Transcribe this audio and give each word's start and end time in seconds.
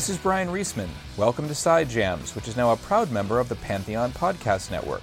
This 0.00 0.08
is 0.08 0.16
Bryan 0.16 0.48
Reesman. 0.48 0.88
Welcome 1.18 1.46
to 1.48 1.54
Side 1.54 1.90
Jams, 1.90 2.34
which 2.34 2.48
is 2.48 2.56
now 2.56 2.72
a 2.72 2.76
proud 2.78 3.10
member 3.12 3.38
of 3.38 3.50
the 3.50 3.54
Pantheon 3.56 4.12
Podcast 4.12 4.70
Network. 4.70 5.02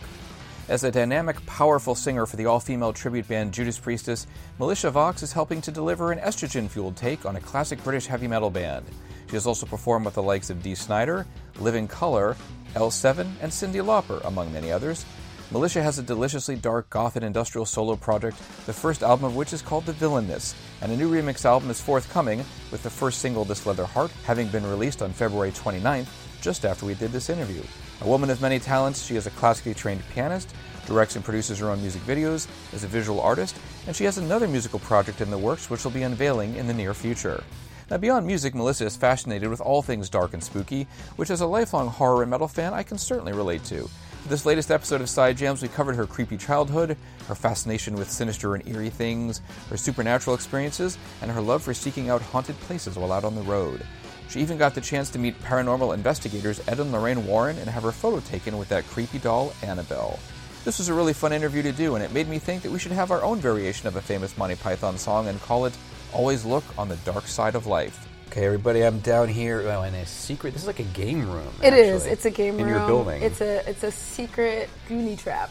As 0.69 0.83
a 0.83 0.89
dynamic, 0.89 1.45
powerful 1.45 1.93
singer 1.93 2.25
for 2.25 2.35
the 2.35 2.47
all 2.47 2.59
female 2.59 2.91
tribute 2.93 3.27
band 3.27 3.53
Judas 3.53 3.77
Priestess, 3.77 4.25
Militia 4.57 4.89
Vox 4.89 5.21
is 5.21 5.31
helping 5.31 5.61
to 5.61 5.69
deliver 5.69 6.11
an 6.11 6.17
estrogen 6.17 6.67
fueled 6.67 6.95
take 6.95 7.27
on 7.27 7.35
a 7.35 7.39
classic 7.39 7.83
British 7.83 8.07
heavy 8.07 8.27
metal 8.27 8.49
band. 8.49 8.87
She 9.27 9.35
has 9.35 9.45
also 9.45 9.67
performed 9.67 10.03
with 10.03 10.15
the 10.15 10.23
likes 10.23 10.49
of 10.49 10.63
Dee 10.63 10.73
Snider, 10.73 11.27
Living 11.59 11.87
Colour, 11.87 12.35
L7, 12.73 13.19
and 13.39 13.51
Cyndi 13.51 13.85
Lauper, 13.85 14.25
among 14.25 14.51
many 14.51 14.71
others. 14.71 15.05
Militia 15.49 15.81
has 15.81 15.97
a 15.97 16.03
deliciously 16.03 16.57
dark 16.57 16.89
goth 16.89 17.15
and 17.15 17.23
industrial 17.23 17.65
solo 17.65 17.95
project, 17.95 18.37
the 18.65 18.73
first 18.73 19.01
album 19.01 19.23
of 19.23 19.37
which 19.37 19.53
is 19.53 19.61
called 19.61 19.85
The 19.85 19.93
Villainess, 19.93 20.53
and 20.81 20.91
a 20.91 20.97
new 20.97 21.09
remix 21.09 21.45
album 21.45 21.69
is 21.69 21.79
forthcoming, 21.79 22.39
with 22.69 22.83
the 22.83 22.89
first 22.89 23.21
single, 23.21 23.45
This 23.45 23.65
Leather 23.65 23.85
Heart, 23.85 24.11
having 24.25 24.49
been 24.49 24.65
released 24.65 25.01
on 25.01 25.13
February 25.13 25.51
29th, 25.51 26.09
just 26.41 26.65
after 26.65 26.85
we 26.85 26.95
did 26.95 27.13
this 27.13 27.29
interview. 27.29 27.63
A 28.01 28.07
woman 28.07 28.29
of 28.29 28.41
many 28.41 28.59
talents, 28.59 29.05
she 29.05 29.15
is 29.15 29.25
a 29.25 29.31
classically 29.31 29.73
trained 29.73 30.03
pianist, 30.09 30.53
directs 30.85 31.15
and 31.15 31.23
produces 31.23 31.59
her 31.59 31.69
own 31.69 31.79
music 31.79 32.01
videos, 32.01 32.49
is 32.73 32.83
a 32.83 32.87
visual 32.87 33.21
artist, 33.21 33.55
and 33.87 33.95
she 33.95 34.03
has 34.03 34.17
another 34.17 34.49
musical 34.49 34.79
project 34.79 35.21
in 35.21 35.31
the 35.31 35.37
works 35.37 35.69
which 35.69 35.85
will 35.85 35.91
be 35.91 36.03
unveiling 36.03 36.57
in 36.57 36.67
the 36.67 36.73
near 36.73 36.93
future. 36.93 37.41
Now, 37.89 37.95
beyond 37.95 38.27
music, 38.27 38.53
Militia 38.53 38.85
is 38.85 38.97
fascinated 38.97 39.49
with 39.49 39.61
all 39.61 39.81
things 39.81 40.09
dark 40.09 40.33
and 40.33 40.43
spooky, 40.43 40.87
which 41.15 41.29
as 41.29 41.39
a 41.39 41.47
lifelong 41.47 41.87
horror 41.87 42.23
and 42.23 42.29
metal 42.29 42.49
fan, 42.49 42.73
I 42.73 42.83
can 42.83 42.97
certainly 42.97 43.31
relate 43.31 43.63
to. 43.65 43.89
This 44.27 44.45
latest 44.45 44.71
episode 44.71 44.99
of 44.99 45.07
Side 45.07 45.37
Jams, 45.37 45.61
we 45.61 45.69
covered 45.69 45.95
her 45.95 46.05
creepy 46.05 46.35
childhood, 46.35 46.97
her 47.29 47.35
fascination 47.35 47.95
with 47.95 48.11
sinister 48.11 48.55
and 48.55 48.67
eerie 48.67 48.89
things, 48.89 49.39
her 49.69 49.77
supernatural 49.77 50.35
experiences, 50.35 50.97
and 51.21 51.31
her 51.31 51.39
love 51.39 51.63
for 51.63 51.73
seeking 51.73 52.09
out 52.09 52.21
haunted 52.21 52.59
places 52.59 52.97
while 52.97 53.13
out 53.13 53.23
on 53.23 53.35
the 53.35 53.41
road. 53.43 53.85
She 54.27 54.41
even 54.41 54.57
got 54.57 54.75
the 54.75 54.81
chance 54.81 55.09
to 55.11 55.19
meet 55.19 55.41
paranormal 55.43 55.93
investigators 55.93 56.61
Ed 56.67 56.81
and 56.81 56.91
Lorraine 56.91 57.25
Warren 57.25 57.57
and 57.57 57.69
have 57.69 57.83
her 57.83 57.93
photo 57.93 58.19
taken 58.19 58.57
with 58.57 58.67
that 58.67 58.85
creepy 58.87 59.19
doll, 59.19 59.53
Annabelle. 59.63 60.19
This 60.65 60.79
was 60.79 60.89
a 60.89 60.93
really 60.93 61.13
fun 61.13 61.31
interview 61.31 61.61
to 61.61 61.71
do, 61.71 61.95
and 61.95 62.03
it 62.03 62.11
made 62.11 62.27
me 62.27 62.37
think 62.37 62.63
that 62.63 62.71
we 62.71 62.79
should 62.79 62.91
have 62.91 63.11
our 63.11 63.23
own 63.23 63.39
variation 63.39 63.87
of 63.87 63.95
a 63.95 64.01
famous 64.01 64.37
Monty 64.37 64.57
Python 64.57 64.97
song 64.97 65.29
and 65.29 65.39
call 65.39 65.63
it 65.63 65.77
Always 66.11 66.43
Look 66.43 66.65
on 66.77 66.89
the 66.89 66.97
Dark 66.97 67.27
Side 67.27 67.55
of 67.55 67.65
Life. 67.65 68.06
Okay, 68.27 68.45
everybody, 68.45 68.81
I'm 68.83 68.99
down 68.99 69.29
here 69.29 69.61
oh, 69.61 69.65
well, 69.65 69.83
in 69.83 69.95
a 69.95 70.05
secret. 70.05 70.51
This 70.53 70.61
is 70.63 70.67
like 70.67 70.79
a 70.79 70.83
game 70.83 71.29
room. 71.31 71.47
It 71.63 71.67
actually, 71.67 71.79
is. 71.81 72.05
It's 72.05 72.25
a 72.25 72.29
game 72.31 72.59
in 72.59 72.65
room. 72.65 72.75
your 72.75 72.85
building. 72.85 73.21
It's 73.23 73.41
a 73.41 73.67
it's 73.67 73.83
a 73.83 73.91
secret 73.91 74.69
goonie 74.89 75.17
trap 75.17 75.49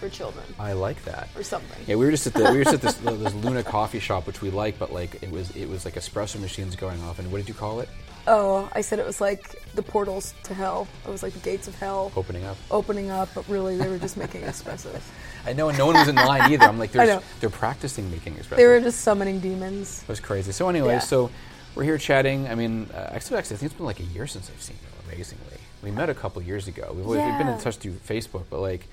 for 0.00 0.08
children 0.08 0.44
I 0.58 0.72
like 0.72 1.02
that. 1.04 1.28
or 1.36 1.44
something. 1.44 1.78
Yeah, 1.86 1.94
we 1.94 2.04
were 2.04 2.10
just 2.10 2.26
at 2.26 2.34
the 2.34 2.50
we 2.50 2.58
were 2.58 2.64
just 2.64 2.74
at 2.74 2.80
this, 2.82 2.94
this 2.96 3.34
Luna 3.34 3.62
coffee 3.62 4.00
shop, 4.00 4.26
which 4.26 4.42
we 4.42 4.50
like, 4.50 4.78
but 4.80 4.92
like 4.92 5.22
it 5.22 5.30
was 5.30 5.54
it 5.56 5.68
was 5.68 5.84
like 5.84 5.94
espresso 5.94 6.40
machines 6.40 6.74
going 6.74 7.00
off. 7.04 7.18
And 7.20 7.30
what 7.30 7.38
did 7.38 7.48
you 7.48 7.54
call 7.54 7.80
it? 7.80 7.88
Oh, 8.26 8.68
I 8.72 8.82
said 8.82 8.98
it 8.98 9.06
was 9.06 9.20
like 9.20 9.62
the 9.74 9.82
portals 9.82 10.34
to 10.44 10.54
hell. 10.54 10.86
It 11.06 11.10
was 11.10 11.22
like 11.22 11.32
the 11.32 11.40
gates 11.40 11.66
of 11.66 11.76
hell 11.76 12.12
Opening 12.16 12.44
up. 12.44 12.56
opening 12.70 13.10
up, 13.10 13.28
but 13.34 13.48
really 13.48 13.76
they 13.76 13.88
were 13.88 13.98
just 13.98 14.16
making 14.16 14.42
espressos. 14.42 15.00
I 15.46 15.52
know, 15.54 15.68
and 15.68 15.78
no 15.78 15.86
one 15.86 15.96
was 15.96 16.06
in 16.08 16.14
line 16.14 16.52
either. 16.52 16.64
I'm 16.64 16.78
like, 16.78 16.90
I 16.96 17.06
there's, 17.06 17.20
know. 17.20 17.26
they're 17.40 17.50
practicing 17.50 18.08
making 18.12 18.34
espresso. 18.34 18.56
They 18.56 18.66
were 18.66 18.80
just 18.80 19.00
summoning 19.00 19.40
demons. 19.40 20.02
It 20.02 20.08
was 20.08 20.20
crazy. 20.20 20.52
So 20.52 20.68
anyway, 20.68 20.94
Yeah. 20.94 20.98
so 21.00 21.30
we're 21.74 21.84
here 21.84 21.98
chatting. 21.98 22.48
I 22.48 22.54
mean, 22.54 22.88
uh, 22.94 23.10
actually, 23.12 23.38
actually, 23.38 23.56
I 23.56 23.58
think 23.58 23.72
it's 23.72 23.76
been 23.78 23.86
like 23.86 24.00
a 24.00 24.04
year 24.04 24.26
since 24.26 24.50
I've 24.50 24.62
seen 24.62 24.76
you. 24.82 25.12
Amazingly, 25.12 25.58
we 25.82 25.90
met 25.90 26.08
a 26.10 26.14
couple 26.14 26.40
years 26.42 26.68
ago. 26.68 26.92
We've, 26.94 27.04
always, 27.04 27.20
we've 27.20 27.38
been 27.38 27.48
in 27.48 27.58
touch 27.58 27.76
through 27.76 27.92
Facebook, 27.94 28.44
but 28.50 28.60
like, 28.60 28.86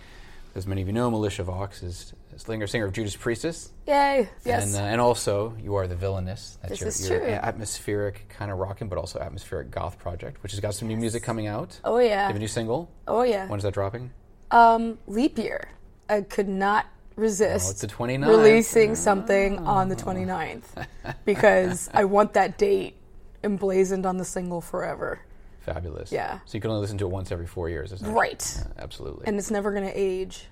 as 0.55 0.65
many 0.67 0.81
of 0.81 0.87
you 0.87 0.93
know, 0.93 1.09
Militia 1.11 1.43
Vox 1.43 1.83
is 1.83 2.13
Slinger 2.37 2.67
singer 2.67 2.85
of 2.85 2.93
Judas 2.93 3.15
Priestess, 3.15 3.69
Yay! 3.87 4.29
Yes. 4.45 4.63
and 4.73 4.75
uh, 4.75 4.87
and 4.87 5.01
also 5.01 5.53
you 5.61 5.75
are 5.75 5.87
the 5.87 5.95
villainess. 5.95 6.57
That's 6.61 6.71
This 6.71 6.79
your, 6.81 6.87
is 6.89 7.09
your 7.09 7.19
true. 7.19 7.29
atmospheric 7.29 8.27
kind 8.29 8.49
of 8.49 8.57
rocking, 8.57 8.87
but 8.87 8.97
also 8.97 9.19
atmospheric 9.19 9.69
goth 9.71 9.99
project, 9.99 10.41
which 10.41 10.53
has 10.53 10.59
got 10.61 10.73
some 10.73 10.87
new 10.87 10.95
music 10.97 11.21
coming 11.21 11.47
out. 11.47 11.79
oh 11.83 11.99
You 11.99 12.07
yeah. 12.07 12.27
have 12.27 12.35
a 12.35 12.39
new 12.39 12.47
single. 12.47 12.89
Oh 13.07 13.23
yeah. 13.23 13.47
When 13.47 13.59
is 13.59 13.63
that 13.63 13.73
dropping? 13.73 14.11
Um, 14.51 14.97
leap 15.05 15.37
year. 15.37 15.67
I 16.09 16.21
could 16.21 16.47
not 16.49 16.87
resist 17.19 17.83
Oh, 17.83 17.87
the 17.87 17.93
29th. 17.93 18.27
releasing 18.27 18.95
something 18.95 19.59
on 19.59 19.89
the 19.89 19.95
29th 19.95 20.63
because 21.25 21.89
I 21.93 22.05
want 22.05 22.33
that 22.33 22.57
date 22.57 22.95
emblazoned 23.43 24.05
on 24.05 24.17
the 24.17 24.25
single 24.25 24.61
forever. 24.61 25.19
Fabulous. 25.61 26.11
Yeah. 26.11 26.39
So 26.45 26.57
you 26.57 26.61
can 26.61 26.71
only 26.71 26.81
listen 26.81 26.97
to 26.99 27.05
it 27.05 27.11
once 27.11 27.31
every 27.31 27.45
four 27.47 27.69
years, 27.69 27.91
isn't 27.91 28.07
it? 28.09 28.11
Right. 28.11 28.53
Yeah, 28.57 28.83
absolutely. 28.83 29.27
And 29.27 29.37
it's 29.37 29.51
never 29.51 29.71
going 29.71 29.85
to 29.85 29.93
age. 29.93 30.45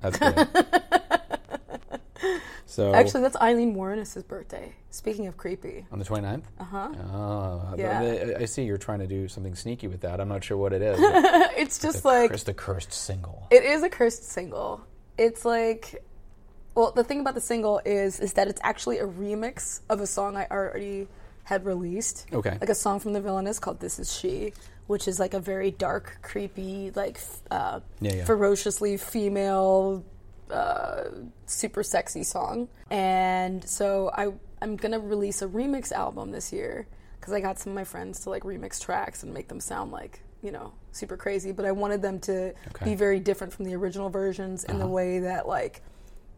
That's 0.00 0.18
good. 0.18 0.48
so 2.66 2.94
Actually, 2.94 3.22
that's 3.22 3.36
Eileen 3.36 3.74
Warrenis' 3.74 4.26
birthday. 4.26 4.72
Speaking 4.90 5.26
of 5.26 5.36
creepy. 5.36 5.84
on 5.90 5.98
the 5.98 6.04
29th? 6.04 6.44
Uh-huh. 6.60 6.88
Oh, 7.12 7.74
Yeah. 7.76 8.00
I- 8.38 8.42
I 8.42 8.44
see 8.44 8.62
you're 8.64 8.78
trying 8.78 9.00
to 9.00 9.06
do 9.06 9.26
something 9.28 9.54
sneaky 9.54 9.88
with 9.88 10.00
that. 10.02 10.20
I'm 10.20 10.28
not 10.28 10.44
sure 10.44 10.56
what 10.56 10.72
it 10.72 10.82
is. 10.82 10.98
It's 11.56 11.78
just 11.78 12.04
like 12.04 12.30
cursed, 12.30 12.46
the 12.46 12.54
cursed 12.54 12.92
single. 12.92 13.46
it 13.50 13.62
is 13.64 13.82
a 13.82 13.88
cursed 13.88 14.24
single. 14.24 14.80
It's 15.22 15.44
like 15.44 16.02
well, 16.74 16.90
the 16.90 17.04
thing 17.04 17.20
about 17.20 17.34
the 17.34 17.40
single 17.40 17.80
is 17.84 18.18
is 18.20 18.32
that 18.34 18.48
it's 18.48 18.60
actually 18.64 18.98
a 18.98 19.06
remix 19.06 19.80
of 19.88 20.00
a 20.00 20.06
song 20.06 20.36
I 20.36 20.46
already 20.50 21.08
had 21.44 21.64
released. 21.64 22.26
Okay. 22.32 22.56
Like 22.60 22.70
a 22.70 22.74
song 22.74 23.00
from 23.00 23.12
the 23.12 23.20
villainess 23.20 23.58
called 23.58 23.80
This 23.80 23.98
Is 23.98 24.16
She, 24.16 24.52
which 24.86 25.06
is 25.08 25.18
like 25.20 25.34
a 25.34 25.40
very 25.40 25.70
dark, 25.70 26.18
creepy, 26.22 26.90
like 26.94 27.20
uh, 27.50 27.80
Yeah, 28.00 28.14
yeah. 28.14 28.24
ferociously 28.24 28.96
female 28.96 30.04
uh, 30.50 31.04
super 31.46 31.82
sexy 31.82 32.22
song. 32.22 32.68
And 32.90 33.68
so 33.68 34.10
I 34.14 34.32
I'm 34.62 34.76
gonna 34.76 35.00
release 35.00 35.42
a 35.42 35.48
remix 35.48 35.92
album 35.92 36.30
this 36.30 36.52
year 36.52 36.86
because 37.20 37.32
I 37.34 37.40
got 37.40 37.58
some 37.58 37.72
of 37.72 37.74
my 37.74 37.84
friends 37.84 38.20
to 38.20 38.30
like 38.30 38.44
remix 38.44 38.80
tracks 38.80 39.22
and 39.22 39.34
make 39.34 39.48
them 39.48 39.60
sound 39.60 39.92
like 39.92 40.20
you 40.42 40.52
know 40.52 40.72
super 40.92 41.16
crazy. 41.16 41.52
But 41.52 41.64
I 41.64 41.72
wanted 41.72 42.02
them 42.02 42.20
to 42.20 42.54
Okay. 42.68 42.84
be 42.84 42.94
very 42.94 43.18
different 43.20 43.52
from 43.52 43.64
the 43.64 43.74
original 43.74 44.08
versions 44.10 44.64
in 44.64 44.78
the 44.78 44.84
Uh-huh. 44.84 44.92
way 44.94 45.18
that 45.20 45.48
like 45.48 45.82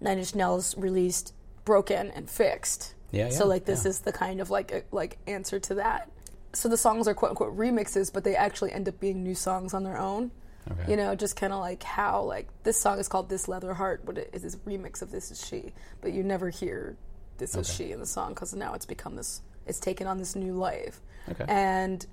Nine 0.00 0.18
Inch 0.18 0.34
Nails 0.34 0.76
released 0.76 1.32
Broken 1.64 2.10
and 2.10 2.28
Fixed. 2.28 2.94
Yeah, 3.10 3.28
So 3.30 3.44
yeah, 3.44 3.48
like 3.50 3.64
this 3.64 3.84
yeah. 3.84 3.90
is 3.90 4.00
the 4.00 4.12
kind 4.12 4.40
of 4.40 4.50
like 4.50 4.72
a, 4.72 4.82
like 4.90 5.18
answer 5.26 5.60
to 5.60 5.74
that. 5.74 6.10
So 6.52 6.68
the 6.68 6.76
songs 6.76 7.06
are 7.08 7.14
quote 7.14 7.30
unquote 7.30 7.56
remixes, 7.56 8.12
but 8.12 8.24
they 8.24 8.36
actually 8.36 8.72
end 8.72 8.88
up 8.88 8.98
being 9.00 9.22
new 9.22 9.34
songs 9.34 9.74
on 9.74 9.82
their 9.84 9.98
own. 9.98 10.30
Okay. 10.70 10.90
You 10.92 10.96
know, 10.96 11.14
just 11.14 11.36
kind 11.36 11.52
of 11.52 11.60
like 11.60 11.82
how 11.82 12.22
like 12.22 12.48
this 12.62 12.80
song 12.80 12.98
is 12.98 13.06
called 13.06 13.28
"This 13.28 13.48
Leather 13.48 13.74
Heart," 13.74 14.06
but 14.06 14.16
it 14.18 14.30
is 14.32 14.42
this 14.42 14.56
remix 14.66 15.02
of 15.02 15.10
"This 15.10 15.30
Is 15.30 15.44
She," 15.46 15.74
but 16.00 16.12
you 16.12 16.22
never 16.22 16.48
hear 16.48 16.96
"This 17.38 17.54
Is 17.54 17.68
She" 17.72 17.92
in 17.92 18.00
the 18.00 18.06
song 18.06 18.30
because 18.34 18.54
now 18.54 18.72
it's 18.74 18.86
become 18.86 19.14
this. 19.16 19.42
It's 19.66 19.78
taken 19.78 20.06
on 20.06 20.16
this 20.18 20.34
new 20.34 20.54
life, 20.54 21.00
Okay. 21.30 21.44
and 21.48 22.06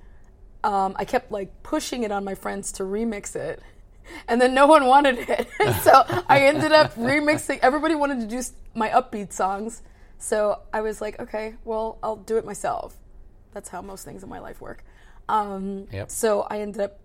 um, 0.64 0.96
I 0.98 1.06
kept 1.06 1.32
like 1.32 1.64
pushing 1.64 2.04
it 2.04 2.12
on 2.12 2.24
my 2.24 2.36
friends 2.36 2.72
to 2.74 2.84
remix 2.84 3.36
it, 3.36 3.62
and 4.28 4.40
then 4.42 4.54
no 4.54 4.68
one 4.68 4.86
wanted 4.86 5.18
it. 5.20 5.48
so 5.82 6.04
I 6.28 6.42
ended 6.42 6.72
up 6.72 6.96
remixing. 6.96 7.60
Everybody 7.62 7.96
wanted 7.96 8.20
to 8.22 8.28
do 8.28 8.42
my 8.76 8.90
upbeat 8.90 9.34
songs, 9.34 9.82
so 10.18 10.60
I 10.72 10.82
was 10.82 11.02
like, 11.02 11.20
okay, 11.20 11.56
well, 11.66 11.98
I'll 12.04 12.16
do 12.16 12.38
it 12.38 12.46
myself. 12.46 12.96
That's 13.54 13.70
how 13.70 13.82
most 13.82 14.06
things 14.06 14.24
in 14.24 14.30
my 14.30 14.40
life 14.40 14.62
work. 14.62 14.84
Um, 15.28 15.88
Yep. 15.92 16.10
So 16.12 16.42
I 16.50 16.60
ended 16.62 16.82
up 16.82 17.00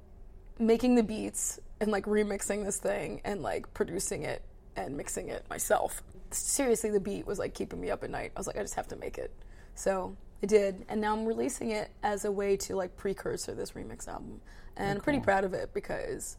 making 0.59 0.95
the 0.95 1.03
beats 1.03 1.61
and 1.81 1.91
like 1.91 2.05
remixing 2.05 2.65
this 2.65 2.79
thing 2.79 3.21
and 3.25 3.43
like 3.43 3.73
producing 3.75 4.23
it 4.23 4.43
and 4.77 4.97
mixing 4.97 5.29
it 5.29 5.45
myself. 5.49 6.03
Seriously, 6.31 6.91
the 6.91 7.01
beat 7.01 7.27
was 7.27 7.39
like 7.39 7.55
keeping 7.55 7.81
me 7.81 7.91
up 7.91 8.05
at 8.05 8.11
night. 8.11 8.33
I 8.37 8.41
was 8.41 8.47
like, 8.47 8.57
I 8.57 8.63
just 8.63 8.75
have 8.75 8.89
to 8.89 8.97
make 8.97 9.19
it. 9.19 9.33
So 9.75 10.17
I 10.43 10.47
did, 10.47 10.85
and 10.89 11.01
now 11.01 11.15
I'm 11.15 11.25
releasing 11.25 11.71
it 11.71 11.91
as 12.03 12.25
a 12.25 12.33
way 12.33 12.57
to 12.59 12.77
like 12.77 12.97
precursor 12.97 13.55
this 13.55 13.73
remix 13.73 14.07
album, 14.07 14.41
and 14.77 14.99
I'm 14.99 15.01
pretty 15.01 15.21
proud 15.21 15.45
of 15.45 15.55
it 15.55 15.73
because 15.73 16.37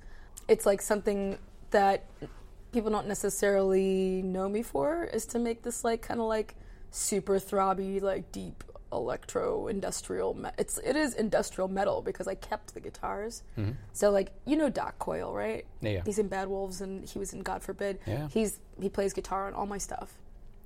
it's 0.47 0.65
like 0.65 0.81
something 0.81 1.37
that 1.71 2.05
people 2.71 2.91
don't 2.91 3.07
necessarily 3.07 4.21
know 4.21 4.47
me 4.47 4.61
for 4.61 5.05
is 5.05 5.25
to 5.25 5.39
make 5.39 5.63
this 5.63 5.83
like 5.83 6.01
kind 6.01 6.19
of 6.19 6.27
like 6.27 6.55
super 6.91 7.39
throbby, 7.39 8.01
like 8.01 8.31
deep 8.31 8.63
electro 8.91 9.67
industrial. 9.67 10.33
Me- 10.33 10.49
it's 10.57 10.77
it 10.79 10.95
is 10.95 11.13
industrial 11.13 11.67
metal 11.67 12.01
because 12.01 12.27
I 12.27 12.35
kept 12.35 12.73
the 12.73 12.79
guitars. 12.79 13.43
Mm-hmm. 13.57 13.71
So 13.93 14.11
like 14.11 14.31
you 14.45 14.55
know 14.55 14.69
Doc 14.69 14.99
Coyle, 14.99 15.33
right? 15.33 15.65
Yeah, 15.81 15.89
yeah. 15.89 16.01
He's 16.05 16.19
in 16.19 16.27
Bad 16.27 16.47
Wolves 16.47 16.81
and 16.81 17.07
he 17.07 17.19
was 17.19 17.33
in 17.33 17.41
God 17.41 17.63
Forbid. 17.63 17.99
Yeah. 18.05 18.27
He's 18.29 18.59
he 18.79 18.89
plays 18.89 19.13
guitar 19.13 19.47
on 19.47 19.53
all 19.53 19.65
my 19.65 19.77
stuff. 19.77 20.13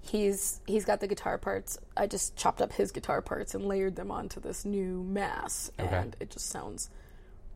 He's 0.01 0.62
he's 0.65 0.83
got 0.83 1.00
the 1.00 1.07
guitar 1.07 1.38
parts. 1.38 1.77
I 1.95 2.07
just 2.07 2.36
chopped 2.36 2.62
up 2.62 2.74
his 2.74 2.92
guitar 2.92 3.21
parts 3.21 3.53
and 3.53 3.65
layered 3.65 3.95
them 3.95 4.09
onto 4.12 4.39
this 4.39 4.65
new 4.65 5.03
mass, 5.03 5.71
Okay. 5.80 5.95
and 5.95 6.15
it 6.19 6.31
just 6.31 6.48
sounds 6.50 6.89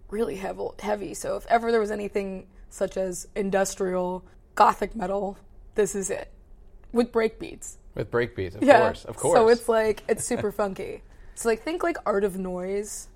really 0.10 0.36
heavy. 0.36 0.68
Heavy. 0.80 1.14
So 1.16 1.36
if 1.38 1.46
ever 1.48 1.72
there 1.72 1.80
was 1.80 1.92
anything 1.92 2.48
such 2.70 2.98
as 2.98 3.28
industrial 3.36 4.24
gothic 4.54 4.96
metal, 4.96 5.38
this 5.74 5.96
is 5.96 6.10
it 6.10 6.32
with 6.92 7.12
breakbeats. 7.12 7.78
With 7.96 8.12
breakbeats, 8.12 8.56
of 8.56 8.62
course, 8.62 9.06
of 9.06 9.16
course. 9.18 9.36
So 9.38 9.48
it's 9.50 9.68
like 9.68 10.04
it's 10.08 10.24
super 10.24 10.52
funky. 10.64 11.02
So 11.34 11.50
like 11.50 11.64
think 11.64 11.82
like 11.84 11.98
Art 12.06 12.24
of 12.24 12.38
Noise, 12.38 13.08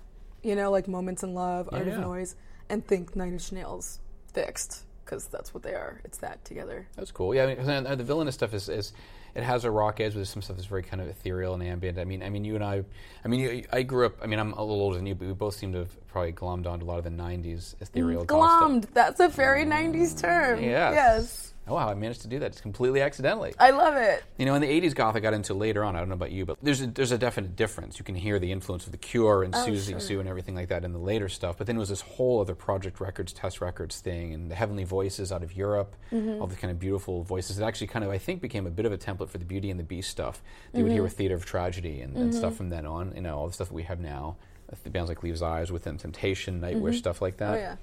you 0.42 0.56
know, 0.56 0.70
like 0.70 0.88
Moments 0.88 1.22
in 1.22 1.34
Love, 1.34 1.68
Art 1.72 1.86
yeah. 1.86 1.94
of 1.94 2.00
Noise, 2.00 2.34
and 2.68 2.84
think 2.84 3.14
Nine 3.14 3.34
Inch 3.34 3.52
Nails 3.52 4.00
fixed 4.32 4.84
because 5.04 5.26
that's 5.26 5.52
what 5.52 5.62
they 5.62 5.74
are. 5.74 6.00
It's 6.04 6.18
that 6.18 6.44
together. 6.44 6.86
That's 6.96 7.10
cool. 7.10 7.34
Yeah, 7.34 7.44
I 7.46 7.54
mean, 7.54 7.86
uh, 7.86 7.94
the 7.94 8.04
villainess 8.04 8.34
stuff 8.34 8.54
is, 8.54 8.68
is 8.68 8.92
it 9.34 9.42
has 9.42 9.64
a 9.64 9.70
rock 9.70 10.00
edge, 10.00 10.12
but 10.12 10.16
there's 10.16 10.30
some 10.30 10.42
stuff 10.42 10.56
that's 10.56 10.68
very 10.68 10.82
kind 10.82 11.00
of 11.00 11.08
ethereal 11.08 11.54
and 11.54 11.62
ambient. 11.62 11.98
I 11.98 12.04
mean, 12.04 12.22
I 12.22 12.30
mean, 12.30 12.44
you 12.44 12.54
and 12.54 12.64
I, 12.64 12.84
I 13.24 13.28
mean, 13.28 13.40
you, 13.40 13.64
I 13.72 13.82
grew 13.82 14.06
up. 14.06 14.16
I 14.22 14.26
mean, 14.26 14.38
I'm 14.38 14.52
a 14.52 14.62
little 14.62 14.80
older 14.80 14.96
than 14.96 15.06
you, 15.06 15.14
but 15.14 15.28
we 15.28 15.34
both 15.34 15.54
seem 15.54 15.72
to 15.72 15.78
have 15.78 16.08
probably 16.08 16.32
glommed 16.32 16.66
onto 16.66 16.84
a 16.84 16.88
lot 16.88 16.98
of 16.98 17.04
the 17.04 17.10
'90s 17.10 17.74
ethereal. 17.80 18.24
Glommed. 18.26 18.86
That's 18.92 19.20
a 19.20 19.28
very 19.28 19.64
'90s 19.64 20.20
term. 20.20 20.62
Yes. 20.62 20.94
Yes. 20.94 21.49
Oh 21.68 21.74
wow, 21.74 21.88
I 21.88 21.94
managed 21.94 22.22
to 22.22 22.28
do 22.28 22.38
that 22.40 22.52
just 22.52 22.62
completely 22.62 23.00
accidentally. 23.00 23.54
I 23.58 23.70
love 23.70 23.94
it. 23.94 24.24
You 24.38 24.46
know, 24.46 24.54
in 24.54 24.62
the 24.62 24.68
'80s 24.68 24.94
goth, 24.94 25.14
I 25.14 25.20
got 25.20 25.34
into 25.34 25.54
later 25.54 25.84
on. 25.84 25.94
I 25.94 26.00
don't 26.00 26.08
know 26.08 26.14
about 26.14 26.32
you, 26.32 26.44
but 26.44 26.58
there's 26.62 26.80
a, 26.80 26.86
there's 26.88 27.12
a 27.12 27.18
definite 27.18 27.54
difference. 27.54 27.98
You 27.98 28.04
can 28.04 28.14
hear 28.14 28.38
the 28.38 28.50
influence 28.50 28.86
of 28.86 28.92
the 28.92 28.98
Cure 28.98 29.44
and 29.44 29.54
oh, 29.54 29.58
Siouxsie 29.58 30.00
Sioux 30.00 30.18
and 30.18 30.28
everything 30.28 30.54
like 30.54 30.68
that 30.68 30.84
in 30.84 30.92
the 30.92 30.98
later 30.98 31.28
stuff. 31.28 31.58
But 31.58 31.66
then 31.66 31.76
it 31.76 31.78
was 31.78 31.90
this 31.90 32.00
whole 32.00 32.40
other 32.40 32.54
Projekt 32.54 32.98
Records, 32.98 33.32
Test 33.32 33.60
Records 33.60 34.00
thing, 34.00 34.34
and 34.34 34.50
the 34.50 34.54
Heavenly 34.54 34.84
Voices 34.84 35.30
out 35.30 35.42
of 35.42 35.56
Europe, 35.56 35.94
mm-hmm. 36.10 36.40
all 36.40 36.46
the 36.46 36.56
kind 36.56 36.70
of 36.70 36.80
beautiful 36.80 37.22
voices. 37.22 37.58
It 37.58 37.62
actually 37.62 37.86
kind 37.86 38.04
of, 38.04 38.10
I 38.10 38.18
think, 38.18 38.40
became 38.40 38.66
a 38.66 38.70
bit 38.70 38.86
of 38.86 38.92
a 38.92 38.98
template 38.98 39.28
for 39.28 39.38
the 39.38 39.44
Beauty 39.44 39.70
and 39.70 39.78
the 39.78 39.84
Beast 39.84 40.10
stuff. 40.10 40.42
They 40.72 40.82
would 40.82 40.90
hear 40.90 40.98
mm-hmm. 40.98 41.04
with 41.04 41.16
Theater 41.16 41.34
of 41.34 41.44
Tragedy 41.44 42.00
and, 42.00 42.16
and 42.16 42.34
stuff 42.34 42.54
mm-hmm. 42.54 42.56
from 42.56 42.70
then 42.70 42.86
on. 42.86 43.12
You 43.14 43.22
know, 43.22 43.38
all 43.38 43.46
the 43.46 43.52
stuff 43.52 43.68
that 43.68 43.74
we 43.74 43.84
have 43.84 44.00
now. 44.00 44.36
Uh, 44.72 44.76
the 44.82 44.90
bands 44.90 45.08
like 45.08 45.22
Leaves 45.22 45.42
Eyes, 45.42 45.70
Within 45.70 45.98
Temptation, 45.98 46.60
Nightwish, 46.60 46.96
stuff 46.98 47.22
like 47.22 47.36
that. 47.36 47.54
Oh 47.54 47.58
yeah. 47.58 47.76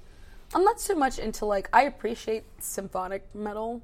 I'm 0.54 0.64
not 0.64 0.80
so 0.80 0.94
much 0.94 1.18
into 1.18 1.44
like 1.44 1.68
I 1.72 1.82
appreciate 1.82 2.44
symphonic 2.58 3.34
metal, 3.34 3.82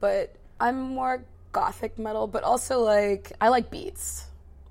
but 0.00 0.34
I'm 0.60 0.80
more 0.80 1.24
gothic 1.52 1.98
metal, 1.98 2.26
but 2.26 2.42
also 2.42 2.80
like 2.80 3.32
I 3.40 3.48
like 3.48 3.70
beats. 3.70 4.26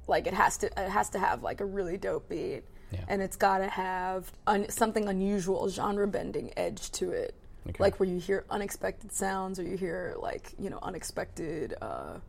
Like 0.08 0.28
it 0.28 0.34
has 0.34 0.58
to 0.60 0.68
it 0.68 0.90
has 0.90 1.10
to 1.12 1.20
have 1.20 1.44
like 1.44 1.62
a 1.62 1.66
really 1.66 1.98
dope 1.98 2.30
beat. 2.30 2.64
Yeah. 2.92 3.06
And 3.08 3.22
it's 3.22 3.36
got 3.36 3.60
to 3.60 3.68
have 3.68 4.32
un- 4.48 4.70
something 4.70 5.08
unusual, 5.08 5.68
genre 5.70 6.08
bending 6.08 6.52
edge 6.56 6.92
to 6.94 7.12
it. 7.12 7.36
Okay. 7.68 7.78
Like 7.80 8.00
where 8.00 8.08
you 8.08 8.20
hear 8.20 8.46
unexpected 8.50 9.12
sounds 9.12 9.60
or 9.60 9.64
you 9.64 9.78
hear 9.78 10.16
like, 10.20 10.54
you 10.60 10.70
know, 10.70 10.80
unexpected 10.82 11.76
uh 11.82 12.20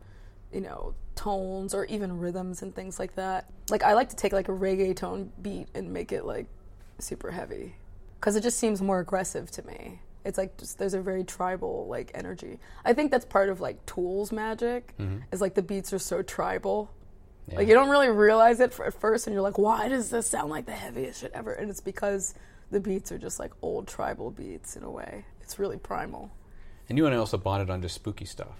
you 0.53 0.61
know, 0.61 0.95
tones 1.15 1.73
or 1.73 1.83
even 1.85 2.19
rhythms 2.19 2.61
and 2.61 2.73
things 2.73 2.99
like 2.99 3.15
that. 3.15 3.49
Like 3.69 3.83
I 3.83 3.93
like 3.93 4.09
to 4.09 4.15
take 4.15 4.31
like 4.31 4.47
a 4.47 4.53
reggae 4.53 4.95
tone 4.95 5.31
beat 5.41 5.67
and 5.73 5.91
make 5.91 6.11
it 6.11 6.23
like 6.23 6.45
super 6.99 7.31
heavy 7.31 7.75
because 8.19 8.35
it 8.35 8.41
just 8.41 8.57
seems 8.59 8.81
more 8.81 8.99
aggressive 8.99 9.49
to 9.51 9.65
me. 9.65 10.01
It's 10.25 10.37
like 10.37 10.57
just 10.57 10.77
there's 10.77 10.93
a 10.93 11.01
very 11.01 11.23
tribal 11.23 11.87
like 11.87 12.11
energy. 12.13 12.59
I 12.83 12.93
think 12.93 13.11
that's 13.11 13.25
part 13.25 13.49
of 13.49 13.61
like 13.61 13.85
Tool's 13.85 14.31
magic 14.31 14.93
mm-hmm. 14.97 15.19
is 15.31 15.39
like 15.39 15.53
the 15.53 15.61
beats 15.61 15.93
are 15.93 15.99
so 15.99 16.21
tribal. 16.21 16.91
Like 17.49 17.69
you 17.69 17.73
don't 17.73 17.89
really 17.89 18.09
realize 18.09 18.59
it 18.59 18.73
for, 18.73 18.85
at 18.85 18.93
first, 18.93 19.25
and 19.25 19.33
you're 19.33 19.41
like, 19.41 19.57
why 19.57 19.87
does 19.87 20.09
this 20.09 20.27
sound 20.27 20.49
like 20.49 20.65
the 20.65 20.73
heaviest 20.73 21.21
shit 21.21 21.31
ever? 21.33 21.53
And 21.53 21.69
it's 21.69 21.79
because 21.79 22.33
the 22.71 22.79
beats 22.81 23.09
are 23.13 23.17
just 23.17 23.39
like 23.39 23.53
old 23.61 23.87
tribal 23.87 24.31
beats 24.31 24.75
in 24.75 24.83
a 24.83 24.91
way. 24.91 25.23
It's 25.39 25.57
really 25.57 25.77
primal. 25.77 26.29
And 26.89 26.97
you 26.97 27.05
and 27.05 27.15
I 27.15 27.17
also 27.17 27.37
bonded 27.37 27.69
on 27.69 27.81
just 27.81 27.95
spooky 27.95 28.25
stuff. 28.25 28.57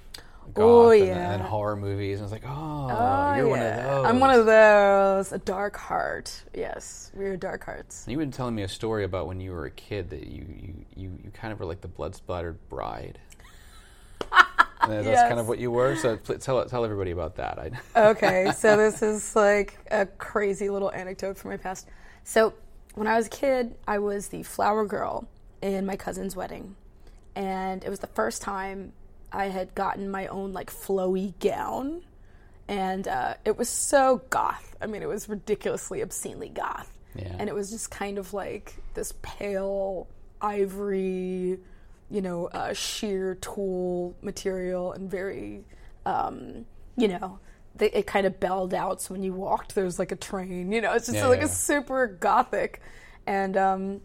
Oh, 0.55 0.89
Goth 0.91 0.93
and- 0.93 1.01
oh, 1.01 1.05
yeah. 1.05 1.33
and, 1.33 1.41
horror 1.41 1.75
movies. 1.75 2.19
And 2.19 2.21
I 2.21 2.25
was 2.25 2.31
like, 2.31 2.43
oh, 2.45 2.87
Oh, 2.89 3.35
you're 3.35 3.47
one 3.47 3.59
of 3.61 3.75
those. 3.83 4.05
I'm 4.05 4.19
one 4.19 4.29
of 4.39 4.45
those. 4.45 5.31
A 5.31 5.37
dark 5.39 5.75
heart. 5.77 6.43
Yes, 6.55 7.11
we're 7.13 7.37
dark 7.37 7.63
hearts. 7.65 8.05
And 8.05 8.11
You've 8.11 8.19
been 8.19 8.31
telling 8.31 8.55
me 8.55 8.63
a 8.63 8.67
story 8.67 9.03
about 9.03 9.27
when 9.27 9.39
you 9.39 9.51
were 9.51 9.65
a 9.65 9.71
kid 9.71 10.09
that 10.11 10.27
you 10.27 10.45
you, 10.47 10.73
you, 10.95 11.19
you 11.25 11.31
kind 11.31 11.51
of 11.53 11.59
were 11.59 11.65
like 11.65 11.81
the 11.81 11.87
blood 11.87 12.15
splattered 12.15 12.57
bride. 12.69 13.19
And 14.79 14.91
that's 14.93 15.07
Yes. 15.07 15.27
kind 15.27 15.39
of 15.39 15.49
what 15.49 15.59
you 15.59 15.69
were. 15.69 15.95
So 15.97 16.15
pl- 16.17 16.37
tell 16.37 16.63
tell 16.65 16.85
everybody 16.85 17.11
about 17.11 17.35
that. 17.37 17.59
I, 17.59 17.71
okay, 18.11 18.51
so 18.55 18.77
this 18.77 19.01
is 19.01 19.35
like 19.35 19.77
a 19.91 20.05
crazy 20.05 20.69
little 20.69 20.91
anecdote 20.91 21.37
from 21.37 21.51
my 21.51 21.57
past. 21.57 21.87
So, 22.23 22.53
when 22.95 23.05
I 23.05 23.17
was 23.17 23.27
a 23.27 23.29
kid, 23.29 23.75
I 23.87 23.99
was 23.99 24.29
the 24.29 24.43
flower 24.43 24.85
girl 24.85 25.27
in 25.61 25.85
my 25.85 25.97
cousin's 25.97 26.35
wedding. 26.37 26.75
And 27.35 27.83
it 27.83 27.89
was 27.89 27.99
the 27.99 28.07
first 28.07 28.41
time 28.41 28.93
I 29.31 29.45
had 29.45 29.75
gotten 29.75 30.09
my 30.09 30.27
own 30.27 30.53
like 30.53 30.69
flowy 30.71 31.33
gown. 31.39 32.01
And 32.69 33.07
uh, 33.07 33.35
it 33.45 33.57
was 33.57 33.69
so 33.69 34.21
goth. 34.29 34.75
I 34.81 34.87
mean, 34.87 35.01
it 35.01 35.07
was 35.07 35.29
ridiculously 35.29 36.01
obscenely 36.01 36.49
goth. 36.49 36.91
Yeah. 37.15 37.33
And 37.39 37.47
it 37.49 37.55
was 37.55 37.71
just 37.71 37.89
kind 37.89 38.17
of 38.17 38.33
like 38.33 38.75
this 38.93 39.13
pale 39.21 40.07
ivory, 40.41 41.59
you 42.09 42.21
know, 42.21 42.47
uh, 42.47 42.73
sheer 42.73 43.35
tulle 43.35 44.15
material 44.21 44.91
and 44.91 45.09
very, 45.09 45.63
um, 46.05 46.65
you 46.97 47.07
know, 47.07 47.39
they, 47.75 47.89
it 47.91 48.05
kind 48.05 48.25
of 48.27 48.39
belled 48.39 48.73
out. 48.73 49.01
So 49.01 49.13
when 49.13 49.23
you 49.23 49.33
walked, 49.33 49.73
there 49.75 49.85
was 49.85 49.97
like 49.97 50.11
a 50.11 50.15
train. 50.17 50.71
You 50.71 50.81
know, 50.81 50.93
it's 50.93 51.05
just 51.05 51.17
Yeah, 51.17 51.27
like 51.27 51.39
yeah. 51.39 51.45
a 51.45 51.49
super 51.49 52.07
gothic, 52.07 52.81
and 53.25 53.55
um, 53.55 54.01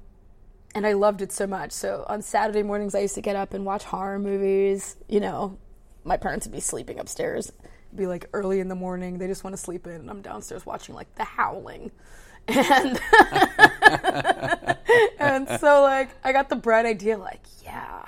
and 0.74 0.86
I 0.86 0.92
loved 0.94 1.22
it 1.22 1.32
so 1.32 1.46
much. 1.46 1.72
So 1.72 2.04
on 2.08 2.22
Saturday 2.22 2.62
mornings, 2.62 2.94
I 2.94 3.00
used 3.00 3.14
to 3.16 3.20
get 3.20 3.36
up 3.36 3.54
and 3.54 3.64
watch 3.64 3.84
horror 3.84 4.18
movies. 4.18 4.96
You 5.08 5.20
know, 5.20 5.58
my 6.04 6.16
parents 6.16 6.46
would 6.46 6.52
be 6.52 6.60
sleeping 6.60 6.98
upstairs. 6.98 7.52
It'd 7.88 7.98
be 7.98 8.06
like 8.06 8.28
early 8.32 8.60
in 8.60 8.68
the 8.68 8.74
morning. 8.74 9.18
They 9.18 9.26
just 9.26 9.44
want 9.44 9.54
to 9.54 9.62
sleep 9.62 9.86
in, 9.86 9.92
and 9.92 10.10
I'm 10.10 10.22
downstairs 10.22 10.64
watching 10.64 10.94
like 10.94 11.14
The 11.14 11.24
Howling, 11.24 11.90
and 12.48 13.00
and 15.18 15.48
so 15.60 15.82
like 15.82 16.10
I 16.24 16.32
got 16.32 16.48
the 16.48 16.56
bright 16.56 16.86
idea, 16.86 17.18
like 17.18 17.44
yeah, 17.62 18.04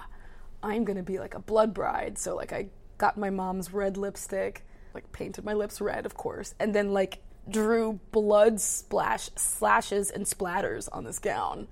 I'm 0.63 0.85
gonna 0.85 1.03
be 1.03 1.19
like 1.19 1.35
a 1.35 1.41
blood 1.41 1.75
bride. 1.75 2.19
So 2.19 2.35
like 2.35 2.53
I 2.53 2.69
got 2.99 3.19
my 3.19 3.31
mom's 3.31 3.73
red 3.73 3.97
lipstick, 3.97 4.65
like 4.95 5.13
painted 5.13 5.45
my 5.45 5.53
lips 5.53 5.81
red, 5.81 6.07
of 6.07 6.15
course, 6.15 6.55
and 6.59 6.75
then 6.75 6.93
like 6.93 7.19
drew 7.49 8.01
blood 8.11 8.59
splash 8.59 9.29
slashes 9.37 10.11
and 10.11 10.25
splatters 10.25 10.89
on 10.93 11.05
this 11.05 11.19
gown, 11.19 11.69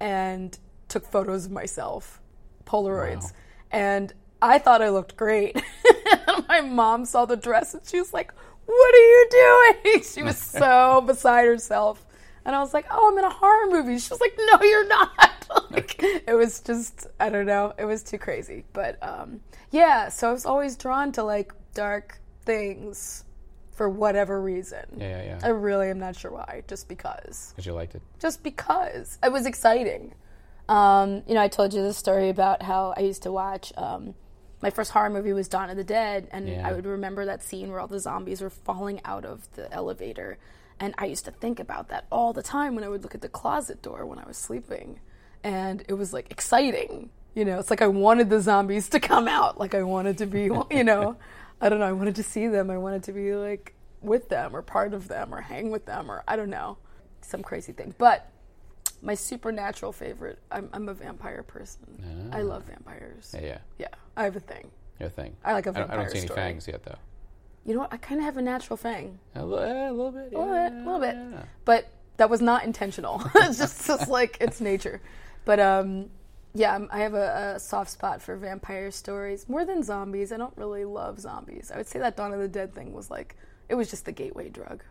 and 0.00 0.58
took 0.88 1.06
photos 1.06 1.46
of 1.46 1.52
myself, 1.52 2.20
Polaroids, 2.64 3.32
and 3.70 4.12
I 4.40 4.58
thought 4.58 4.82
I 4.82 4.90
looked 4.90 5.16
great. 5.16 5.60
my 6.48 6.60
mom 6.60 7.04
saw 7.04 7.24
the 7.24 7.36
dress 7.36 7.74
and 7.74 7.86
she 7.86 7.98
was 7.98 8.12
like, 8.12 8.32
"What 8.66 8.94
are 8.94 8.98
you 8.98 9.28
doing?" 9.30 10.02
She 10.14 10.22
was 10.22 10.38
so 10.60 11.02
beside 11.06 11.46
herself. 11.46 12.04
And 12.44 12.54
I 12.54 12.60
was 12.60 12.72
like, 12.72 12.86
"Oh, 12.90 13.10
I'm 13.10 13.18
in 13.18 13.24
a 13.24 13.30
horror 13.30 13.70
movie." 13.70 13.98
She 13.98 14.10
was 14.10 14.20
like, 14.20 14.38
"No, 14.38 14.62
you're 14.62 14.88
not." 14.88 15.46
like, 15.70 15.96
it 16.00 16.36
was 16.36 16.60
just, 16.60 17.06
I 17.18 17.28
don't 17.28 17.46
know, 17.46 17.74
it 17.78 17.84
was 17.84 18.02
too 18.02 18.18
crazy. 18.18 18.64
But 18.72 19.02
um, 19.02 19.40
yeah, 19.70 20.08
so 20.08 20.28
I 20.28 20.32
was 20.32 20.46
always 20.46 20.76
drawn 20.76 21.12
to 21.12 21.22
like 21.22 21.52
dark 21.74 22.18
things 22.44 23.24
for 23.76 23.88
whatever 23.88 24.40
reason. 24.40 24.84
yeah, 24.96 25.08
yeah, 25.08 25.22
yeah. 25.24 25.38
I 25.42 25.48
really 25.48 25.88
am 25.90 25.98
not 25.98 26.16
sure 26.16 26.32
why, 26.32 26.62
just 26.66 26.88
because 26.88 27.52
Because 27.52 27.66
you 27.66 27.72
liked 27.74 27.94
it. 27.94 28.02
just 28.18 28.42
because 28.42 29.18
it 29.22 29.30
was 29.30 29.46
exciting. 29.46 30.14
Um, 30.68 31.22
you 31.28 31.34
know, 31.34 31.42
I 31.42 31.48
told 31.48 31.72
you 31.72 31.82
the 31.82 31.92
story 31.94 32.28
about 32.28 32.62
how 32.62 32.92
I 32.96 33.00
used 33.00 33.22
to 33.22 33.30
watch. 33.32 33.72
Um, 33.76 34.14
my 34.62 34.70
first 34.70 34.90
horror 34.90 35.10
movie 35.10 35.32
was 35.32 35.46
Dawn 35.48 35.70
of 35.70 35.76
the 35.76 35.84
Dead, 35.84 36.28
and 36.32 36.48
Yeah. 36.48 36.66
I 36.66 36.72
would 36.72 36.86
remember 36.86 37.24
that 37.26 37.42
scene 37.42 37.70
where 37.70 37.78
all 37.78 37.86
the 37.86 38.00
zombies 38.00 38.40
were 38.40 38.50
falling 38.50 39.00
out 39.04 39.24
of 39.24 39.48
the 39.52 39.72
elevator, 39.72 40.38
and 40.80 40.94
I 40.98 41.04
used 41.06 41.24
to 41.26 41.30
think 41.30 41.60
about 41.60 41.88
that 41.88 42.06
all 42.10 42.32
the 42.32 42.42
time 42.42 42.74
when 42.74 42.82
I 42.82 42.88
would 42.88 43.02
look 43.02 43.14
at 43.14 43.20
the 43.20 43.28
closet 43.28 43.80
door 43.82 44.04
when 44.06 44.18
I 44.18 44.26
was 44.26 44.36
sleeping, 44.38 44.98
and 45.44 45.84
it 45.88 45.92
was 45.94 46.12
like 46.12 46.30
exciting. 46.30 47.10
You 47.34 47.44
know, 47.44 47.58
it's 47.60 47.68
like 47.70 47.82
I 47.82 47.86
wanted 47.86 48.30
the 48.30 48.40
zombies 48.40 48.88
to 48.88 48.98
come 48.98 49.28
out, 49.28 49.60
like 49.60 49.74
I 49.74 49.82
wanted 49.82 50.18
to 50.18 50.26
be, 50.26 50.44
you 50.70 50.84
know, 50.84 51.16
I 51.60 51.68
don't 51.68 51.78
know, 51.78 51.86
I 51.86 51.92
wanted 51.92 52.16
to 52.16 52.22
see 52.22 52.48
them, 52.48 52.70
I 52.70 52.78
wanted 52.78 53.02
to 53.04 53.12
be 53.12 53.34
like 53.34 53.74
with 54.02 54.28
them 54.28 54.54
or 54.54 54.62
part 54.62 54.94
of 54.94 55.08
them 55.08 55.34
or 55.34 55.40
hang 55.40 55.70
with 55.70 55.86
them 55.86 56.10
or 56.10 56.22
I 56.28 56.36
don't 56.36 56.50
know, 56.50 56.78
some 57.22 57.42
crazy 57.42 57.72
thing. 57.72 57.94
But 57.98 58.30
my 59.02 59.14
supernatural 59.14 59.92
favorite, 59.92 60.38
I'm, 60.50 60.68
I'm 60.72 60.88
a 60.88 60.94
vampire 60.94 61.42
person. 61.42 62.30
I 62.32 62.42
love 62.42 62.64
vampires. 62.64 63.34
Yeah, 63.34 63.46
yeah. 63.46 63.58
Yeah, 63.78 63.88
I 64.16 64.24
have 64.24 64.36
a 64.36 64.40
thing. 64.40 64.70
your 65.00 65.08
thing. 65.08 65.36
I 65.44 65.52
like 65.52 65.66
a 65.66 65.70
I 65.70 65.72
don't, 65.72 65.90
I 65.90 65.96
don't 65.96 66.10
see 66.10 66.18
any 66.18 66.26
story. 66.26 66.40
fangs 66.40 66.66
yet, 66.68 66.82
though. 66.84 66.98
You 67.64 67.74
know 67.74 67.80
what? 67.80 67.92
I 67.92 67.96
kind 67.96 68.20
of 68.20 68.24
have 68.24 68.36
a 68.36 68.42
natural 68.42 68.76
fang. 68.76 69.18
A 69.34 69.44
little, 69.44 69.64
a 69.64 69.90
little 69.90 70.12
bit. 70.12 70.32
A 70.32 70.38
little 70.38 70.54
bit, 70.54 70.72
a 70.72 70.76
little 70.76 71.00
bit. 71.00 71.16
yeah. 71.16 71.42
But 71.64 71.88
that 72.16 72.30
was 72.30 72.40
not 72.40 72.64
intentional. 72.64 73.22
it's 73.34 73.58
just, 73.58 73.86
just 73.86 74.08
like 74.08 74.38
it's 74.40 74.60
nature. 74.60 75.00
But 75.44 75.60
um, 75.60 76.10
yeah, 76.56 76.72
I'm- 76.72 76.88
have 76.92 77.14
a, 77.14 77.54
a 77.56 77.60
soft 77.60 77.90
spot 77.90 78.22
for 78.22 78.36
vampire 78.36 78.90
stories 78.90 79.48
more 79.48 79.64
than 79.64 79.82
zombies. 79.82 80.32
I 80.32 80.36
don't 80.36 80.56
really 80.56 80.84
love 80.84 81.20
zombies. 81.20 81.70
I 81.72 81.76
would 81.76 81.86
say 81.86 81.98
that 81.98 82.16
Dawn 82.16 82.32
of 82.32 82.40
the 82.40 82.48
Dead 82.48 82.74
thing 82.74 82.92
was 82.92 83.10
like 83.10 83.36
it 83.68 83.74
was 83.74 83.90
just 83.90 84.04
the 84.04 84.12
gateway 84.12 84.48
drug. 84.48 84.82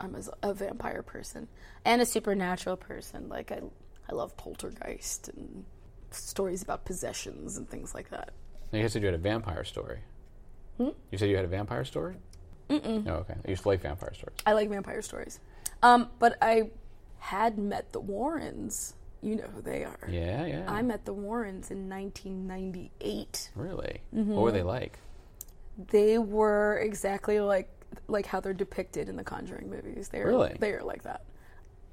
I'm 0.00 0.16
a 0.42 0.52
vampire 0.54 1.02
person 1.02 1.48
and 1.84 2.02
a 2.02 2.06
supernatural 2.06 2.76
person. 2.76 3.28
Like 3.28 3.50
I, 3.52 3.60
I 4.10 4.14
love 4.14 4.36
poltergeist 4.36 5.28
and 5.28 5.64
stories 6.10 6.62
about 6.62 6.84
possessions 6.84 7.56
and 7.56 7.68
things 7.68 7.94
like 7.94 8.10
that. 8.10 8.32
Now, 8.72 8.80
you 8.80 8.88
said 8.88 9.02
you 9.02 9.06
had 9.06 9.14
a 9.14 9.18
vampire 9.18 9.64
story. 9.64 10.00
Hmm? 10.76 10.88
You 11.10 11.18
said 11.18 11.28
you 11.30 11.36
had 11.36 11.44
a 11.44 11.48
vampire 11.48 11.84
story? 11.84 12.16
Mm-mm. 12.68 13.06
Oh, 13.08 13.14
okay. 13.22 13.36
I 13.46 13.50
used 13.50 13.62
to 13.62 13.68
like 13.68 13.80
vampire 13.80 14.12
stories. 14.12 14.36
I 14.44 14.52
like 14.54 14.68
vampire 14.68 15.00
stories. 15.02 15.38
Um, 15.82 16.08
but 16.18 16.36
I 16.42 16.70
had 17.18 17.58
met 17.58 17.92
the 17.92 18.00
Warrens. 18.00 18.94
You 19.26 19.34
know 19.36 19.48
who 19.54 19.60
they 19.60 19.82
are. 19.82 19.98
Yeah, 20.08 20.46
yeah. 20.46 20.64
I 20.68 20.82
met 20.82 21.04
the 21.04 21.12
Warrens 21.12 21.72
in 21.72 21.88
1998. 21.88 23.50
really? 23.56 24.00
Mm-hmm. 24.14 24.32
What 24.32 24.42
were 24.42 24.52
they 24.52 24.62
like? 24.62 24.98
They 25.90 26.18
were 26.18 26.78
exactly 26.78 27.40
like 27.40 27.68
like 28.08 28.26
how 28.26 28.40
they're 28.40 28.52
depicted 28.54 29.08
in 29.08 29.16
the 29.16 29.24
Conjuring 29.24 29.68
movies. 29.68 30.08
They're 30.08 30.26
Really? 30.26 30.56
they 30.60 30.72
are 30.72 30.82
like 30.82 31.02
that. 31.02 31.24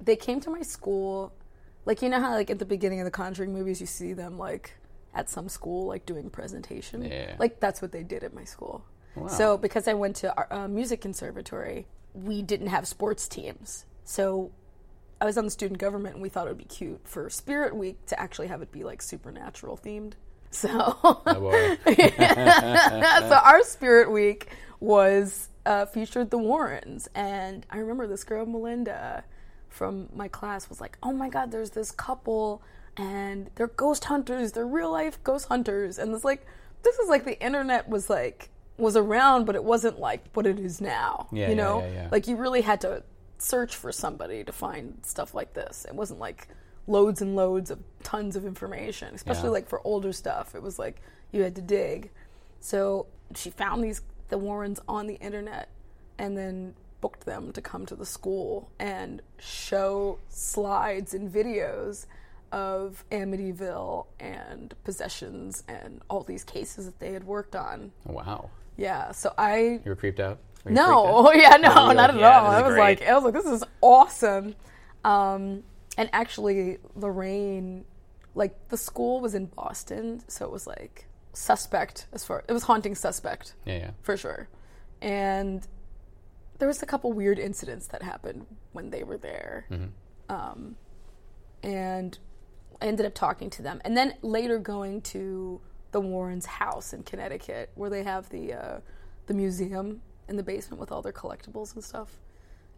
They 0.00 0.16
came 0.16 0.40
to 0.40 0.50
my 0.50 0.62
school, 0.62 1.32
like 1.86 2.02
you 2.02 2.08
know 2.08 2.20
how 2.20 2.32
like 2.32 2.50
at 2.50 2.58
the 2.58 2.64
beginning 2.64 3.00
of 3.00 3.04
the 3.04 3.10
Conjuring 3.10 3.52
movies 3.52 3.80
you 3.80 3.86
see 3.86 4.12
them 4.12 4.38
like 4.38 4.74
at 5.12 5.28
some 5.28 5.48
school 5.48 5.86
like 5.86 6.06
doing 6.06 6.30
presentation. 6.30 7.04
Yeah. 7.04 7.34
Like 7.38 7.58
that's 7.60 7.82
what 7.82 7.92
they 7.92 8.02
did 8.04 8.22
at 8.22 8.32
my 8.32 8.44
school. 8.44 8.84
Wow. 9.16 9.26
So 9.28 9.58
because 9.58 9.86
I 9.88 9.94
went 9.94 10.16
to 10.16 10.34
our, 10.36 10.46
uh, 10.52 10.68
music 10.68 11.00
conservatory, 11.00 11.86
we 12.14 12.42
didn't 12.42 12.68
have 12.68 12.86
sports 12.86 13.26
teams. 13.28 13.86
So 14.04 14.52
I 15.20 15.24
was 15.24 15.38
on 15.38 15.44
the 15.44 15.50
student 15.50 15.78
government, 15.78 16.14
and 16.14 16.22
we 16.22 16.28
thought 16.28 16.46
it 16.46 16.50
would 16.50 16.58
be 16.58 16.64
cute 16.64 17.00
for 17.04 17.30
Spirit 17.30 17.74
Week 17.76 18.04
to 18.06 18.20
actually 18.20 18.48
have 18.48 18.62
it 18.62 18.72
be 18.72 18.84
like 18.84 19.02
supernatural 19.02 19.78
themed. 19.78 20.14
So, 20.54 20.68
Oh, 21.02 21.20
so 21.84 23.40
our 23.44 23.64
Spirit 23.64 24.12
Week 24.12 24.46
was 24.78 25.48
uh, 25.66 25.86
featured 25.86 26.30
the 26.30 26.38
Warrens, 26.38 27.08
and 27.12 27.66
I 27.70 27.78
remember 27.78 28.06
this 28.06 28.22
girl 28.22 28.46
Melinda 28.46 29.24
from 29.68 30.08
my 30.14 30.28
class 30.28 30.68
was 30.68 30.80
like, 30.80 30.96
"Oh 31.02 31.12
my 31.12 31.28
God, 31.28 31.50
there's 31.50 31.70
this 31.70 31.90
couple, 31.90 32.62
and 32.96 33.50
they're 33.56 33.66
ghost 33.66 34.04
hunters. 34.04 34.52
They're 34.52 34.64
real 34.64 34.92
life 34.92 35.22
ghost 35.24 35.48
hunters." 35.48 35.98
And 35.98 36.14
it's 36.14 36.24
like, 36.24 36.46
this 36.84 36.96
is 37.00 37.08
like 37.08 37.24
the 37.24 37.40
internet 37.42 37.88
was 37.88 38.08
like 38.08 38.50
was 38.76 38.96
around, 38.96 39.46
but 39.46 39.56
it 39.56 39.64
wasn't 39.64 39.98
like 39.98 40.24
what 40.34 40.46
it 40.46 40.60
is 40.60 40.80
now. 40.80 41.26
Yeah, 41.32 41.48
you 41.48 41.56
know, 41.56 41.80
yeah, 41.80 41.92
yeah. 41.92 42.08
like 42.12 42.28
you 42.28 42.36
really 42.36 42.60
had 42.60 42.80
to 42.82 43.02
search 43.44 43.76
for 43.76 43.92
somebody 43.92 44.42
to 44.44 44.52
find 44.52 44.98
stuff 45.02 45.34
like 45.34 45.52
this. 45.54 45.84
It 45.88 45.94
wasn't 45.94 46.18
like 46.20 46.48
loads 46.86 47.20
and 47.22 47.36
loads 47.36 47.70
of 47.70 47.78
tons 48.02 48.36
of 48.36 48.44
information, 48.46 49.14
especially 49.14 49.44
Yeah. 49.48 49.50
like 49.58 49.68
for 49.68 49.80
older 49.84 50.12
stuff. 50.12 50.54
It 50.54 50.62
was 50.62 50.78
like 50.78 51.00
you 51.32 51.42
had 51.42 51.54
to 51.56 51.62
dig. 51.62 52.10
So 52.60 53.06
she 53.34 53.50
found 53.50 53.84
these 53.84 54.00
the 54.28 54.38
Warrens 54.38 54.80
on 54.88 55.06
the 55.06 55.14
internet 55.16 55.68
and 56.18 56.36
then 56.36 56.74
booked 57.02 57.26
them 57.26 57.52
to 57.52 57.60
come 57.60 57.84
to 57.86 57.94
the 57.94 58.06
school 58.06 58.70
and 58.78 59.20
show 59.38 60.18
slides 60.28 61.12
and 61.12 61.30
videos 61.30 62.06
of 62.50 63.04
Amityville 63.10 64.06
and 64.18 64.74
possessions 64.84 65.62
and 65.68 66.00
all 66.08 66.22
these 66.22 66.44
cases 66.44 66.86
that 66.86 66.98
they 67.00 67.12
had 67.12 67.24
worked 67.24 67.54
on. 67.54 67.92
Wow. 68.06 68.48
Yeah, 68.76 69.12
so 69.12 69.34
I 69.36 69.80
You 69.84 69.90
were 69.90 69.96
creeped 69.96 70.20
out? 70.20 70.38
No, 70.72 71.32
yeah, 71.34 71.56
no, 71.56 71.68
Oh, 71.70 71.86
not 71.92 71.96
like, 71.96 72.10
at 72.10 72.16
"Yeah, 72.16 72.40
all. 72.40 72.46
I 72.50 72.62
was 72.62 72.72
great." 72.74 73.00
like, 73.00 73.02
I 73.08 73.14
was 73.14 73.24
like, 73.24 73.34
this 73.34 73.46
is 73.46 73.64
awesome. 73.80 74.54
Um, 75.04 75.62
and 75.98 76.08
actually, 76.12 76.78
Lorraine, 76.94 77.84
like 78.34 78.68
the 78.68 78.76
school 78.76 79.20
was 79.20 79.34
in 79.34 79.46
Boston, 79.46 80.22
so 80.28 80.44
it 80.46 80.50
was 80.50 80.66
like 80.66 81.06
suspect 81.32 82.06
as 82.12 82.24
far 82.24 82.44
it 82.48 82.52
was 82.52 82.62
haunting 82.62 82.94
suspect 82.94 83.54
Yeah, 83.64 83.76
yeah. 83.76 83.90
for 84.02 84.16
sure. 84.16 84.48
And 85.02 85.66
there 86.58 86.68
was 86.68 86.82
a 86.82 86.86
couple 86.86 87.12
weird 87.12 87.38
incidents 87.38 87.88
that 87.88 88.02
happened 88.02 88.46
when 88.72 88.90
they 88.90 89.02
were 89.02 89.18
there. 89.18 89.66
Um, 90.28 90.76
and 91.62 92.16
I 92.80 92.86
ended 92.86 93.04
up 93.06 93.14
talking 93.14 93.50
to 93.50 93.62
them, 93.62 93.80
and 93.84 93.96
then 93.96 94.14
later 94.22 94.58
going 94.58 95.00
to 95.02 95.60
the 95.92 96.00
Warrens' 96.00 96.46
house 96.46 96.92
in 96.92 97.02
Connecticut, 97.02 97.70
where 97.74 97.90
they 97.90 98.02
have 98.02 98.28
the 98.30 98.52
uh, 98.54 98.80
the 99.26 99.34
museum 99.34 100.00
in 100.28 100.36
the 100.36 100.42
basement 100.42 100.80
with 100.80 100.90
all 100.92 101.02
their 101.02 101.12
collectibles 101.12 101.74
and 101.74 101.82
stuff, 101.84 102.18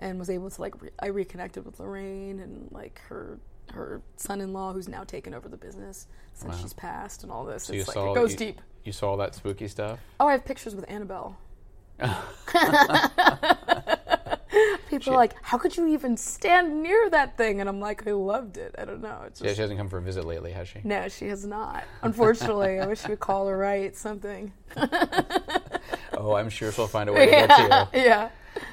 and 0.01 0.19
was 0.19 0.31
able 0.31 0.51
to 0.51 0.61
like 0.61 0.81
re- 0.83 0.91
I 1.01 1.07
reconnected 1.07 1.65
with 1.65 1.79
Lorraine 1.81 2.41
and 2.41 2.69
like 2.73 3.01
her 3.09 3.39
her 3.73 4.01
son-in-law 4.17 4.73
who's 4.73 4.89
now 4.89 5.03
taken 5.05 5.35
over 5.35 5.49
the 5.49 5.57
business 5.57 6.07
since 6.35 6.61
she's 6.61 6.73
passed 6.73 7.23
and 7.25 7.33
all 7.33 7.45
this. 7.45 7.65
So 7.65 7.73
it's 7.73 7.89
like 7.89 7.95
saw 7.95 8.13
it 8.13 8.15
goes 8.15 8.33
you, 8.33 8.39
deep. 8.39 8.61
You 8.85 8.93
saw 8.93 9.11
all 9.11 9.17
that 9.17 9.35
spooky 9.35 9.67
stuff? 9.69 9.99
Oh, 10.21 10.29
I 10.29 10.33
have 10.33 10.45
pictures 10.45 10.75
with 10.75 10.85
Annabelle. 10.89 11.37
People 14.89 15.13
are 15.13 15.17
like, 15.17 15.35
"How 15.43 15.59
could 15.59 15.77
you 15.77 15.89
even 15.89 16.17
stand 16.17 16.83
near 16.83 17.11
that 17.11 17.37
thing?" 17.37 17.61
And 17.61 17.69
I'm 17.69 17.81
like, 17.81 18.07
"I 18.07 18.13
loved 18.13 18.57
it. 18.57 18.75
I 18.79 18.85
don't 18.85 19.03
know. 19.03 19.23
It's 19.27 19.41
Yeah, 19.41 19.53
she 19.53 19.61
hasn't 19.61 19.79
come 19.79 19.89
for 19.89 19.99
a 19.99 20.03
visit 20.03 20.25
lately, 20.25 20.53
has 20.53 20.69
she? 20.69 20.81
no, 20.85 21.09
she 21.09 21.27
has 21.29 21.45
not. 21.45 21.85
Unfortunately, 22.03 22.79
I 22.79 22.87
wish 22.87 23.03
she 23.03 23.09
would 23.09 23.21
call 23.21 23.49
or 23.49 23.59
write 23.59 23.97
something. 23.97 24.53
Oh, 26.17 26.35
I'm 26.35 26.49
sure 26.51 26.73
she'll 26.73 26.87
find 26.87 27.09
a 27.09 27.13
way 27.13 27.27
to 27.27 27.31
get 27.31 27.49
to 27.51 27.89
you. 27.95 28.01
yeah, 28.05 28.29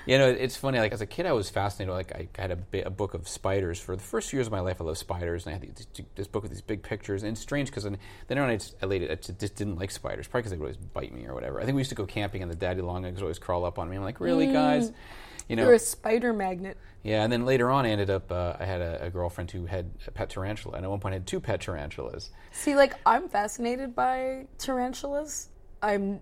You 0.05 0.17
know, 0.17 0.27
it's 0.29 0.55
funny. 0.55 0.79
Like 0.79 0.93
as 0.93 1.01
a 1.01 1.05
kid, 1.05 1.25
I 1.25 1.33
was 1.33 1.49
fascinated. 1.49 1.93
Like 1.93 2.11
I 2.15 2.27
had 2.41 2.51
a, 2.51 2.55
bi- 2.55 2.83
a 2.85 2.89
book 2.89 3.13
of 3.13 3.27
spiders 3.27 3.79
for 3.79 3.95
the 3.95 4.01
first 4.01 4.31
years 4.33 4.47
of 4.47 4.51
my 4.51 4.61
life. 4.61 4.79
I 4.79 4.83
loved 4.85 4.97
spiders, 4.97 5.45
and 5.45 5.55
I 5.55 5.59
had 5.59 5.75
these, 5.75 5.87
this 6.15 6.27
book 6.27 6.43
with 6.43 6.51
these 6.51 6.61
big 6.61 6.83
pictures. 6.83 7.23
And 7.23 7.33
it's 7.33 7.41
strange 7.41 7.69
because 7.69 7.83
then, 7.83 7.97
then 8.27 8.37
I 8.37 8.55
just, 8.55 8.75
I 8.81 8.85
later 8.85 9.11
I 9.11 9.15
just 9.15 9.55
didn't 9.55 9.77
like 9.77 9.91
spiders, 9.91 10.27
probably 10.27 10.41
because 10.43 10.51
they 10.51 10.57
would 10.57 10.65
always 10.65 10.77
bite 10.77 11.13
me 11.13 11.25
or 11.25 11.33
whatever. 11.33 11.59
I 11.59 11.65
think 11.65 11.75
we 11.75 11.81
used 11.81 11.89
to 11.89 11.95
go 11.95 12.05
camping, 12.05 12.41
and 12.41 12.49
the 12.51 12.55
daddy 12.55 12.81
long 12.81 13.03
legs 13.03 13.15
would 13.17 13.23
always 13.23 13.39
crawl 13.39 13.65
up 13.65 13.77
on 13.77 13.89
me. 13.89 13.97
I'm 13.97 14.03
like, 14.03 14.19
really, 14.19 14.47
guys? 14.47 14.91
You 15.49 15.57
know, 15.57 15.63
you're 15.65 15.73
a 15.73 15.79
spider 15.79 16.31
magnet. 16.31 16.77
yeah. 17.03 17.21
And 17.21 17.29
then 17.33 17.45
later 17.45 17.69
on, 17.69 17.85
I 17.85 17.89
ended 17.89 18.09
up. 18.09 18.31
Uh, 18.31 18.55
I 18.57 18.63
had 18.63 18.79
a, 18.79 19.03
a 19.05 19.09
girlfriend 19.09 19.51
who 19.51 19.65
had 19.65 19.91
a 20.07 20.11
pet 20.11 20.29
tarantula, 20.29 20.77
and 20.77 20.85
at 20.85 20.89
one 20.89 21.01
point, 21.01 21.11
I 21.11 21.15
had 21.17 21.27
two 21.27 21.41
pet 21.41 21.59
tarantulas. 21.59 22.29
See, 22.53 22.75
like 22.75 22.93
I'm 23.05 23.27
fascinated 23.27 23.93
by 23.93 24.45
tarantulas. 24.57 25.49
I'm 25.81 26.21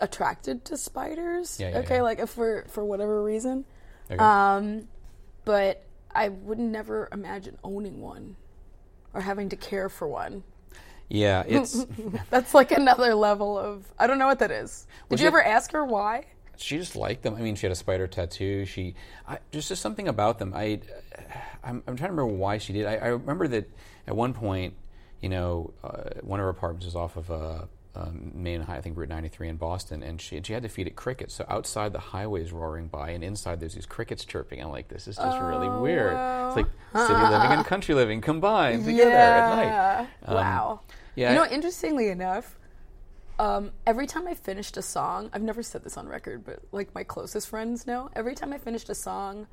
attracted 0.00 0.64
to 0.66 0.76
spiders. 0.76 1.58
Yeah, 1.60 1.70
yeah, 1.70 1.78
okay, 1.78 1.96
yeah. 1.96 2.02
like 2.02 2.18
if 2.18 2.30
for 2.30 2.64
for 2.68 2.84
whatever 2.84 3.22
reason. 3.22 3.64
Okay. 4.10 4.18
Um, 4.22 4.88
but 5.44 5.84
I 6.14 6.28
would 6.30 6.58
never 6.58 7.08
imagine 7.12 7.58
owning 7.62 8.00
one 8.00 8.36
or 9.14 9.20
having 9.20 9.48
to 9.50 9.56
care 9.56 9.88
for 9.88 10.08
one. 10.08 10.42
yeah, 11.08 11.42
it's. 11.46 11.84
That's 12.30 12.54
like 12.54 12.72
another 12.72 13.14
level 13.14 13.58
of 13.58 13.84
I 13.98 14.06
don't 14.06 14.18
know 14.18 14.26
what 14.26 14.38
that 14.40 14.50
is. 14.50 14.86
Did 15.08 15.18
she 15.18 15.24
you 15.24 15.30
had- 15.30 15.38
ever 15.38 15.42
ask 15.44 15.72
her 15.72 15.84
why? 15.84 16.26
she 16.60 16.76
just 16.76 16.96
liked 16.96 17.22
them. 17.22 17.36
I 17.36 17.40
mean, 17.40 17.54
she 17.54 17.66
had 17.66 17.72
a 17.72 17.76
spider 17.76 18.08
tattoo. 18.08 18.64
She, 18.64 18.96
I, 19.28 19.38
there's 19.52 19.68
just 19.68 19.80
something 19.80 20.08
about 20.08 20.40
them. 20.40 20.52
I, 20.54 20.80
I'm, 21.62 21.84
I'm 21.86 21.96
trying 21.96 22.10
to 22.10 22.16
remember 22.16 22.26
why 22.26 22.58
she 22.58 22.72
did. 22.72 22.84
I, 22.84 22.96
I 22.96 23.06
remember 23.08 23.46
that 23.46 23.70
at 24.08 24.16
one 24.16 24.34
point, 24.34 24.74
you 25.20 25.28
know, 25.28 25.72
uh, 25.84 26.10
one 26.22 26.40
of 26.40 26.44
her 26.44 26.50
apartments 26.50 26.84
was 26.84 26.96
off 26.96 27.16
of 27.16 27.30
uh, 27.30 27.62
um, 27.98 28.30
Main 28.34 28.60
High, 28.62 28.76
I 28.76 28.80
think 28.80 28.96
Route 28.96 29.08
93 29.08 29.48
in 29.48 29.56
Boston, 29.56 30.02
and 30.02 30.20
she, 30.20 30.36
and 30.36 30.46
she 30.46 30.52
had 30.52 30.62
to 30.62 30.68
feed 30.68 30.86
it 30.86 30.94
crickets. 30.96 31.34
So 31.34 31.44
outside 31.48 31.92
the 31.92 31.98
highway's 31.98 32.52
roaring 32.52 32.86
by, 32.88 33.10
and 33.10 33.24
inside 33.24 33.58
there's 33.60 33.74
these 33.74 33.86
crickets 33.86 34.24
chirping. 34.24 34.62
I'm 34.62 34.70
like, 34.70 34.88
this 34.88 35.08
is 35.08 35.16
just 35.16 35.38
really 35.40 35.68
weird. 35.68 36.12
It's 36.12 36.56
like 36.56 36.66
city 36.94 37.14
living 37.22 37.50
and 37.52 37.64
country 37.66 37.94
living 37.94 38.20
combined 38.20 38.84
together 38.84 39.10
at 39.10 39.56
night. 39.56 40.08
Um, 40.24 40.34
wow. 40.36 40.80
yeah, 41.16 41.30
You 41.32 41.36
know, 41.38 41.46
interestingly 41.46 42.08
enough, 42.08 42.56
um, 43.38 43.70
every 43.86 44.06
time 44.06 44.26
I 44.26 44.34
finished 44.34 44.76
a 44.76 44.82
song, 44.82 45.30
I've 45.32 45.42
never 45.42 45.62
said 45.62 45.84
this 45.84 45.96
on 45.96 46.08
record, 46.08 46.44
but 46.44 46.60
like 46.72 46.94
my 46.94 47.04
closest 47.04 47.48
friends 47.48 47.86
know, 47.86 48.10
every 48.16 48.34
time 48.34 48.52
I 48.52 48.58
finished 48.58 48.88
a 48.90 48.94
song 48.94 49.46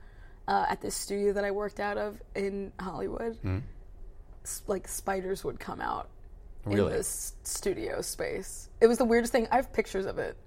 uh, 0.47 0.65
at 0.69 0.81
this 0.81 0.95
studio 0.95 1.33
that 1.33 1.43
I 1.43 1.51
worked 1.51 1.79
out 1.79 1.97
of 1.97 2.21
in 2.35 2.71
Hollywood, 2.79 3.37
Hmm. 3.41 3.59
s- 4.43 4.61
like 4.67 4.87
spiders 4.87 5.43
would 5.43 5.59
come 5.59 5.81
out 5.81 6.09
Really? 6.65 6.91
in 6.91 6.98
this 6.98 7.34
studio 7.43 8.01
space. 8.01 8.69
It 8.81 8.88
was 8.88 8.98
the 8.98 9.05
weirdest 9.05 9.31
thing. 9.31 9.48
I 9.51 9.55
have 9.57 9.72
pictures 9.72 10.05
of 10.05 10.17
it. 10.17 10.38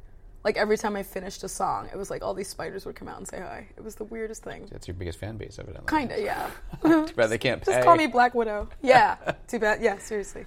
Like 0.45 0.57
every 0.57 0.79
time 0.79 0.97
I 0.97 1.03
finished 1.03 1.43
a 1.45 1.49
song, 1.49 1.89
it 1.93 1.97
was 1.97 2.11
like 2.11 2.23
all 2.23 2.33
these 2.33 2.49
spiders 2.49 2.87
would 2.87 2.95
come 2.95 3.09
out 3.09 3.19
and 3.19 3.27
say 3.27 3.39
hi. 3.41 3.69
It 3.77 3.83
was 3.83 3.97
the 3.97 4.05
weirdest 4.05 4.45
thing. 4.45 4.69
That's 4.71 4.87
your 4.87 4.95
biggest 4.95 5.19
fan 5.19 5.37
base, 5.37 5.59
evidently. 5.59 5.91
Kinda, 5.91 6.21
yeah. 6.21 6.51
Too 6.83 7.15
bad 7.15 7.27
they 7.27 7.39
can't 7.39 7.61
pay. 7.63 7.73
Just 7.73 7.85
call 7.85 7.97
me 7.97 8.07
Black 8.07 8.35
Widow. 8.35 8.69
Yeah. 8.83 9.17
Too 9.49 9.59
bad. 9.59 9.83
Yeah, 9.83 9.99
seriously. 9.99 10.47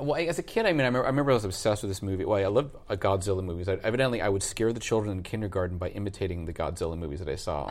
Well, 0.00 0.14
I- 0.20 0.24
as 0.24 0.38
a 0.38 0.42
kid, 0.42 0.64
I 0.66 0.72
mean, 0.72 0.82
I 0.82 0.84
remember, 0.86 1.04
I 1.04 1.08
remember 1.08 1.30
I 1.32 1.34
was 1.34 1.44
obsessed 1.44 1.82
with 1.82 1.90
this 1.90 2.02
movie. 2.02 2.24
Well, 2.24 2.38
I 2.38 2.46
loved 2.46 2.74
uh, 2.88 2.94
Godzilla 2.96 3.42
movies. 3.42 3.68
I, 3.68 3.74
evidently, 3.82 4.22
I 4.22 4.28
would 4.28 4.42
scare 4.42 4.72
the 4.72 4.80
children 4.80 5.16
in 5.16 5.22
kindergarten 5.22 5.76
by 5.78 5.88
imitating 5.88 6.44
the 6.44 6.52
Godzilla 6.52 6.96
movies 6.96 7.18
that 7.18 7.28
I 7.28 7.34
saw. 7.36 7.66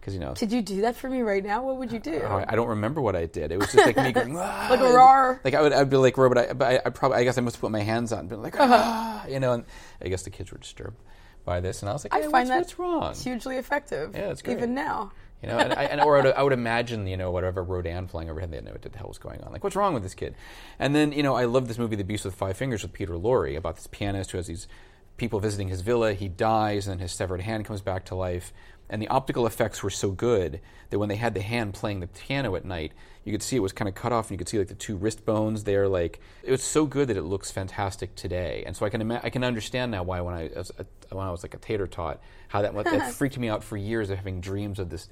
Because 0.00 0.14
you 0.14 0.20
know, 0.20 0.34
Did 0.34 0.50
you 0.52 0.60
do 0.62 0.80
that 0.82 0.96
for 0.96 1.08
me 1.08 1.22
right 1.22 1.44
now? 1.44 1.62
What 1.62 1.76
would 1.76 1.92
you 1.92 1.98
do? 2.00 2.20
Oh, 2.24 2.44
I 2.48 2.56
don't 2.56 2.68
remember 2.68 3.00
what 3.00 3.14
I 3.14 3.26
did. 3.26 3.52
It 3.52 3.58
was 3.58 3.72
just 3.72 3.86
like 3.86 3.96
me 3.96 4.12
going, 4.12 4.34
Like 4.34 4.80
a 4.80 4.84
roar. 4.92 5.40
Like 5.44 5.54
I 5.54 5.62
would, 5.62 5.72
I'd 5.72 5.88
be 5.90 5.96
like 5.96 6.16
robot. 6.18 6.38
I, 6.38 6.52
but 6.52 6.66
I, 6.66 6.80
I 6.86 6.90
probably, 6.90 7.18
I 7.18 7.24
guess 7.24 7.38
I 7.38 7.42
must 7.42 7.56
have 7.56 7.60
put 7.60 7.70
my 7.70 7.80
hands 7.82 8.12
on, 8.12 8.20
and 8.20 8.28
been 8.28 8.42
like, 8.42 8.58
ah, 8.58 9.26
you 9.26 9.38
know. 9.40 9.52
And 9.52 9.64
I 10.00 10.08
guess 10.08 10.22
the 10.22 10.30
kids 10.30 10.50
were 10.52 10.58
disturbed 10.58 10.96
by 11.44 11.60
this, 11.60 11.82
and 11.82 11.88
I 11.88 11.92
was 11.92 12.04
like, 12.04 12.14
I 12.14 12.22
find 12.22 12.32
what's, 12.32 12.48
that 12.48 12.58
what's 12.58 12.78
wrong? 12.78 13.14
hugely 13.14 13.56
effective. 13.56 14.14
Yeah, 14.14 14.30
it's 14.30 14.42
great. 14.42 14.56
Even 14.56 14.74
now. 14.74 15.12
You 15.42 15.48
know, 15.48 15.58
and, 15.58 15.72
I, 15.72 15.84
and 15.84 16.00
or 16.00 16.18
I 16.18 16.22
would, 16.22 16.34
I 16.34 16.42
would 16.42 16.52
imagine, 16.52 17.06
you 17.08 17.16
know, 17.16 17.32
whatever 17.32 17.64
Rodan 17.64 18.06
flying 18.06 18.30
overhead, 18.30 18.52
they 18.52 18.58
didn't 18.58 18.66
know 18.66 18.72
what 18.72 18.82
the 18.82 18.96
hell 18.96 19.08
was 19.08 19.18
going 19.18 19.42
on. 19.42 19.52
Like, 19.52 19.64
what's 19.64 19.74
wrong 19.74 19.92
with 19.92 20.04
this 20.04 20.14
kid? 20.14 20.36
And 20.78 20.94
then, 20.94 21.10
you 21.10 21.22
know, 21.24 21.34
I 21.34 21.46
love 21.46 21.66
this 21.66 21.78
movie, 21.78 21.96
The 21.96 22.04
Beast 22.04 22.24
with 22.24 22.34
Five 22.34 22.56
Fingers, 22.56 22.82
with 22.82 22.92
Peter 22.92 23.14
Lorre, 23.14 23.56
about 23.56 23.74
this 23.74 23.88
pianist 23.88 24.30
who 24.30 24.38
has 24.38 24.46
these 24.46 24.68
people 25.16 25.40
visiting 25.40 25.68
his 25.68 25.80
villa. 25.80 26.14
He 26.14 26.28
dies, 26.28 26.86
and 26.86 27.00
his 27.00 27.10
severed 27.10 27.40
hand 27.40 27.64
comes 27.64 27.80
back 27.80 28.04
to 28.06 28.14
life. 28.14 28.52
And 28.88 29.00
the 29.00 29.08
optical 29.08 29.46
effects 29.46 29.82
were 29.82 29.90
so 29.90 30.10
good 30.10 30.60
that 30.90 30.98
when 30.98 31.08
they 31.08 31.16
had 31.16 31.34
the 31.34 31.40
hand 31.40 31.74
playing 31.74 32.00
the 32.00 32.06
piano 32.06 32.54
at 32.54 32.64
night, 32.64 32.92
you 33.24 33.32
could 33.32 33.42
see 33.42 33.56
it 33.56 33.60
was 33.60 33.72
kind 33.72 33.88
of 33.88 33.94
cut 33.94 34.12
off, 34.12 34.26
and 34.26 34.32
you 34.32 34.38
could 34.38 34.48
see 34.48 34.58
like 34.58 34.68
the 34.68 34.74
two 34.74 34.96
wrist 34.96 35.24
bones 35.24 35.64
there. 35.64 35.88
Like 35.88 36.20
it 36.42 36.50
was 36.50 36.62
so 36.62 36.86
good 36.86 37.08
that 37.08 37.16
it 37.16 37.22
looks 37.22 37.50
fantastic 37.50 38.14
today. 38.14 38.62
And 38.66 38.76
so 38.76 38.84
I 38.84 38.90
can 38.90 39.00
ima- 39.00 39.20
I 39.22 39.30
can 39.30 39.44
understand 39.44 39.92
now 39.92 40.02
why 40.02 40.20
when 40.20 40.34
I 40.34 40.50
was 40.54 40.70
a, 40.78 40.84
when 41.14 41.26
I 41.26 41.30
was 41.30 41.42
like 41.42 41.54
a 41.54 41.58
tater 41.58 41.86
tot, 41.86 42.20
how 42.48 42.62
that 42.62 42.74
that 42.74 43.12
freaked 43.14 43.38
me 43.38 43.48
out 43.48 43.64
for 43.64 43.76
years 43.76 44.10
of 44.10 44.18
having 44.18 44.40
dreams 44.40 44.78
of 44.78 44.90
this 44.90 45.08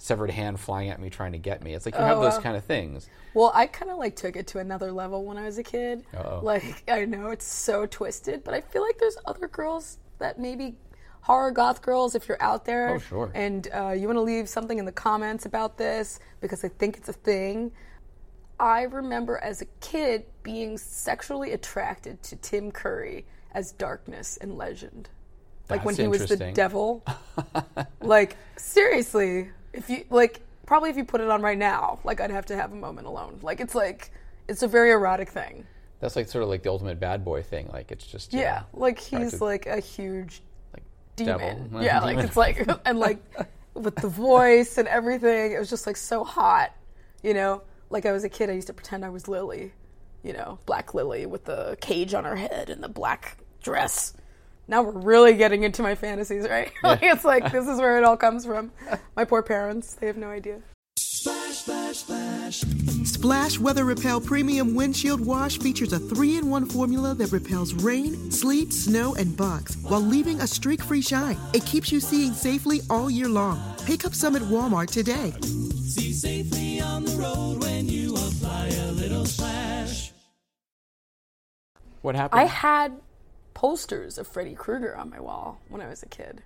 severed 0.00 0.30
hand 0.30 0.58
flying 0.58 0.88
at 0.88 0.98
me 0.98 1.10
trying 1.10 1.32
to 1.32 1.38
get 1.38 1.62
me. 1.62 1.74
It's 1.74 1.84
like 1.84 1.94
you 1.94 2.00
have 2.00 2.20
those 2.20 2.38
kind 2.38 2.56
of 2.56 2.64
things. 2.64 3.08
Well, 3.34 3.52
I 3.54 3.66
kind 3.66 3.90
of 3.90 3.98
like 3.98 4.16
took 4.16 4.34
it 4.34 4.46
to 4.48 4.58
another 4.58 4.90
level 4.90 5.26
when 5.26 5.36
I 5.36 5.44
was 5.44 5.58
a 5.58 5.62
kid. 5.62 6.04
Uh-oh. 6.16 6.40
Like 6.42 6.82
I 6.90 7.04
know 7.04 7.28
it's 7.28 7.44
so 7.44 7.84
twisted, 7.84 8.42
but 8.42 8.54
I 8.54 8.62
feel 8.62 8.80
like 8.80 8.98
there's 8.98 9.18
other 9.26 9.46
girls 9.46 9.98
that 10.18 10.38
maybe 10.38 10.74
horror 11.20 11.50
goth 11.50 11.82
girls 11.82 12.14
if 12.14 12.28
you're 12.28 12.42
out 12.42 12.64
there. 12.64 12.94
Oh, 12.94 12.98
sure. 12.98 13.30
And 13.34 13.68
uh, 13.74 13.90
you 13.90 14.06
want 14.06 14.16
to 14.16 14.22
leave 14.22 14.48
something 14.48 14.78
in 14.78 14.86
the 14.86 14.92
comments 14.92 15.44
about 15.44 15.76
this 15.76 16.18
because 16.40 16.64
I 16.64 16.68
think 16.68 16.96
it's 16.96 17.10
a 17.10 17.14
thing. 17.14 17.70
I 18.58 18.82
remember 18.82 19.36
as 19.36 19.60
a 19.60 19.66
kid 19.80 20.24
being 20.42 20.78
sexually 20.78 21.52
attracted 21.52 22.22
to 22.24 22.36
Tim 22.36 22.72
Curry 22.72 23.26
as 23.52 23.72
Darkness 23.72 24.38
in 24.38 24.56
Legend. 24.56 25.10
Like 25.68 25.84
when 25.84 25.94
he 25.94 26.08
was 26.08 26.26
the 26.26 26.52
devil. 26.52 27.04
like 28.00 28.36
seriously, 28.56 29.50
if 29.72 29.88
you 29.90 30.04
like 30.10 30.40
probably 30.66 30.90
if 30.90 30.96
you 30.96 31.04
put 31.04 31.20
it 31.20 31.28
on 31.28 31.42
right 31.42 31.58
now, 31.58 31.98
like 32.04 32.20
I'd 32.20 32.30
have 32.30 32.46
to 32.46 32.56
have 32.56 32.72
a 32.72 32.76
moment 32.76 33.06
alone. 33.06 33.38
Like 33.42 33.60
it's 33.60 33.74
like 33.74 34.10
it's 34.48 34.62
a 34.62 34.68
very 34.68 34.90
erotic 34.90 35.28
thing. 35.30 35.66
That's 36.00 36.16
like 36.16 36.28
sort 36.28 36.42
of 36.42 36.48
like 36.48 36.62
the 36.62 36.70
ultimate 36.70 36.98
bad 36.98 37.24
boy 37.24 37.42
thing. 37.42 37.68
Like 37.72 37.92
it's 37.92 38.06
just 38.06 38.32
Yeah, 38.32 38.62
like 38.72 38.98
he's 38.98 39.34
attracted- 39.34 39.40
like 39.42 39.66
a 39.66 39.80
huge 39.80 40.42
like 40.72 40.82
demon. 41.16 41.38
devil. 41.70 41.82
Yeah, 41.82 42.00
like 42.02 42.18
it's 42.18 42.36
like 42.36 42.68
and 42.86 42.98
like 42.98 43.18
with 43.74 43.96
the 43.96 44.08
voice 44.08 44.78
and 44.78 44.88
everything, 44.88 45.52
it 45.52 45.58
was 45.58 45.70
just 45.70 45.86
like 45.86 45.96
so 45.96 46.24
hot. 46.24 46.74
You 47.22 47.34
know, 47.34 47.62
like 47.90 48.06
I 48.06 48.12
was 48.12 48.24
a 48.24 48.28
kid, 48.28 48.48
I 48.50 48.54
used 48.54 48.66
to 48.68 48.72
pretend 48.72 49.04
I 49.04 49.10
was 49.10 49.28
Lily. 49.28 49.72
You 50.22 50.34
know, 50.34 50.58
Black 50.66 50.92
Lily 50.94 51.24
with 51.26 51.46
the 51.46 51.78
cage 51.80 52.12
on 52.12 52.24
her 52.24 52.36
head 52.36 52.68
and 52.68 52.82
the 52.82 52.88
black 52.90 53.38
dress. 53.62 54.12
Now 54.70 54.82
we're 54.82 54.92
really 54.92 55.34
getting 55.34 55.64
into 55.64 55.82
my 55.82 55.96
fantasies, 55.96 56.48
right? 56.48 56.70
like 56.84 57.02
it's 57.02 57.24
like 57.24 57.50
this 57.50 57.66
is 57.66 57.80
where 57.80 57.98
it 57.98 58.04
all 58.04 58.16
comes 58.16 58.46
from. 58.46 58.70
My 59.16 59.24
poor 59.24 59.42
parents, 59.42 59.94
they 59.94 60.06
have 60.06 60.16
no 60.16 60.28
idea. 60.28 60.60
Splash 63.04 63.58
Weather 63.58 63.84
Repel 63.84 64.20
Premium 64.20 64.76
Windshield 64.76 65.20
Wash 65.20 65.58
features 65.58 65.92
a 65.92 65.98
three 65.98 66.36
in 66.36 66.48
one 66.48 66.66
formula 66.66 67.16
that 67.16 67.32
repels 67.32 67.74
rain, 67.74 68.30
sleet, 68.30 68.72
snow, 68.72 69.16
and 69.16 69.36
bugs 69.36 69.76
while 69.78 70.00
leaving 70.00 70.40
a 70.40 70.46
streak 70.46 70.80
free 70.80 71.02
shine. 71.02 71.36
It 71.52 71.66
keeps 71.66 71.90
you 71.90 71.98
seeing 71.98 72.32
safely 72.32 72.80
all 72.88 73.10
year 73.10 73.28
long. 73.28 73.60
Pick 73.86 74.04
up 74.04 74.14
some 74.14 74.36
at 74.36 74.42
Walmart 74.42 74.90
today. 74.90 75.32
See 75.40 76.12
safely 76.12 76.80
on 76.80 77.04
the 77.04 77.16
road 77.16 77.60
when 77.60 77.88
you 77.88 78.14
apply 78.14 78.68
a 78.68 78.92
little 78.92 79.26
splash. 79.26 80.12
What 82.02 82.14
happened? 82.14 82.40
I 82.40 82.44
had 82.44 82.92
posters 83.54 84.18
of 84.18 84.26
Freddy 84.26 84.54
Krueger 84.54 84.96
on 84.96 85.10
my 85.10 85.20
wall 85.20 85.60
when 85.68 85.80
I 85.80 85.88
was 85.88 86.02
a 86.02 86.06
kid. 86.06 86.42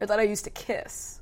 I 0.00 0.06
thought 0.06 0.18
I 0.18 0.22
used 0.24 0.44
to 0.44 0.50
kiss. 0.50 1.20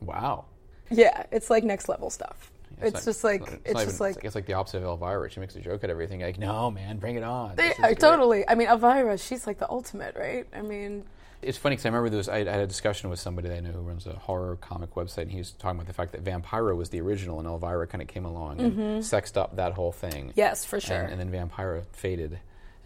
wow. 0.00 0.44
Yeah, 0.90 1.24
it's 1.30 1.50
like 1.50 1.64
next 1.64 1.88
level 1.90 2.08
stuff. 2.08 2.50
It's, 2.80 2.94
not- 2.94 3.04
just 3.04 3.22
like 3.24 3.60
it's, 3.66 3.74
not 3.74 3.84
just 3.84 4.00
like 4.00 4.24
it's 4.24 4.34
like 4.34 4.46
the 4.46 4.54
opposite 4.54 4.78
of 4.78 4.84
Elvira. 4.84 5.28
She 5.30 5.38
makes 5.40 5.54
a 5.56 5.60
joke 5.60 5.84
at 5.84 5.90
everything. 5.90 6.20
Like, 6.20 6.38
no, 6.38 6.70
man, 6.70 6.96
bring 6.98 7.16
it 7.16 7.22
on. 7.24 7.56
They- 7.56 7.68
This 7.68 7.78
is 7.78 7.84
great." 7.84 8.00
totally. 8.00 8.48
I 8.48 8.54
mean, 8.54 8.68
Elvira, 8.68 9.18
she's 9.18 9.46
like 9.46 9.58
the 9.58 9.68
ultimate, 9.70 10.16
right? 10.16 10.46
I 10.54 10.62
mean, 10.62 11.04
It's 11.42 11.58
funny 11.58 11.74
because 11.76 11.84
I 11.84 11.88
remember 11.90 12.08
there 12.10 12.16
was, 12.18 12.28
I, 12.30 12.38
I 12.38 12.44
had 12.44 12.60
a 12.60 12.66
discussion 12.66 13.10
with 13.10 13.18
somebody 13.20 13.48
that 13.48 13.56
I 13.58 13.60
know 13.60 13.70
who 13.72 13.80
runs 13.80 14.06
a 14.06 14.12
horror 14.14 14.56
comic 14.56 14.94
website, 14.94 15.22
and 15.22 15.30
he 15.32 15.38
was 15.38 15.50
talking 15.50 15.78
about 15.78 15.86
the 15.88 15.92
fact 15.92 16.12
that 16.12 16.24
Vampira 16.24 16.74
was 16.76 16.88
the 16.88 17.00
original, 17.02 17.38
and 17.38 17.46
Elvira 17.46 17.86
kind 17.86 18.00
of 18.00 18.08
came 18.08 18.24
along 18.24 18.60
and 18.60 19.04
sexed 19.04 19.36
up 19.36 19.56
that 19.56 19.72
whole 19.74 19.92
thing. 19.92 20.28
Mm-hmm. 20.28 20.30
yes, 20.36 20.64
for 20.64 20.80
sure. 20.80 20.96
And, 21.02 21.20
and 21.20 21.32
then 21.32 21.48
Vampira 21.50 21.84
faded. 21.92 22.38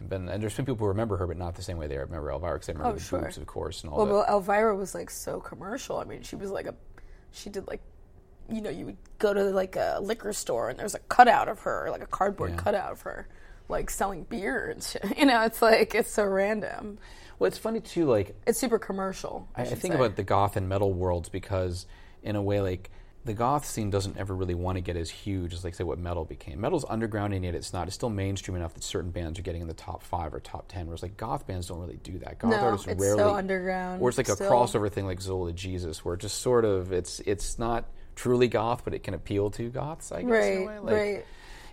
And, 0.03 0.11
been, 0.11 0.29
and 0.29 0.43
there's 0.43 0.55
some 0.55 0.65
people 0.65 0.79
who 0.85 0.87
remember 0.89 1.17
her, 1.17 1.27
but 1.27 1.37
not 1.37 1.55
the 1.55 1.63
same 1.63 1.79
way 1.79 1.87
they 1.87 1.97
remember 1.99 2.31
Elvira, 2.31 2.55
because 2.55 2.67
they 2.67 2.73
remember 2.73 2.93
Oh, 2.95 2.99
the 2.99 3.05
sure. 3.05 3.21
boobs, 3.21 3.39
of 3.39 3.47
course, 3.47 3.83
and 3.85 3.93
all 3.93 3.99
well, 3.99 4.07
that. 4.07 4.13
well, 4.13 4.27
Elvira 4.29 4.75
was 4.77 4.95
like 4.95 5.11
so 5.11 5.41
commercial. 5.41 5.99
I 5.99 6.05
mean, 6.05 6.23
she 6.23 6.37
was 6.37 6.51
like 6.51 6.67
a, 6.67 6.75
she 7.31 7.51
did 7.51 7.67
like, 7.69 7.81
you 8.51 8.61
know, 8.61 8.71
you 8.71 8.87
would 8.87 8.97
go 9.19 9.33
to 9.33 9.45
like 9.45 9.77
a 9.77 9.99
liquor 10.03 10.33
store 10.33 10.69
and 10.69 10.79
there's 10.79 10.95
a 10.95 10.99
cutout 11.01 11.49
of 11.49 11.61
her, 11.61 11.89
like 11.91 12.03
a 12.03 12.07
cardboard 12.07 12.51
Yeah. 12.51 12.57
cutout 12.57 12.93
of 12.93 13.01
her, 13.03 13.29
like 13.69 13.89
selling 13.91 14.25
beer 14.25 14.71
and 14.71 14.83
shit. 14.83 15.05
You 15.17 15.27
know, 15.27 15.43
it's 15.43 15.63
like 15.63 15.95
it's 15.95 16.13
so 16.13 16.25
random. 16.25 16.99
well, 17.39 17.47
it's 17.49 17.59
funny 17.59 17.81
too, 17.81 18.07
like 18.07 18.35
It's 18.47 18.59
super 18.59 18.79
commercial. 18.81 19.49
I, 19.55 19.63
I, 19.63 19.65
I 19.65 19.69
think 19.69 19.95
say. 19.95 19.99
about 19.99 20.17
the 20.17 20.25
goth 20.25 20.57
and 20.57 20.69
metal 20.69 20.93
worlds 20.93 21.29
because, 21.29 21.87
in 22.25 22.35
a 22.37 22.43
way, 22.43 22.61
like 22.61 22.91
the 23.25 23.35
goth 23.35 23.65
scene 23.65 23.89
doesn't 23.91 24.17
ever 24.19 24.35
really 24.35 24.55
want 24.55 24.77
to 24.77 24.81
get 24.81 24.97
as 24.97 25.09
huge 25.09 25.55
as, 25.55 25.63
like, 25.65 25.75
say, 25.75 25.85
what 25.85 25.99
metal 25.99 26.25
became. 26.25 26.61
Metal's 26.61 26.85
underground, 26.89 27.33
and 27.35 27.45
yet 27.45 27.55
it's 27.55 27.73
not. 27.73 27.87
It's 27.87 27.95
still 27.95 28.11
mainstream 28.11 28.57
enough 28.57 28.75
that 28.75 28.83
certain 28.83 29.11
bands 29.13 29.39
are 29.39 29.43
getting 29.43 29.63
in 29.63 29.69
the 29.69 29.75
top 29.75 30.03
five 30.03 30.35
or 30.35 30.41
top 30.41 30.67
ten. 30.69 30.87
Whereas, 30.87 31.03
like, 31.03 31.17
goth 31.17 31.47
bands 31.47 31.69
don't 31.69 31.79
really 31.79 31.99
do 32.03 32.19
that. 32.19 32.39
Goth 32.41 32.51
No, 32.51 32.57
artists 32.59 32.87
it's 32.89 33.01
rarely. 33.01 33.19
so 33.19 33.35
underground 33.35 34.03
Or 34.03 34.09
it's 34.09 34.19
like 34.19 34.29
a 34.29 34.33
crossover 34.37 34.91
thing, 34.91 35.07
like 35.07 35.21
Zola 35.21 35.53
Jesus, 35.53 36.05
where 36.05 36.15
it 36.15 36.21
just 36.21 36.41
sort 36.41 36.65
of 36.65 36.93
it's 36.93 37.21
it's 37.21 37.59
not 37.59 37.85
truly 38.17 38.49
goth, 38.49 38.83
but 38.85 38.93
it 38.93 39.03
can 39.05 39.15
appeal 39.15 39.51
to 39.53 39.71
goths. 39.71 40.11
I 40.11 40.23
guess. 40.23 40.31
Right. 40.31 40.83
Like, 40.83 40.95
right. 40.95 41.25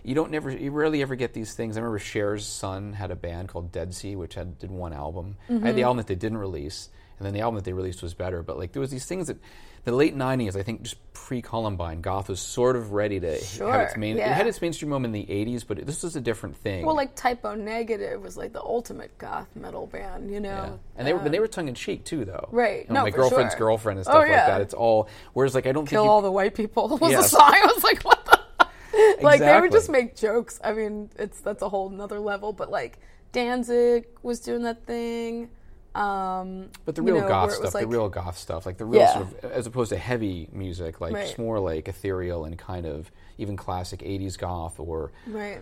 You 0.02 0.14
don't 0.14 0.30
never, 0.30 0.50
you 0.50 0.70
rarely 0.70 1.02
ever 1.02 1.14
get 1.14 1.34
these 1.34 1.52
things. 1.52 1.76
I 1.76 1.80
remember 1.80 1.98
Cher's 1.98 2.46
son 2.46 2.94
had 2.94 3.10
a 3.10 3.16
band 3.16 3.48
called 3.48 3.70
Deadsy, 3.70 4.16
which 4.16 4.34
had 4.34 4.58
did 4.58 4.70
one 4.70 4.94
album. 4.94 5.36
I 5.48 5.52
Mm-hmm. 5.52 5.66
had 5.66 5.76
the 5.76 5.82
album 5.82 5.96
that 5.98 6.06
they 6.06 6.14
didn't 6.14 6.38
release, 6.38 6.88
and 7.18 7.26
then 7.26 7.34
the 7.34 7.40
album 7.40 7.56
that 7.56 7.64
they 7.64 7.74
released 7.74 8.02
was 8.02 8.14
better. 8.14 8.42
But 8.42 8.56
like 8.56 8.72
there 8.72 8.80
was 8.80 8.90
these 8.90 9.04
things 9.04 9.26
that 9.26 9.36
the 9.84 9.92
late 9.92 10.16
'90s, 10.16 10.56
I 10.56 10.62
think, 10.62 10.82
just 10.82 11.09
pre-Columbine, 11.30 12.00
goth 12.00 12.28
was 12.28 12.40
sort 12.40 12.74
of 12.74 12.90
ready 12.90 13.20
to 13.20 13.28
have 13.28 13.36
its 13.36 13.52
Sure, 13.52 13.92
main. 13.96 14.18
It 14.18 14.26
had 14.26 14.48
its 14.48 14.60
mainstream 14.60 14.90
moment 14.90 15.14
in 15.14 15.24
the 15.24 15.32
'80s, 15.32 15.64
but 15.64 15.78
it, 15.78 15.86
this 15.86 16.02
was 16.02 16.16
a 16.16 16.20
different 16.20 16.56
thing. 16.56 16.84
Well, 16.84 16.96
like 16.96 17.14
Type 17.14 17.44
O 17.44 17.54
Negative 17.54 18.20
was 18.20 18.36
like 18.36 18.52
the 18.52 18.60
ultimate 18.60 19.16
goth 19.16 19.46
metal 19.54 19.86
band, 19.86 20.28
you 20.32 20.40
know. 20.40 20.48
Yeah. 20.48 20.72
And 20.96 21.06
they 21.06 21.12
were, 21.12 21.20
but 21.20 21.30
they 21.30 21.38
um, 21.38 21.42
were 21.42 21.46
tongue 21.46 21.68
in 21.68 21.76
cheek 21.76 22.04
too, 22.04 22.24
though. 22.24 22.48
Right. 22.50 22.84
You 22.88 22.94
know, 22.94 23.00
No, 23.00 23.04
my 23.04 23.10
girlfriend's 23.10 23.52
sure. 23.52 23.60
girlfriend 23.60 24.00
and 24.00 24.08
Oh, 24.08 24.10
stuff 24.10 24.22
like 24.22 24.30
that. 24.30 24.60
It's 24.60 24.74
all. 24.74 25.08
Whereas, 25.32 25.54
like, 25.54 25.68
I 25.68 25.72
don't 25.72 25.86
Kill 25.86 26.02
you, 26.02 26.10
all 26.10 26.20
the 26.20 26.32
white 26.32 26.56
people 26.56 26.88
was 26.98 27.12
Yes. 27.12 27.30
the 27.30 27.36
song. 27.38 27.42
I 27.54 27.64
was 27.72 27.84
like, 27.84 28.02
what 28.02 28.24
the? 28.24 29.16
like 29.22 29.38
they 29.38 29.60
would 29.60 29.70
just 29.70 29.88
make 29.88 30.16
jokes. 30.16 30.58
I 30.64 30.72
mean, 30.72 31.10
it's 31.16 31.40
that's 31.42 31.62
a 31.62 31.68
whole 31.68 31.90
nother 31.90 32.18
level. 32.18 32.52
But 32.52 32.72
like 32.72 32.98
Danzig 33.30 34.06
was 34.24 34.40
doing 34.40 34.64
that 34.64 34.84
thing. 34.84 35.50
Um, 35.94 36.70
But 36.84 36.94
the 36.94 37.02
you 37.02 37.12
real 37.12 37.22
know, 37.22 37.28
goth 37.28 37.48
where 37.48 37.56
it 37.56 37.60
was 37.62 37.70
stuff, 37.70 37.80
the 37.80 37.86
real 37.88 38.08
goth 38.08 38.38
stuff, 38.38 38.64
like 38.64 38.78
the 38.78 38.84
real 38.84 39.00
Yeah. 39.00 39.12
sort 39.12 39.26
of, 39.44 39.50
as 39.52 39.66
opposed 39.66 39.90
to 39.90 39.98
heavy 39.98 40.48
music, 40.52 41.00
like 41.00 41.14
Right. 41.14 41.26
just 41.26 41.38
more 41.38 41.58
like 41.58 41.88
ethereal 41.88 42.44
and 42.44 42.56
kind 42.56 42.86
of 42.86 43.10
even 43.38 43.56
classic 43.56 44.00
'80s 44.02 44.36
goth, 44.36 44.78
or 44.78 45.10
right. 45.26 45.60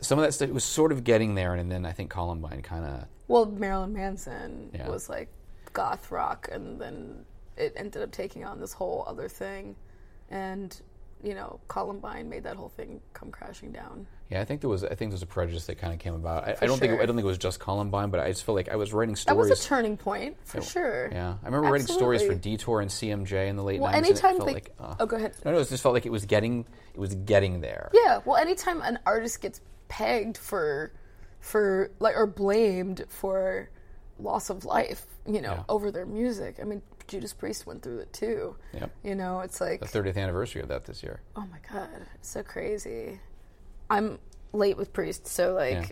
some 0.00 0.18
of 0.18 0.24
that 0.24 0.32
stuff 0.32 0.50
was 0.50 0.64
sort 0.64 0.90
of 0.90 1.04
getting 1.04 1.34
there, 1.36 1.54
and 1.54 1.70
then 1.70 1.86
I 1.86 1.92
think 1.92 2.10
Columbine 2.10 2.62
kind 2.62 2.84
of 2.84 3.04
Well, 3.28 3.46
Marilyn 3.46 3.92
Manson 3.92 4.70
Yeah. 4.74 4.88
was 4.88 5.08
like 5.08 5.28
goth 5.72 6.10
rock, 6.10 6.48
and 6.50 6.80
then 6.80 7.24
it 7.56 7.72
ended 7.76 8.02
up 8.02 8.10
taking 8.10 8.44
on 8.44 8.58
this 8.58 8.72
whole 8.72 9.04
other 9.06 9.28
thing, 9.28 9.76
and 10.30 10.80
you 11.22 11.34
know, 11.34 11.58
Columbine 11.68 12.28
made 12.28 12.44
that 12.44 12.54
whole 12.56 12.68
thing 12.68 13.00
come 13.12 13.30
crashing 13.30 13.72
down. 13.72 14.06
Yeah. 14.30 14.40
I 14.40 14.44
think 14.44 14.60
there 14.60 14.70
was 14.70 14.84
I 14.84 14.88
think 14.88 15.10
there 15.10 15.16
was 15.16 15.22
a 15.22 15.26
prejudice 15.26 15.66
that 15.66 15.78
kind 15.78 15.92
of 15.92 15.98
came 15.98 16.14
about. 16.14 16.44
I, 16.48 16.56
I 16.62 16.66
don't 16.66 16.78
think 16.78 16.92
sure. 16.92 17.02
I 17.02 17.06
don't 17.06 17.16
think 17.16 17.24
it 17.24 17.28
was 17.28 17.38
just 17.38 17.60
Columbine, 17.60 18.10
but 18.10 18.20
I 18.20 18.28
just 18.28 18.44
felt 18.44 18.56
like 18.56 18.68
I 18.68 18.76
was 18.76 18.92
writing 18.92 19.16
stories. 19.16 19.36
That 19.48 19.50
was 19.50 19.64
a 19.64 19.68
turning 19.68 19.96
point 19.96 20.36
for 20.44 20.60
sure. 20.62 21.08
yeah, 21.12 21.34
I 21.42 21.46
remember 21.46 21.70
writing 21.70 21.86
stories 21.86 22.22
for 22.22 22.34
Detour 22.34 22.80
and 22.80 22.90
CMJ 22.90 23.48
in 23.48 23.56
the 23.56 23.62
late 23.62 23.80
Well, 23.80 23.90
90s. 23.92 23.96
and 23.96 24.06
it 24.06 24.10
anytime 24.10 24.36
felt 24.36 24.46
they- 24.48 24.54
like, 24.54 24.74
uh, 24.78 24.94
oh, 25.00 25.06
go 25.06 25.16
ahead. 25.16 25.34
No, 25.44 25.52
no, 25.52 25.58
it 25.58 25.68
just 25.68 25.82
felt 25.82 25.94
like 25.94 26.06
it 26.06 26.12
was 26.12 26.24
getting 26.26 26.66
it 26.94 27.00
was 27.00 27.14
getting 27.14 27.60
there. 27.60 27.90
Yeah, 27.94 28.20
well, 28.24 28.36
anytime 28.36 28.82
an 28.82 28.98
artist 29.06 29.40
gets 29.40 29.60
pegged 29.88 30.36
for, 30.36 30.92
for 31.40 31.90
like 32.00 32.16
or 32.16 32.26
blamed 32.26 33.04
for 33.08 33.70
loss 34.18 34.50
of 34.50 34.64
life, 34.64 35.06
you 35.26 35.40
know, 35.40 35.52
Yeah. 35.52 35.62
over 35.68 35.90
their 35.92 36.04
music. 36.06 36.56
I 36.60 36.64
mean, 36.64 36.82
Judas 37.06 37.32
Priest 37.32 37.66
went 37.66 37.82
through 37.82 38.00
it 38.00 38.12
too. 38.12 38.56
Yep. 38.74 38.90
You 39.04 39.14
know, 39.14 39.40
it's 39.40 39.60
like, 39.60 39.80
The 39.80 39.86
30th 39.86 40.16
anniversary 40.18 40.60
of 40.60 40.68
that 40.68 40.84
this 40.84 41.02
year. 41.02 41.20
oh 41.36 41.46
my 41.50 41.58
god, 41.72 41.88
so 42.20 42.42
crazy. 42.42 43.20
I'm 43.90 44.18
late 44.52 44.76
with 44.76 44.92
Priest, 44.92 45.26
so 45.26 45.54
like, 45.54 45.72
Yeah. 45.72 45.86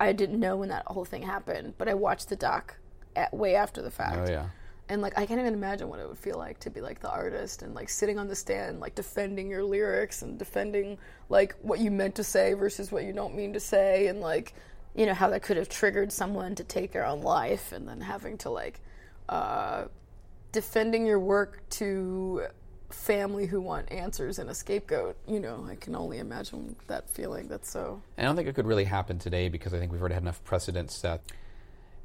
I 0.00 0.12
didn't 0.12 0.40
know 0.40 0.56
when 0.56 0.70
that 0.70 0.84
whole 0.86 1.04
thing 1.04 1.22
happened, 1.22 1.74
but 1.76 1.86
I 1.88 1.94
watched 1.94 2.30
the 2.30 2.36
doc 2.36 2.76
at, 3.14 3.34
way 3.34 3.54
after 3.54 3.82
the 3.82 3.90
fact. 3.90 4.28
Oh 4.28 4.32
yeah. 4.32 4.46
And 4.88 5.02
like 5.02 5.16
I 5.16 5.26
can't 5.26 5.38
even 5.38 5.54
imagine 5.54 5.88
what 5.88 6.00
it 6.00 6.08
would 6.08 6.18
feel 6.18 6.38
like 6.38 6.58
to 6.60 6.70
be 6.70 6.80
like 6.80 7.00
the 7.00 7.10
artist 7.10 7.62
and 7.62 7.74
like 7.74 7.88
sitting 7.88 8.18
on 8.18 8.26
the 8.26 8.34
stand, 8.34 8.80
like 8.80 8.94
defending 8.94 9.48
your 9.48 9.62
lyrics 9.62 10.22
and 10.22 10.38
defending 10.38 10.98
like 11.28 11.54
what 11.62 11.78
you 11.78 11.90
meant 11.90 12.14
to 12.16 12.24
say 12.24 12.54
versus 12.54 12.90
what 12.90 13.04
you 13.04 13.12
don't 13.12 13.36
mean 13.36 13.52
to 13.52 13.60
say, 13.60 14.08
and 14.08 14.20
like 14.20 14.54
you 14.94 15.06
know 15.06 15.14
how 15.14 15.28
that 15.30 15.42
could 15.42 15.56
have 15.56 15.68
triggered 15.68 16.10
someone 16.10 16.54
to 16.56 16.64
take 16.64 16.90
their 16.90 17.04
own 17.06 17.20
life, 17.20 17.70
and 17.70 17.86
then 17.86 18.00
having 18.00 18.36
to 18.38 18.50
like 18.50 18.80
uh, 19.28 19.84
defending 20.50 21.06
your 21.06 21.20
work 21.20 21.62
to 21.70 22.46
family 22.92 23.46
who 23.46 23.60
want 23.60 23.90
answers 23.92 24.38
and 24.38 24.50
a 24.50 24.54
scapegoat. 24.54 25.16
You 25.26 25.40
know, 25.40 25.66
I 25.68 25.74
can 25.76 25.94
only 25.94 26.18
imagine 26.18 26.76
that 26.86 27.08
feeling. 27.10 27.48
That's 27.48 27.70
so. 27.70 28.02
I 28.18 28.22
don't 28.22 28.36
think 28.36 28.48
it 28.48 28.54
could 28.54 28.66
really 28.66 28.84
happen 28.84 29.18
today 29.18 29.48
because 29.48 29.72
I 29.74 29.78
think 29.78 29.92
we've 29.92 30.00
already 30.00 30.14
had 30.14 30.22
enough 30.22 30.42
precedent 30.44 30.90
set. 30.90 31.22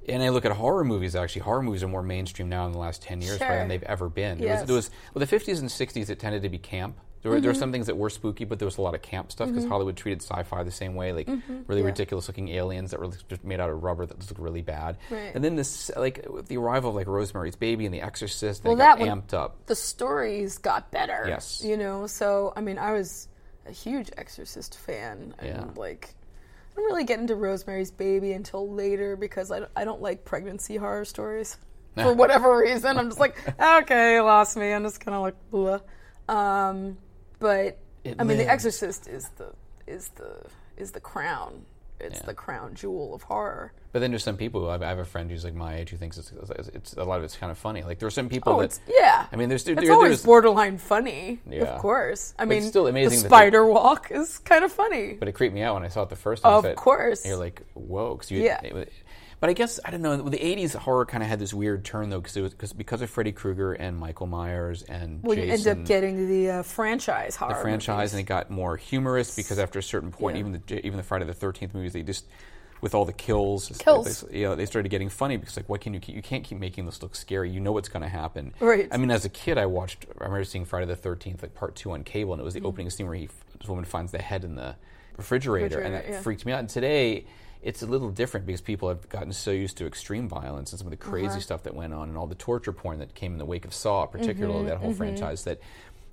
And 0.08 0.22
I 0.22 0.30
look 0.30 0.46
at 0.46 0.52
horror 0.52 0.84
movies. 0.84 1.16
Actually, 1.16 1.42
horror 1.42 1.64
movies 1.64 1.82
are 1.82 1.88
more 1.88 2.04
mainstream 2.04 2.48
now 2.48 2.66
in 2.68 2.72
the 2.72 2.78
last 2.78 3.02
ten 3.02 3.22
years 3.22 3.40
Sure. 3.40 3.48
than 3.48 3.68
they've 3.68 3.82
ever 3.84 4.08
been. 4.10 4.38
Yes. 4.40 4.62
was, 4.62 4.68
there 4.68 4.76
was 4.76 4.90
well, 5.14 5.26
the 5.26 5.36
'50s 5.36 5.60
and 5.60 5.70
'60s. 5.70 6.10
It 6.10 6.20
tended 6.20 6.44
to 6.44 6.50
be 6.50 6.60
camp. 6.60 6.98
There 7.26 7.32
were, 7.32 7.40
Mm-hmm. 7.40 7.48
were 7.48 7.54
some 7.56 7.72
things 7.72 7.88
that 7.88 7.98
were 7.98 8.12
spooky, 8.12 8.46
but 8.46 8.60
there 8.60 8.68
was 8.68 8.78
a 8.78 8.84
lot 8.84 8.94
of 8.94 9.02
camp 9.02 9.32
stuff 9.32 9.48
because 9.50 9.66
Hollywood 9.66 9.98
treated 9.98 10.22
sci-fi 10.22 10.62
the 10.62 10.70
same 10.70 10.94
way, 10.94 11.12
like 11.12 11.26
really 11.28 11.40
Mm-hmm. 11.42 11.72
Yeah. 11.80 11.84
ridiculous-looking 11.86 12.50
aliens 12.50 12.92
that 12.92 13.00
were 13.00 13.08
just 13.28 13.44
made 13.44 13.60
out 13.60 13.72
of 13.72 13.82
rubber 13.82 14.06
that 14.06 14.20
looked 14.20 14.38
really 14.38 14.62
bad. 14.62 14.98
Right. 15.10 15.32
And 15.34 15.44
then 15.44 15.56
this, 15.56 15.90
like, 15.98 16.24
with 16.30 16.48
the 16.50 16.58
arrival 16.58 16.92
of 16.92 16.96
like 16.96 17.08
Rosemary's 17.08 17.56
Baby 17.56 17.86
and 17.86 17.94
The 17.96 18.02
Exorcist, 18.02 18.62
they 18.62 18.70
Well, 18.70 18.78
got 18.78 19.00
that 19.00 19.08
one- 19.08 19.22
amped 19.24 19.34
up. 19.34 19.66
the 19.66 19.74
stories 19.74 20.60
got 20.60 20.92
better. 20.92 21.26
Yes. 21.28 21.64
You 21.66 21.78
know, 21.78 22.06
so 22.06 22.54
I 22.56 22.62
mean, 22.62 22.78
I 22.78 22.92
was 22.92 23.28
a 23.66 23.72
huge 23.72 24.12
Exorcist 24.18 24.78
fan, 24.78 25.34
and 25.40 25.48
Yeah. 25.48 25.66
like, 25.76 26.14
I 26.14 26.76
didn't 26.76 26.86
really 26.92 27.06
get 27.06 27.20
into 27.20 27.34
Rosemary's 27.34 27.90
Baby 27.90 28.34
until 28.34 28.70
later 28.72 29.16
because 29.16 29.50
I, 29.50 29.62
don't- 29.62 29.72
I 29.76 29.84
don't 29.84 30.00
like 30.02 30.26
pregnancy 30.26 30.76
horror 30.76 31.06
stories 31.06 31.58
for 31.96 32.14
whatever 32.22 32.56
reason. 32.60 33.00
I'm 33.00 33.08
just 33.10 33.20
like, 33.20 33.36
okay, 33.60 34.22
lost 34.22 34.58
me. 34.58 34.72
I'm 34.72 34.84
just 34.84 35.00
kind 35.00 35.16
of 35.16 35.24
like, 35.24 35.36
blah. 35.50 35.80
Um, 36.28 36.98
but 37.40 37.78
It 38.04 38.16
I 38.20 38.24
mean, 38.24 38.38
The. 38.38 38.48
Exorcist 38.50 39.08
is 39.08 39.30
the 39.38 39.52
is 39.88 40.10
the 40.16 40.38
is 40.78 40.92
the 40.92 41.00
crown. 41.00 41.66
It's 41.98 42.20
Yeah. 42.20 42.26
the 42.26 42.34
crown 42.34 42.74
jewel 42.76 43.16
of 43.16 43.22
horror. 43.24 43.72
But 43.94 44.00
then 44.00 44.12
there's 44.12 44.24
some 44.26 44.36
people. 44.36 44.60
Who, 44.62 44.68
I 44.70 44.78
have 44.90 45.00
a 45.00 45.06
friend 45.06 45.32
who's 45.32 45.46
like 45.46 45.54
my 45.56 45.78
age 45.78 45.92
who 45.92 45.96
thinks 45.98 46.18
it's, 46.18 46.30
it's, 46.50 46.68
it's 46.68 46.94
a 46.98 47.06
lot 47.06 47.20
of 47.20 47.24
it's 47.24 47.38
kind 47.38 47.50
of 47.50 47.58
funny. 47.58 47.84
Like 47.84 48.00
there 48.00 48.08
are 48.08 48.12
some 48.12 48.28
people 48.28 48.52
Oh, 48.54 48.62
that 48.62 48.78
yeah. 48.86 49.28
I 49.32 49.38
mean, 49.38 49.48
there's 49.48 49.64
there, 49.64 49.76
It's 49.76 49.84
there- 49.84 49.94
always 49.94 50.10
there's 50.10 50.26
borderline 50.26 50.78
funny, 50.78 51.40
Yeah. 51.50 51.64
of 51.64 51.80
course. 51.80 52.34
I 52.38 52.44
But 52.44 52.50
mean, 52.50 52.64
still 52.64 52.88
amazing 52.88 53.20
The 53.20 53.24
they- 53.24 53.30
spider 53.30 53.66
walk 53.66 54.12
is 54.12 54.40
kind 54.40 54.66
of 54.66 54.74
funny. 54.74 55.14
but 55.14 55.30
it 55.30 55.32
creeped 55.32 55.56
me 55.56 55.62
out 55.62 55.76
when 55.76 55.84
I 55.84 55.88
saw 55.88 56.04
it 56.04 56.10
the 56.10 56.18
first 56.18 56.44
time. 56.44 56.66
Of 56.66 56.76
course. 56.76 57.26
you're 57.26 57.38
like, 57.38 57.62
whoa, 57.76 58.18
'cause 58.18 58.30
you, 58.30 58.42
Yeah. 58.44 58.60
it- 58.62 58.92
but 59.46 59.52
I 59.52 59.54
guess 59.54 59.80
I 59.86 59.92
don't 59.92 60.02
know. 60.02 60.18
The 60.28 60.40
'80s 60.40 60.76
horror 60.76 61.06
kind 61.06 61.22
of 61.22 61.30
had 61.30 61.38
this 61.38 61.54
weird 61.54 61.86
turn 61.86 62.10
though, 62.10 62.20
because 62.20 62.36
it 62.36 62.42
was 62.42 62.54
cause, 62.56 62.74
because 62.74 63.04
of 63.04 63.12
Freddy 63.12 63.32
Krueger 63.32 63.74
and 63.74 63.96
Michael 63.96 64.26
Myers 64.26 64.82
and 64.82 65.22
well, 65.22 65.38
you 65.38 65.44
end 65.52 65.68
up 65.68 65.86
getting 65.86 66.28
the 66.28 66.50
uh, 66.50 66.64
franchise 66.64 67.36
horror. 67.36 67.54
the 67.54 67.62
franchise, 67.62 68.12
and 68.14 68.20
it 68.20 68.24
got 68.24 68.50
more 68.50 68.76
humorous 68.76 69.36
because 69.36 69.60
after 69.60 69.78
a 69.78 69.84
certain 69.84 70.12
point, 70.12 70.36
Yeah. 70.36 70.40
even 70.40 70.62
the 70.66 70.86
even 70.86 70.98
the 70.98 71.04
Friday 71.04 71.26
the 71.26 71.34
Thirteenth 71.36 71.76
movies, 71.76 71.94
they 71.94 72.02
just 72.02 72.26
with 72.82 72.96
all 72.96 73.06
the 73.06 73.14
kills, 73.14 73.72
Kills. 73.80 74.22
They, 74.22 74.40
you 74.40 74.44
know, 74.46 74.56
they 74.56 74.66
started 74.66 74.90
getting 74.90 75.10
funny 75.10 75.38
because 75.38 75.56
like, 75.58 75.70
what 75.70 75.80
can 75.82 75.94
you 75.94 76.00
keep, 76.00 76.16
you 76.16 76.22
can't 76.24 76.44
keep 76.44 76.60
making 76.60 76.86
this 76.88 77.02
look 77.04 77.16
scary. 77.16 77.50
You 77.52 77.60
know 77.60 77.72
what's 77.72 77.88
going 77.90 78.04
to 78.04 78.10
happen. 78.10 78.54
Right. 78.60 78.88
I 78.92 78.98
mean, 78.98 79.12
as 79.12 79.26
a 79.26 79.30
kid, 79.30 79.58
I 79.60 79.66
watched. 79.68 80.06
I 80.20 80.24
remember 80.26 80.44
seeing 80.44 80.66
Friday 80.66 80.88
the 80.88 80.96
Thirteenth 80.96 81.44
like 81.44 81.54
part 81.54 81.76
two 81.76 81.92
on 81.92 82.04
cable, 82.04 82.34
and 82.34 82.42
it 82.42 82.44
was 82.46 82.56
the 82.56 82.62
Mm-hmm. 82.62 82.68
opening 82.68 82.90
scene 82.90 83.06
where 83.06 83.16
he 83.16 83.30
this 83.60 83.70
woman 83.70 83.86
finds 83.86 84.12
the 84.12 84.22
head 84.22 84.44
in 84.44 84.56
the 84.56 84.76
refrigerator, 85.18 85.80
and 85.80 85.94
that 85.94 86.06
yeah. 86.10 86.22
freaked 86.22 86.48
me 86.48 86.52
out. 86.52 86.60
And 86.62 86.70
today. 86.70 87.26
It's 87.66 87.82
a 87.82 87.86
little 87.88 88.10
different 88.12 88.46
because 88.46 88.62
people 88.62 88.88
have 88.90 89.10
gotten 89.10 89.34
so 89.34 89.52
used 89.52 89.76
to 89.78 89.86
extreme 89.88 90.30
violence 90.30 90.72
and 90.72 90.78
some 90.80 90.88
of 90.88 90.92
the 90.92 90.98
crazy 90.98 91.28
Uh-huh. 91.28 91.40
stuff 91.40 91.64
that 91.64 91.74
went 91.76 91.94
on 91.94 92.08
and 92.10 92.18
all 92.18 92.28
the 92.28 92.36
torture 92.36 92.72
porn 92.72 93.00
that 93.00 93.16
came 93.16 93.32
in 93.34 93.38
the 93.40 93.46
wake 93.46 93.66
of 93.66 93.74
Saw, 93.74 94.06
particularly 94.06 94.66
that 94.68 94.78
whole 94.78 94.94
franchise. 94.94 95.44
That 95.46 95.60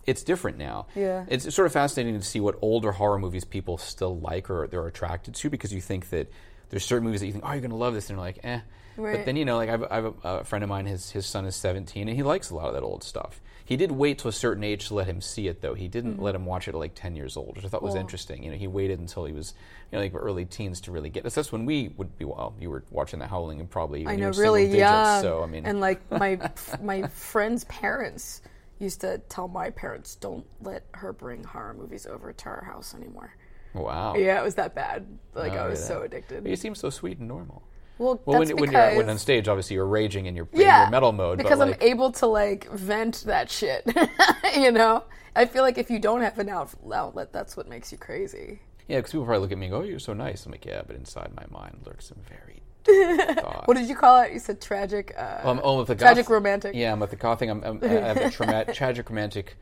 it's 0.06 0.22
different 0.24 0.56
now. 0.58 0.86
Mm-hmm, 0.90 1.00
Yeah. 1.00 1.24
It's 1.28 1.54
sort 1.54 1.66
of 1.66 1.72
fascinating 1.72 2.18
to 2.18 2.24
see 2.26 2.40
what 2.40 2.56
older 2.62 2.90
horror 2.92 3.18
movies 3.18 3.44
people 3.44 3.78
still 3.78 4.18
like 4.18 4.50
or 4.50 4.66
they're 4.66 4.86
attracted 4.86 5.34
to 5.36 5.50
because 5.50 5.72
you 5.72 5.80
think 5.80 6.08
that 6.10 6.28
there's 6.70 6.84
certain 6.84 7.04
movies 7.04 7.20
that 7.20 7.26
you 7.26 7.32
think, 7.32 7.44
oh, 7.46 7.52
you're 7.52 7.60
going 7.60 7.70
to 7.70 7.76
love 7.76 7.92
this, 7.94 8.08
and 8.08 8.16
you're 8.16 8.24
like, 8.26 8.40
eh. 8.44 8.60
But 8.96 9.24
then 9.26 9.36
you 9.36 9.44
know, 9.44 9.56
like 9.56 9.68
I've, 9.68 9.84
I've 9.90 10.04
a, 10.06 10.14
a 10.24 10.44
friend 10.44 10.62
of 10.64 10.70
mine, 10.70 10.86
his 10.86 11.10
his 11.10 11.26
son 11.26 11.44
is 11.44 11.54
17, 11.56 12.08
and 12.08 12.16
he 12.16 12.22
likes 12.22 12.48
a 12.50 12.54
lot 12.54 12.68
of 12.68 12.74
that 12.74 12.82
old 12.82 13.04
stuff. 13.04 13.40
He 13.72 13.76
did 13.78 13.90
wait 13.90 14.18
to 14.18 14.28
a 14.28 14.32
certain 14.32 14.62
age 14.62 14.88
to 14.88 14.94
let 14.94 15.06
him 15.06 15.22
see 15.22 15.48
it, 15.48 15.62
though. 15.62 15.72
He 15.72 15.88
didn't 15.88 16.12
Mm-hmm. 16.14 16.22
let 16.22 16.34
him 16.34 16.44
watch 16.44 16.68
it 16.68 16.74
at 16.74 16.78
like 16.78 16.92
10 16.94 17.16
years 17.16 17.38
old, 17.38 17.56
which 17.56 17.64
I 17.64 17.68
thought 17.68 17.82
was 17.82 17.94
interesting. 17.94 18.42
You 18.44 18.50
know, 18.50 18.56
he 18.58 18.66
waited 18.66 18.98
until 19.00 19.24
he 19.24 19.32
was, 19.32 19.54
you 19.90 19.96
know, 19.96 20.04
like 20.04 20.12
early 20.14 20.44
teens 20.44 20.82
to 20.82 20.92
really 20.92 21.08
get. 21.08 21.22
That's, 21.22 21.34
that's 21.34 21.50
when 21.52 21.64
we 21.64 21.88
would 21.96 22.18
be. 22.18 22.26
Well, 22.26 22.54
you 22.60 22.68
were 22.68 22.84
watching 22.90 23.18
The 23.18 23.26
Howling, 23.26 23.60
and 23.60 23.70
probably 23.70 24.06
I 24.06 24.12
you 24.12 24.18
know, 24.18 24.30
really 24.32 24.64
digits, 24.66 24.78
young. 24.80 25.22
So 25.22 25.42
I 25.42 25.46
mean, 25.46 25.64
and 25.64 25.80
like 25.80 26.02
my 26.10 26.38
my 26.82 27.08
friends' 27.08 27.64
parents 27.64 28.42
used 28.78 29.00
to 29.00 29.18
tell 29.30 29.48
my 29.48 29.70
parents, 29.70 30.16
"Don't 30.16 30.44
let 30.60 30.82
her 30.92 31.14
bring 31.14 31.42
horror 31.42 31.72
movies 31.72 32.06
over 32.06 32.30
to 32.30 32.48
our 32.50 32.64
house 32.64 32.94
anymore." 32.94 33.34
wow. 33.74 34.14
Yeah, 34.16 34.38
it 34.38 34.44
was 34.44 34.56
that 34.56 34.74
bad. 34.74 35.06
Like 35.34 35.52
Oh, 35.52 35.56
I 35.56 35.66
was 35.68 35.80
yeah. 35.80 35.86
so 35.86 36.02
addicted. 36.02 36.42
But 36.42 36.50
you 36.50 36.56
seem 36.56 36.74
so 36.74 36.90
sweet 36.90 37.18
and 37.20 37.26
normal. 37.28 37.62
Well, 37.98 38.20
Well, 38.24 38.38
that's 38.40 38.50
when, 38.52 38.60
when 38.60 38.70
because 38.70 38.92
you're 38.94 38.96
when 39.04 39.10
on 39.10 39.18
stage, 39.18 39.48
obviously 39.48 39.74
you're 39.76 39.86
raging 39.86 40.26
in 40.26 40.34
your, 40.36 40.48
in 40.52 40.60
your 40.60 40.90
metal 40.90 41.12
mode. 41.12 41.38
because 41.38 41.58
but 41.58 41.68
like, 41.68 41.82
I'm 41.82 41.88
able 41.88 42.10
to 42.12 42.26
like 42.26 42.70
vent 42.70 43.24
that 43.26 43.50
shit. 43.50 43.84
you 44.56 44.72
know, 44.72 45.04
I 45.36 45.44
feel 45.46 45.62
like 45.62 45.78
if 45.78 45.90
you 45.90 45.98
don't 45.98 46.22
have 46.22 46.38
an 46.38 46.48
out- 46.48 46.70
outlet, 46.92 47.32
that's 47.32 47.56
what 47.56 47.68
makes 47.68 47.92
you 47.92 47.98
crazy. 47.98 48.60
yeah, 48.88 48.98
because 48.98 49.12
people 49.12 49.24
probably 49.26 49.40
look 49.42 49.52
at 49.52 49.58
me 49.58 49.66
and 49.66 49.72
go, 49.72 49.80
"Oh, 49.80 49.84
you're 49.84 49.98
so 49.98 50.12
nice." 50.12 50.44
I'm 50.44 50.52
like, 50.52 50.64
"Yeah," 50.66 50.82
but 50.86 50.96
inside 50.96 51.30
my 51.36 51.44
mind 51.50 51.78
lurks 51.86 52.06
some 52.08 52.18
very 52.28 52.62
thoughts. 53.36 53.66
What 53.68 53.76
did 53.76 53.88
you 53.88 53.94
call 53.94 54.20
it? 54.22 54.32
You 54.32 54.38
said 54.40 54.60
tragic. 54.60 55.14
Uh, 55.16 55.38
Well, 55.44 55.52
I'm, 55.52 55.60
oh, 55.62 55.78
with 55.78 55.88
the 55.88 55.94
Tragic 55.94 56.24
goth- 56.26 56.32
romantic. 56.32 56.74
Yeah, 56.74 56.92
I'm 56.92 56.98
with 57.00 57.10
the 57.10 57.16
goth 57.16 57.38
thing. 57.38 57.50
I'm, 57.50 57.62
I'm, 57.62 57.78
I 57.82 57.86
have 57.88 58.16
a 58.16 58.30
trauma- 58.36 58.64
tragic 58.74 59.08
romantic 59.08 59.56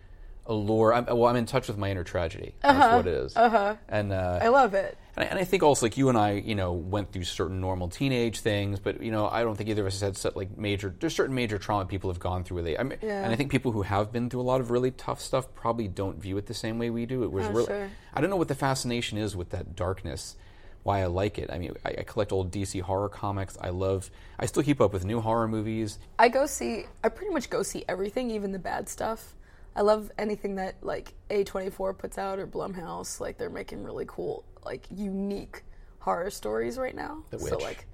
allure. 0.50 0.92
I'm, 0.92 1.06
well, 1.06 1.26
I'm 1.26 1.36
in 1.36 1.46
touch 1.46 1.68
with 1.68 1.78
my 1.78 1.90
inner 1.90 2.04
tragedy. 2.04 2.54
That's 2.62 2.94
what 2.96 3.06
it 3.06 3.14
is. 3.14 3.36
Uh-huh. 3.36 3.76
And 3.88 4.12
uh, 4.12 4.40
I 4.42 4.48
love 4.48 4.74
it. 4.74 4.98
And 5.16 5.24
I, 5.24 5.28
and 5.30 5.38
I 5.38 5.44
think 5.44 5.62
also 5.62 5.86
like 5.86 5.96
you 5.96 6.08
and 6.10 6.18
I, 6.18 6.32
you 6.32 6.54
know, 6.54 6.72
went 6.72 7.12
through 7.12 7.24
certain 7.24 7.60
normal 7.60 7.88
teenage 7.88 8.40
things, 8.40 8.78
but 8.80 9.02
you 9.02 9.10
know, 9.10 9.28
I 9.28 9.42
don't 9.42 9.56
think 9.56 9.70
either 9.70 9.82
of 9.82 9.86
us 9.86 9.94
has 9.94 10.00
had 10.02 10.16
set, 10.16 10.36
like 10.36 10.58
major. 10.58 10.94
There's 10.98 11.14
certain 11.14 11.34
major 11.34 11.56
trauma 11.58 11.86
people 11.86 12.10
have 12.10 12.18
gone 12.20 12.44
through. 12.44 12.62
They, 12.62 12.76
I 12.76 12.82
mean, 12.82 12.98
Yeah. 13.00 13.22
and 13.24 13.32
I 13.32 13.36
think 13.36 13.50
people 13.50 13.72
who 13.72 13.82
have 13.82 14.12
been 14.12 14.28
through 14.28 14.40
a 14.40 14.42
lot 14.42 14.60
of 14.60 14.70
really 14.70 14.90
tough 14.90 15.20
stuff 15.20 15.52
probably 15.54 15.88
don't 15.88 16.20
view 16.20 16.36
it 16.36 16.46
the 16.46 16.54
same 16.54 16.78
way 16.78 16.90
we 16.90 17.06
do. 17.06 17.22
It 17.22 17.32
was 17.32 17.46
Oh, 17.46 17.50
really. 17.52 17.66
sure. 17.66 17.90
I 18.12 18.20
don't 18.20 18.28
know 18.30 18.36
what 18.36 18.48
the 18.48 18.54
fascination 18.54 19.16
is 19.18 19.34
with 19.34 19.50
that 19.50 19.74
darkness. 19.76 20.36
Why 20.82 21.02
I 21.02 21.06
like 21.06 21.38
it. 21.38 21.50
I 21.52 21.58
mean, 21.58 21.74
I, 21.84 21.90
I 21.98 22.02
collect 22.04 22.32
old 22.32 22.50
DC 22.50 22.80
horror 22.80 23.10
comics. 23.10 23.58
I 23.60 23.68
love. 23.68 24.10
I 24.38 24.46
still 24.46 24.62
keep 24.62 24.80
up 24.80 24.94
with 24.94 25.04
new 25.04 25.20
horror 25.20 25.46
movies. 25.46 25.98
I 26.18 26.30
go 26.30 26.46
see. 26.46 26.86
I 27.04 27.10
pretty 27.10 27.34
much 27.34 27.50
go 27.50 27.62
see 27.62 27.84
everything, 27.86 28.30
even 28.30 28.52
the 28.52 28.58
bad 28.58 28.88
stuff. 28.88 29.34
I 29.76 29.82
love 29.82 30.10
anything 30.18 30.56
that 30.56 30.76
like 30.82 31.14
A24 31.30 31.96
puts 31.96 32.18
out 32.18 32.38
or 32.38 32.46
Blumhouse. 32.46 33.20
Like 33.20 33.38
they're 33.38 33.50
making 33.50 33.84
really 33.84 34.04
cool, 34.06 34.44
like 34.64 34.86
unique 34.90 35.62
horror 36.00 36.30
stories 36.30 36.76
right 36.78 36.94
now. 36.94 37.24
The 37.30 37.38
So 37.38 37.56
Witch. 37.56 37.64
like, 37.64 37.86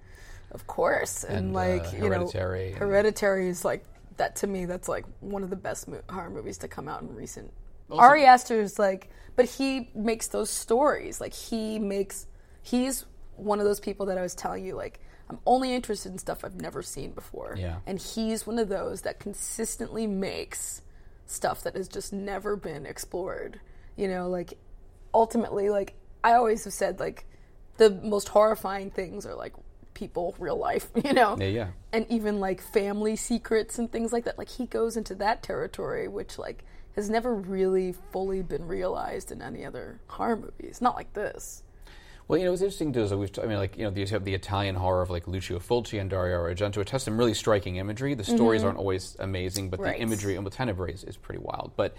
of 0.52 0.66
course, 0.66 1.24
and, 1.24 1.36
And, 1.38 1.54
like 1.54 1.84
uh, 1.84 1.96
you 1.96 2.08
know, 2.10 2.28
Hereditary 2.28 3.48
is 3.48 3.64
like 3.64 3.84
that 4.16 4.36
to 4.36 4.46
me. 4.46 4.64
That's 4.64 4.88
like 4.88 5.04
one 5.20 5.42
of 5.42 5.50
the 5.50 5.56
best 5.56 5.88
mo- 5.88 6.02
horror 6.08 6.30
movies 6.30 6.58
to 6.58 6.68
come 6.68 6.88
out 6.88 7.02
in 7.02 7.14
recent. 7.14 7.52
Ari 7.90 8.24
Aster 8.24 8.60
is 8.60 8.78
like, 8.78 9.10
but 9.36 9.44
he 9.44 9.90
makes 9.94 10.28
those 10.28 10.50
stories. 10.50 11.20
Like 11.20 11.34
he 11.34 11.78
makes. 11.78 12.26
He's 12.62 13.04
one 13.36 13.60
of 13.60 13.64
those 13.66 13.78
people 13.80 14.06
that 14.06 14.18
I 14.18 14.22
was 14.22 14.34
telling 14.34 14.64
you. 14.64 14.74
Like 14.74 14.98
I'm 15.28 15.38
only 15.46 15.74
interested 15.74 16.10
in 16.12 16.18
stuff 16.18 16.44
I've 16.44 16.60
never 16.60 16.82
seen 16.82 17.10
before. 17.12 17.54
Yeah. 17.58 17.76
And 17.86 17.98
he's 18.00 18.46
one 18.46 18.58
of 18.58 18.68
those 18.68 19.02
that 19.02 19.20
consistently 19.20 20.06
makes 20.06 20.82
stuff 21.26 21.62
that 21.62 21.76
has 21.76 21.88
just 21.88 22.12
never 22.12 22.56
been 22.56 22.86
explored. 22.86 23.60
You 23.96 24.08
know, 24.08 24.28
like 24.28 24.58
ultimately, 25.12 25.70
like 25.70 25.94
I 26.22 26.34
always 26.34 26.64
have 26.64 26.72
said, 26.72 27.00
like 27.00 27.26
the 27.76 27.90
most 27.90 28.28
horrifying 28.28 28.90
things 28.90 29.26
are 29.26 29.34
like 29.34 29.54
people, 29.94 30.34
real 30.38 30.56
life, 30.56 30.88
you 31.04 31.12
know? 31.12 31.36
Yeah, 31.38 31.46
yeah. 31.46 31.68
And 31.92 32.06
even 32.10 32.40
like 32.40 32.60
family 32.60 33.16
secrets 33.16 33.78
and 33.78 33.90
things 33.90 34.12
like 34.12 34.24
that. 34.24 34.38
Like 34.38 34.48
he 34.48 34.66
goes 34.66 34.96
into 34.96 35.14
that 35.16 35.42
territory, 35.42 36.08
which 36.08 36.38
like 36.38 36.64
has 36.94 37.10
never 37.10 37.34
really 37.34 37.94
fully 38.12 38.42
been 38.42 38.66
realized 38.66 39.30
in 39.32 39.42
any 39.42 39.64
other 39.64 40.00
horror 40.06 40.36
movies. 40.36 40.80
Not 40.80 40.94
like 40.94 41.12
this. 41.12 41.62
Well, 42.28 42.38
you 42.38 42.44
know, 42.44 42.50
what's 42.50 42.62
interesting 42.62 42.92
too 42.92 43.02
is 43.02 43.10
that 43.10 43.18
we've, 43.18 43.30
t- 43.30 43.40
I 43.40 43.46
mean, 43.46 43.58
like, 43.58 43.76
you 43.78 43.84
know, 43.84 43.96
you 43.96 44.04
have 44.06 44.24
the 44.24 44.34
Italian 44.34 44.74
horror 44.74 45.00
of 45.02 45.10
like 45.10 45.28
Lucio 45.28 45.58
Fulci 45.60 46.00
and 46.00 46.10
Dario 46.10 46.38
Argento. 46.38 46.78
It 46.78 46.90
has 46.90 47.04
some 47.04 47.16
really 47.16 47.34
striking 47.34 47.76
imagery. 47.76 48.14
The 48.14 48.24
stories 48.24 48.64
aren't 48.64 48.78
always 48.78 49.16
amazing, 49.20 49.70
but 49.70 49.76
Mm-hmm. 49.78 49.84
Right. 49.86 49.96
the 49.96 50.02
imagery 50.02 50.34
and 50.34 50.44
with 50.44 50.54
Tenebrae 50.54 50.92
is, 50.92 51.04
is 51.04 51.16
pretty 51.16 51.40
wild. 51.40 51.72
But 51.76 51.94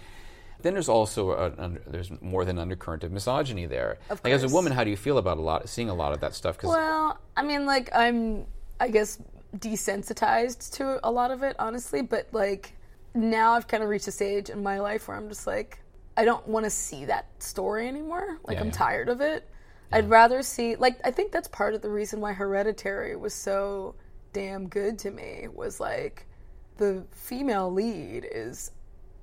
then 0.60 0.74
there's 0.74 0.88
also 0.88 1.30
a, 1.30 1.52
under, 1.56 1.80
there's 1.86 2.10
more 2.20 2.44
than 2.44 2.58
undercurrent 2.58 3.04
of 3.04 3.12
misogyny 3.12 3.64
there. 3.66 3.98
Of 4.10 4.20
like 4.22 4.32
as 4.34 4.42
a 4.42 4.48
woman, 4.48 4.72
how 4.72 4.84
do 4.84 4.90
you 4.90 4.96
feel 4.98 5.16
about 5.16 5.38
a 5.38 5.40
lot 5.40 5.66
seeing 5.68 5.88
a 5.88 5.94
lot 5.94 6.12
of 6.12 6.20
that 6.20 6.34
stuff? 6.34 6.56
Because 6.58 6.70
Well, 6.70 7.18
I 7.36 7.42
mean, 7.42 7.64
like 7.64 7.88
I'm, 7.94 8.44
I 8.80 8.88
guess, 8.88 9.18
desensitized 9.56 10.72
to 10.74 11.00
a 11.06 11.10
lot 11.10 11.30
of 11.30 11.42
it, 11.42 11.56
honestly. 11.58 12.02
But 12.02 12.28
like 12.32 12.72
now, 13.14 13.52
I've 13.52 13.66
kind 13.68 13.82
of 13.82 13.88
reached 13.88 14.08
a 14.08 14.12
stage 14.12 14.50
in 14.50 14.62
my 14.62 14.78
life 14.80 15.08
where 15.08 15.16
I'm 15.16 15.28
just 15.28 15.46
like, 15.46 15.78
I 16.16 16.24
don't 16.24 16.46
want 16.46 16.64
to 16.64 16.70
see 16.70 17.04
that 17.06 17.26
story 17.38 17.88
anymore. 17.88 18.38
Like 18.44 18.56
Yeah, 18.56 18.60
I'm 18.62 18.66
yeah. 18.66 18.72
tired 18.72 19.08
of 19.08 19.20
it. 19.20 19.48
I'd 19.90 20.10
rather 20.10 20.42
see 20.42 20.76
like 20.76 20.98
I 21.04 21.10
think 21.10 21.32
that's 21.32 21.48
part 21.48 21.74
of 21.74 21.82
the 21.82 21.90
reason 21.90 22.20
why 22.20 22.32
Hereditary 22.32 23.16
was 23.16 23.34
so 23.34 23.94
damn 24.32 24.68
good 24.68 24.98
to 25.00 25.10
me 25.10 25.48
was 25.52 25.80
like 25.80 26.26
the 26.76 27.04
female 27.12 27.72
lead 27.72 28.26
is 28.30 28.70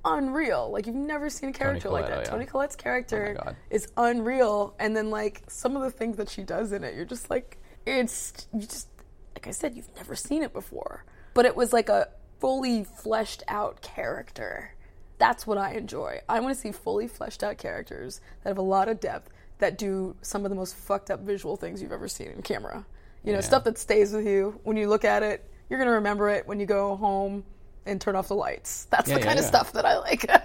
unreal. 0.03 0.69
Like 0.71 0.87
you've 0.87 0.95
never 0.95 1.29
seen 1.29 1.49
a 1.49 1.53
character 1.53 1.89
like 1.89 2.07
that. 2.07 2.17
oh, 2.17 2.19
yeah. 2.19 2.25
Toni 2.25 2.45
Collette's 2.45 2.75
character 2.75 3.37
God. 3.43 3.55
is 3.69 3.87
unreal, 3.97 4.75
and 4.79 4.95
then 4.95 5.09
like 5.09 5.43
some 5.47 5.75
of 5.75 5.81
the 5.81 5.91
things 5.91 6.17
that 6.17 6.29
she 6.29 6.43
does 6.43 6.71
in 6.71 6.83
it, 6.83 6.95
you're 6.95 7.05
just 7.05 7.29
like 7.29 7.57
it's 7.85 8.47
you 8.53 8.61
just 8.61 8.87
like 9.35 9.47
I 9.47 9.51
said, 9.51 9.75
you've 9.75 9.93
never 9.95 10.15
seen 10.15 10.43
it 10.43 10.53
before. 10.53 11.03
But 11.33 11.45
it 11.45 11.55
was 11.55 11.73
like 11.73 11.89
a 11.89 12.09
fully 12.39 12.83
fleshed 12.83 13.43
out 13.47 13.81
character. 13.81 14.73
That's 15.17 15.47
what 15.47 15.57
I 15.57 15.73
enjoy. 15.73 16.21
I 16.27 16.39
want 16.39 16.55
to 16.55 16.59
see 16.59 16.71
fully 16.71 17.07
fleshed 17.07 17.43
out 17.43 17.57
characters 17.57 18.21
that 18.43 18.49
have 18.49 18.57
a 18.57 18.61
lot 18.61 18.89
of 18.89 18.99
depth 18.99 19.29
that 19.59 19.77
do 19.77 20.15
some 20.21 20.45
of 20.45 20.49
the 20.49 20.55
most 20.55 20.75
fucked 20.75 21.09
up 21.11 21.21
visual 21.21 21.55
things 21.55 21.81
you've 21.81 21.91
ever 21.91 22.07
seen 22.07 22.27
in 22.27 22.41
camera. 22.41 22.85
You 23.23 23.33
know, 23.33 23.41
stuff 23.41 23.63
that 23.63 23.77
stays 23.79 24.13
with 24.13 24.27
you 24.27 24.59
when 24.63 24.77
you 24.77 24.87
look 24.87 25.03
at 25.03 25.23
it. 25.23 25.49
You're 25.69 25.79
gonna 25.79 25.91
remember 25.91 26.29
it 26.29 26.47
when 26.47 26.59
you 26.59 26.67
go 26.67 26.95
home 26.95 27.43
and 27.87 27.99
turn 27.99 28.15
off 28.15 28.27
the 28.27 28.35
lights. 28.35 28.85
That's 28.91 29.09
Yeah, 29.09 29.15
the 29.15 29.21
yeah, 29.21 29.25
kind 29.25 29.39
of 29.39 29.45
stuff 29.45 29.71
that 29.73 29.85
I 29.85 29.97
like. 29.97 30.29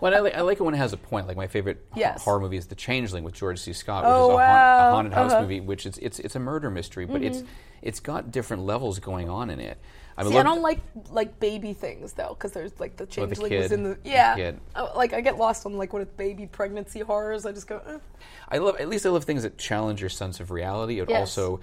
Well, 0.00 0.14
I 0.14 0.18
like, 0.18 0.34
I 0.34 0.40
like 0.42 0.60
it 0.60 0.62
when 0.62 0.74
it 0.74 0.78
has 0.78 0.92
a 0.92 0.96
point. 0.98 1.28
Like 1.28 1.36
my 1.36 1.46
favorite 1.46 1.86
Yes. 1.96 2.22
horror 2.24 2.40
movie 2.40 2.58
is 2.58 2.66
The 2.66 2.74
Changeling 2.74 3.24
with 3.24 3.32
George 3.32 3.58
C. 3.58 3.72
Scott, 3.72 4.04
which 4.04 4.12
Oh, 4.12 4.22
is 4.24 4.28
a, 4.28 4.34
wow. 4.34 4.46
haunt, 4.46 4.88
a 4.88 4.90
haunted 4.90 5.14
house 5.14 5.32
Uh-huh. 5.32 5.42
movie, 5.42 5.60
which 5.60 5.86
is 5.86 5.96
it's 5.98 6.18
it's 6.18 6.34
a 6.36 6.38
murder 6.40 6.68
mystery, 6.68 7.06
but 7.06 7.22
it's 7.22 7.42
it's 7.80 8.00
got 8.00 8.30
different 8.30 8.64
levels 8.64 8.98
going 8.98 9.30
on 9.30 9.48
in 9.50 9.60
it. 9.60 9.78
I 10.16 10.22
mean, 10.22 10.32
See, 10.32 10.38
I 10.38 10.42
don't 10.44 10.62
like 10.62 10.80
like 11.10 11.40
baby 11.40 11.72
things 11.72 12.12
though, 12.12 12.30
because 12.30 12.52
there's 12.52 12.78
like 12.78 12.96
the 12.96 13.04
the 13.06 13.10
changeling 13.10 13.52
was 13.56 13.72
in 13.72 13.82
the 13.82 13.94
The 14.02 14.08
yeah. 14.10 14.34
kid. 14.36 14.60
Uh, 14.74 14.88
Like 14.94 15.12
I 15.12 15.20
get 15.20 15.36
lost 15.38 15.66
on 15.66 15.76
like 15.76 15.92
what 15.92 16.02
it's 16.02 16.12
baby 16.12 16.46
pregnancy 16.46 17.00
horrors. 17.00 17.44
I 17.46 17.52
just 17.52 17.66
go. 17.66 17.80
Eh. 17.86 17.98
I 18.48 18.58
love 18.58 18.76
at 18.78 18.88
least 18.88 19.06
I 19.06 19.08
love 19.10 19.24
things 19.24 19.42
that 19.42 19.58
challenge 19.58 20.00
your 20.00 20.10
sense 20.10 20.38
of 20.40 20.50
reality. 20.50 21.00
It 21.00 21.08
Yes. 21.10 21.18
also, 21.20 21.60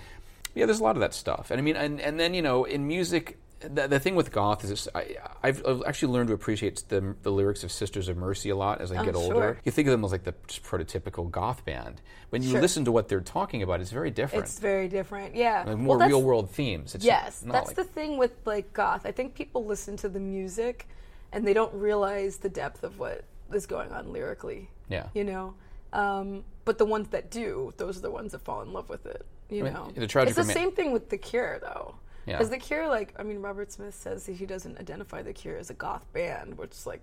yeah, 0.54 0.66
there's 0.66 0.80
a 0.82 0.84
lot 0.84 0.96
of 0.98 1.00
that 1.00 1.14
stuff, 1.14 1.50
and 1.52 1.60
I 1.60 1.64
mean, 1.64 1.76
and 1.78 2.02
and 2.02 2.20
then 2.20 2.34
you 2.34 2.42
know, 2.42 2.66
in 2.66 2.88
music, 2.88 3.38
the, 3.62 3.88
the 3.88 4.00
thing 4.00 4.16
with 4.16 4.32
goth 4.32 4.64
is 4.64 4.72
it's, 4.72 4.88
I, 4.96 5.18
I've, 5.44 5.66
I've 5.66 5.84
actually 5.86 6.14
learned 6.14 6.30
to 6.30 6.34
appreciate 6.34 6.84
the 6.90 7.16
the 7.24 7.32
lyrics 7.32 7.64
of 7.64 7.72
Sisters 7.72 8.08
of 8.08 8.18
Mercy 8.18 8.50
a 8.50 8.56
lot 8.56 8.82
as 8.82 8.92
I 8.92 9.04
get 9.06 9.16
Oh, 9.16 9.20
older. 9.20 9.36
sure. 9.36 9.58
You 9.64 9.72
think 9.72 9.88
of 9.88 9.92
them 9.92 10.04
as 10.04 10.12
like 10.12 10.24
the 10.24 10.34
prototypical 10.34 11.30
goth 11.30 11.64
band. 11.66 12.02
When 12.30 12.42
you 12.44 12.52
Sure. 12.52 12.62
listen 12.62 12.86
to 12.86 12.92
what 12.92 13.08
they're 13.10 13.22
talking 13.22 13.62
about, 13.62 13.82
it's 13.82 13.92
very 13.92 14.12
different. 14.12 14.46
It's 14.46 14.60
very 14.60 14.88
different. 14.88 15.36
Yeah. 15.36 15.64
Like, 15.68 15.78
more 15.78 15.98
Well, 15.98 16.08
real 16.08 16.22
world 16.22 16.50
themes. 16.50 16.96
It's 16.96 17.04
Yes, 17.06 17.42
that's 17.46 17.68
like, 17.68 17.76
the 17.76 17.84
thing 17.84 18.18
with 18.18 18.34
like 18.46 18.74
goth. 18.74 19.06
I 19.06 19.12
think 19.12 19.36
people 19.36 19.66
listen 19.66 19.98
to 19.98 20.10
the 20.10 20.20
music 20.20 20.88
and 21.32 21.46
they 21.46 21.54
don't 21.54 21.74
realize 21.74 22.38
the 22.38 22.50
depth 22.50 22.84
of 22.84 23.00
what 23.00 23.24
is 23.54 23.66
going 23.66 23.92
on 23.92 24.12
lyrically. 24.12 24.70
Yeah. 24.90 25.08
You 25.14 25.24
know, 25.24 25.54
um, 25.94 26.44
but 26.66 26.78
the 26.78 26.86
ones 26.86 27.10
that 27.10 27.30
do, 27.32 27.74
those 27.78 27.98
are 27.98 28.02
the 28.02 28.12
ones 28.12 28.32
that 28.34 28.40
fall 28.42 28.62
in 28.62 28.72
love 28.74 28.90
with 28.90 29.06
it. 29.06 29.26
You 29.50 29.66
mean, 29.66 29.74
know, 29.74 29.92
the 29.94 30.08
tragic 30.08 30.30
it's 30.38 30.48
the 30.48 30.54
same 30.54 30.72
thing 30.72 30.94
with 30.94 31.10
the 31.10 31.18
Cure, 31.18 31.60
though. 31.62 31.96
Yeah. 32.26 32.38
Because 32.38 32.50
the 32.50 32.58
Cure, 32.58 32.88
like, 32.88 33.14
I 33.18 33.24
mean, 33.24 33.40
Robert 33.42 33.72
Smith 33.72 33.96
says 33.96 34.26
that 34.26 34.34
he 34.34 34.46
doesn't 34.46 34.80
identify 34.80 35.22
the 35.22 35.34
Cure 35.34 35.58
as 35.58 35.70
a 35.70 35.74
goth 35.74 36.06
band, 36.14 36.58
which 36.58 36.72
is 36.72 36.86
like, 36.86 37.02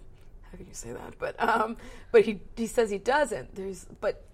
how 0.51 0.57
can 0.57 0.67
you 0.67 0.75
say 0.75 0.93
that? 0.93 1.19
But 1.19 1.37
um, 1.43 1.77
but 2.13 2.25
he 2.25 2.41
he 2.57 2.67
says 2.67 2.91
he 2.91 2.99
doesn't. 2.99 3.55
There's 3.55 3.87
but 4.01 4.25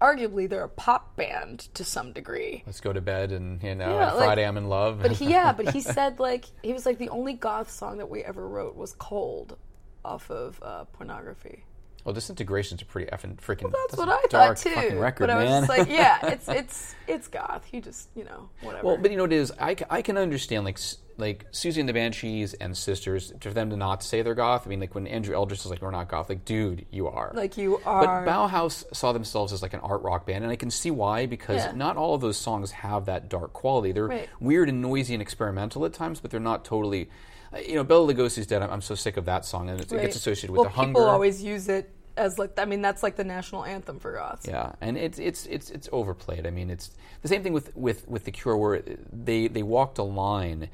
arguably 0.00 0.48
they're 0.48 0.64
a 0.64 0.68
pop 0.68 1.14
band 1.16 1.60
to 1.74 1.84
some 1.84 2.12
degree. 2.12 2.62
Let's 2.66 2.80
go 2.80 2.92
to 2.92 3.00
bed 3.00 3.32
and 3.32 3.62
you 3.62 3.74
know, 3.74 3.94
Yeah, 3.98 4.12
like- 4.12 4.24
Friday 4.24 4.46
I'm 4.46 4.56
in 4.56 4.68
love. 4.68 5.00
But 5.00 5.12
he, 5.12 5.26
yeah, 5.26 5.52
but 5.52 5.72
he 5.72 5.80
said 5.96 6.18
like 6.18 6.46
he 6.62 6.72
was 6.72 6.86
like 6.86 6.98
the 6.98 7.10
only 7.10 7.34
goth 7.34 7.70
song 7.70 7.98
that 7.98 8.08
we 8.10 8.24
ever 8.24 8.46
wrote 8.48 8.74
was 8.76 8.94
"Cold" 8.94 9.56
off 10.04 10.30
of 10.30 10.58
uh, 10.62 10.84
pornography. 10.86 11.64
Well, 12.10 12.14
Disintegration's 12.16 12.82
a 12.82 12.84
pretty 12.84 13.08
effing 13.12 13.36
freaking. 13.36 13.70
That's, 13.72 13.94
a 13.94 13.96
what 13.96 14.08
I 14.08 14.20
thought 14.28 14.56
too. 14.56 14.98
Record, 14.98 15.20
but 15.28 15.30
I 15.30 15.36
was 15.36 15.48
man. 15.48 15.62
just 15.66 15.78
like, 15.78 15.88
yeah, 15.88 16.18
it's 16.32 16.48
it's 16.48 16.94
it's 17.06 17.28
goth. 17.28 17.64
He 17.64 17.80
just 17.80 18.08
you 18.16 18.24
know 18.24 18.48
whatever. 18.62 18.84
Well, 18.84 18.96
but 18.96 19.12
you 19.12 19.16
know 19.16 19.22
what 19.22 19.32
it 19.32 19.36
is. 19.36 19.52
I, 19.60 19.76
I 19.88 20.02
can 20.02 20.18
understand 20.18 20.64
like 20.64 20.80
like 21.18 21.46
Siouxsie 21.52 21.78
and 21.78 21.88
the 21.88 21.92
Banshees 21.92 22.54
and 22.54 22.76
Sisters 22.76 23.32
for 23.40 23.50
them 23.50 23.70
to 23.70 23.76
not 23.76 24.02
say 24.02 24.22
they're 24.22 24.34
goth. 24.34 24.66
I 24.66 24.70
mean, 24.70 24.80
like 24.80 24.94
when 24.96 25.06
Andrew 25.06 25.36
Eldritch 25.36 25.60
is 25.60 25.66
like, 25.70 25.82
"We're 25.82 25.92
not 25.92 26.08
goth." 26.08 26.28
Like, 26.28 26.44
dude, 26.44 26.84
you 26.90 27.06
are. 27.06 27.30
like 27.32 27.56
you 27.56 27.80
are. 27.86 28.24
But. 28.24 28.28
Bauhaus 28.32 28.84
saw 28.92 29.12
themselves 29.12 29.52
as 29.52 29.62
like 29.62 29.72
an 29.72 29.80
art 29.80 30.02
rock 30.02 30.26
band, 30.26 30.42
and 30.42 30.52
I 30.52 30.56
can 30.56 30.72
see 30.72 30.90
why 30.90 31.26
because 31.26 31.64
Yeah. 31.64 31.72
not 31.76 31.96
all 31.96 32.16
of 32.16 32.20
those 32.22 32.38
songs 32.38 32.72
have 32.72 33.04
that 33.06 33.28
dark 33.28 33.52
quality. 33.52 33.92
They're 33.92 34.08
Right. 34.08 34.28
weird 34.40 34.68
and 34.68 34.82
noisy 34.82 35.14
and 35.14 35.22
experimental 35.22 35.84
at 35.86 35.92
times, 35.92 36.18
but 36.18 36.32
they're 36.32 36.40
not 36.40 36.64
totally. 36.64 37.08
uh, 37.52 37.58
You 37.58 37.74
know, 37.74 37.84
Bela 37.84 38.12
Lugosi's 38.12 38.46
dead. 38.46 38.62
I'm, 38.62 38.70
I'm 38.70 38.80
so 38.80 38.94
sick 38.94 39.16
of 39.16 39.26
that 39.26 39.44
song, 39.44 39.68
and 39.68 39.80
it's, 39.80 39.92
it 39.92 40.00
gets 40.00 40.16
associated 40.16 40.50
with 40.52 40.58
well, 40.58 40.64
the 40.64 40.70
hunger. 40.70 40.92
people 41.00 41.08
always 41.08 41.42
use 41.42 41.68
it 41.68 41.90
as 42.20 42.38
like 42.38 42.58
I 42.58 42.64
mean 42.66 42.82
that's 42.82 43.02
like 43.02 43.16
the 43.16 43.24
national 43.24 43.64
anthem 43.64 43.98
for 43.98 44.12
goths. 44.12 44.46
Yeah, 44.46 44.72
and 44.80 44.96
it's 44.96 45.18
it's 45.18 45.46
it's 45.46 45.70
it's 45.70 45.88
overplayed. 45.92 46.46
I 46.46 46.50
mean, 46.50 46.70
it's 46.70 46.90
the 47.22 47.28
same 47.28 47.42
thing 47.42 47.52
with 47.52 47.74
with 47.76 48.06
with 48.08 48.24
the 48.24 48.30
Cure, 48.30 48.56
where 48.56 48.82
they 49.12 49.48
they 49.48 49.62
walked 49.62 49.98
a 49.98 50.02
line, 50.02 50.68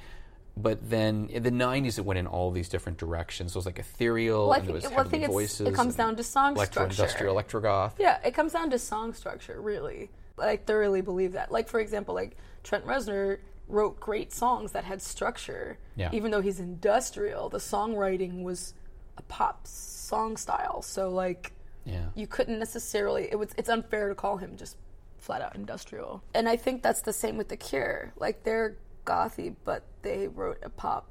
but 0.56 0.90
then 0.90 1.28
in 1.30 1.42
the 1.42 1.50
'90s 1.50 1.98
it 1.98 2.04
went 2.04 2.18
in 2.18 2.26
all 2.26 2.50
these 2.50 2.68
different 2.68 2.98
directions. 2.98 3.52
So 3.52 3.58
it 3.58 3.60
was 3.60 3.66
like 3.66 3.78
ethereal, 3.78 4.48
Well, 4.48 4.54
I 4.54 4.58
and 4.58 4.68
it 4.70 4.72
was 4.72 4.82
well, 4.84 4.92
I 4.92 4.96
heavily 4.96 5.18
think 5.20 5.30
voices. 5.32 5.68
it 5.68 5.74
comes 5.74 5.94
down 5.96 6.16
to 6.16 6.22
song 6.22 6.54
electro 6.56 6.82
structure. 6.84 7.02
industrial, 7.02 7.32
electro 7.34 7.60
goth. 7.60 7.94
Yeah, 7.98 8.18
it 8.24 8.34
comes 8.34 8.52
down 8.52 8.70
to 8.70 8.78
song 8.78 9.14
structure, 9.14 9.60
really. 9.60 10.10
I 10.38 10.56
thoroughly 10.56 11.00
believe 11.00 11.32
that. 11.32 11.50
Like, 11.50 11.68
for 11.68 11.80
example, 11.80 12.14
like 12.14 12.36
Trent 12.62 12.84
Reznor 12.86 13.38
wrote 13.68 13.98
great 13.98 14.32
songs 14.32 14.72
that 14.72 14.84
had 14.84 15.00
structure. 15.02 15.78
Yeah. 15.96 16.10
Even 16.12 16.30
though 16.30 16.40
he's 16.42 16.60
industrial, 16.60 17.48
the 17.48 17.58
songwriting 17.58 18.42
was 18.42 18.74
a 19.16 19.22
pop 19.22 19.66
song 19.66 20.36
style. 20.36 20.82
So, 20.82 21.10
like, 21.10 21.52
Yeah. 21.84 22.06
you 22.14 22.26
couldn't 22.26 22.58
necessarily. 22.58 23.28
It 23.30 23.36
was. 23.38 23.50
It's 23.56 23.68
unfair 23.68 24.08
to 24.08 24.14
call 24.14 24.36
him 24.38 24.56
just 24.56 24.76
flat 25.18 25.40
out 25.42 25.54
industrial. 25.54 26.22
And 26.34 26.48
I 26.48 26.56
think 26.56 26.82
that's 26.82 27.00
the 27.02 27.12
same 27.12 27.36
with 27.36 27.48
The 27.48 27.56
Cure. 27.56 28.12
Like, 28.16 28.42
they're 28.44 28.76
gothy, 29.04 29.54
but 29.64 29.84
they 30.02 30.28
wrote 30.28 30.58
a 30.62 30.68
pop 30.68 31.08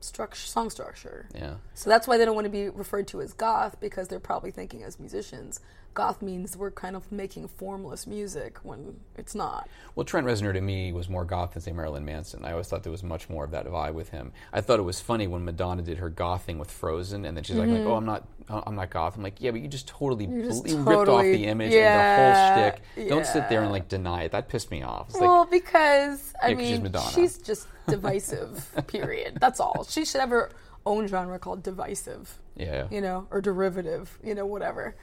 structure, 0.00 0.46
song 0.46 0.68
structure. 0.70 1.28
Yeah. 1.34 1.54
So 1.74 1.88
that's 1.90 2.06
why 2.06 2.18
they 2.18 2.24
don't 2.24 2.34
want 2.34 2.44
to 2.46 2.50
be 2.50 2.68
referred 2.68 3.08
to 3.08 3.20
as 3.22 3.32
goth 3.32 3.80
because 3.80 4.08
they're 4.08 4.20
probably 4.20 4.50
thinking 4.50 4.82
as 4.82 4.98
musicians. 5.00 5.60
Goth 5.94 6.20
means 6.22 6.56
we're 6.56 6.70
kind 6.72 6.96
of 6.96 7.10
making 7.12 7.46
formless 7.48 8.06
music 8.06 8.58
when 8.64 8.96
it's 9.16 9.34
not. 9.34 9.68
Well, 9.94 10.04
Trent 10.04 10.26
Reznor 10.26 10.52
to 10.52 10.60
me 10.60 10.92
was 10.92 11.08
more 11.08 11.24
goth 11.24 11.52
than 11.52 11.62
say 11.62 11.70
Marilyn 11.72 12.04
Manson. 12.04 12.44
I 12.44 12.50
always 12.52 12.66
thought 12.68 12.82
there 12.82 12.92
was 12.92 13.02
much 13.04 13.30
more 13.30 13.44
of 13.44 13.52
that 13.52 13.66
vibe 13.66 13.94
with 13.94 14.08
him. 14.10 14.32
I 14.52 14.60
thought 14.60 14.80
it 14.80 14.82
was 14.82 15.00
funny 15.00 15.26
when 15.28 15.44
Madonna 15.44 15.82
did 15.82 15.98
her 15.98 16.10
goth 16.10 16.42
thing 16.42 16.58
with 16.58 16.70
Frozen, 16.70 17.24
and 17.24 17.36
then 17.36 17.44
she's 17.44 17.56
like, 17.56 17.68
like, 17.70 17.82
"Oh, 17.82 17.94
I'm 17.94 18.04
not, 18.04 18.26
I'm 18.48 18.74
not 18.74 18.90
goth." 18.90 19.16
I'm 19.16 19.22
like, 19.22 19.40
"Yeah, 19.40 19.52
but 19.52 19.60
you 19.60 19.68
just 19.68 19.86
totally 19.88 20.26
Mm-hmm. 20.26 20.44
just 20.48 20.66
you 20.68 20.78
ripped 20.78 21.08
off 21.08 21.22
the 21.22 21.44
image 21.46 21.72
yeah, 21.72 21.92
and 21.92 22.00
the 22.00 22.22
whole 22.64 22.72
shtick. 22.96 23.08
Don't 23.08 23.26
sit 23.26 23.48
there 23.48 23.62
and 23.62 23.70
like 23.70 23.88
deny 23.88 24.24
it. 24.24 24.32
That 24.32 24.48
pissed 24.48 24.70
me 24.70 24.82
off. 24.82 25.10
It's 25.10 25.20
well, 25.20 25.40
like, 25.42 25.50
because 25.50 26.34
I 26.42 26.48
Yeah, 26.48 26.54
mean, 26.56 26.66
she's 26.68 26.80
Madonna. 26.80 27.10
she's 27.12 27.38
just 27.38 27.68
divisive. 27.88 28.68
period. 28.88 29.38
That's 29.40 29.60
all. 29.60 29.84
She 29.88 30.04
should 30.04 30.20
have 30.20 30.30
her 30.30 30.50
own 30.86 31.06
genre 31.06 31.38
called 31.38 31.62
divisive. 31.62 32.38
yeah, 32.56 32.86
you 32.90 33.00
know, 33.00 33.26
or 33.30 33.40
derivative, 33.40 34.18
you 34.22 34.34
know, 34.34 34.44
whatever. 34.46 34.94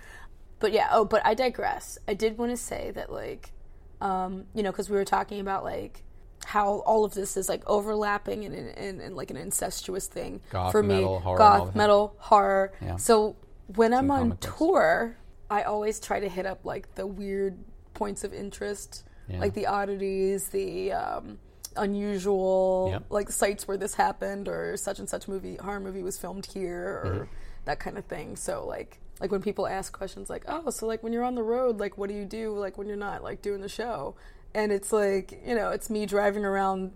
But 0.62 0.72
yeah, 0.72 0.88
oh, 0.92 1.04
but 1.04 1.22
I 1.26 1.34
digress. 1.34 1.98
I 2.08 2.14
did 2.14 2.38
want 2.38 2.52
to 2.52 2.58
say 2.58 2.92
that, 2.92 3.12
like, 3.12 3.52
um, 4.00 4.46
you 4.54 4.64
know, 4.64 4.72
because 4.72 4.90
we 4.90 4.96
were 4.96 5.04
talking 5.06 5.40
about 5.42 5.64
like 5.64 6.04
how 6.46 6.80
all 6.88 7.04
of 7.06 7.14
this 7.14 7.38
is 7.38 7.48
like 7.50 7.62
overlapping 7.68 8.46
and, 8.46 8.56
and, 8.56 9.00
and 9.02 9.16
like 9.16 9.30
an 9.30 9.38
incestuous 9.38 10.08
thing 10.08 10.42
Goth, 10.50 10.72
for 10.72 10.82
me. 10.82 10.96
metal, 10.96 11.20
horror, 11.20 11.38
Goth, 11.38 11.76
metal, 11.76 12.16
horror. 12.18 12.74
Yeah. 12.82 12.96
So 12.96 13.36
when 13.76 13.94
I'm 13.94 14.10
on 14.10 14.38
tour, 14.38 15.18
I 15.52 15.64
always 15.64 16.00
try 16.00 16.20
to 16.20 16.30
hit 16.30 16.46
up 16.46 16.66
like 16.66 16.96
the 16.96 17.06
weird 17.06 17.58
points 17.94 18.24
of 18.24 18.34
interest, 18.34 19.04
Yeah. 19.28 19.40
like 19.40 19.54
the 19.54 19.68
oddities, 19.68 20.48
the 20.48 20.94
um, 20.94 21.38
unusual, 21.76 22.90
Yep. 22.92 23.04
like 23.10 23.30
sites 23.30 23.68
where 23.68 23.78
this 23.78 23.94
happened 23.96 24.48
or 24.48 24.78
such 24.78 25.00
and 25.00 25.08
such 25.10 25.28
movie 25.28 25.58
horror 25.58 25.80
movie 25.80 26.04
was 26.04 26.18
filmed 26.18 26.46
here 26.48 27.02
or 27.04 27.10
Mm-hmm. 27.12 27.24
That 27.66 27.80
kind 27.80 27.98
of 27.98 28.06
thing. 28.06 28.36
So 28.36 28.66
like 28.66 29.00
like 29.20 29.32
when 29.32 29.42
people 29.42 29.68
ask 29.68 29.94
questions 29.94 30.30
like, 30.30 30.44
"Oh, 30.48 30.70
so 30.72 30.88
like 30.88 31.04
when 31.04 31.14
you're 31.14 31.24
on 31.24 31.36
the 31.36 31.44
road, 31.44 31.80
like 31.80 31.98
what 31.98 32.10
do 32.10 32.16
you 32.16 32.26
do 32.26 32.58
like 32.58 32.78
when 32.78 32.88
you're 32.88 32.98
not 32.98 33.24
like 33.24 33.42
doing 33.42 33.62
the 33.62 33.70
show?" 33.70 34.16
And 34.54 34.72
it's 34.72 34.92
like, 34.92 35.42
you 35.46 35.56
know, 35.56 35.70
it's 35.70 35.90
me 35.90 36.06
driving 36.06 36.44
around 36.44 36.92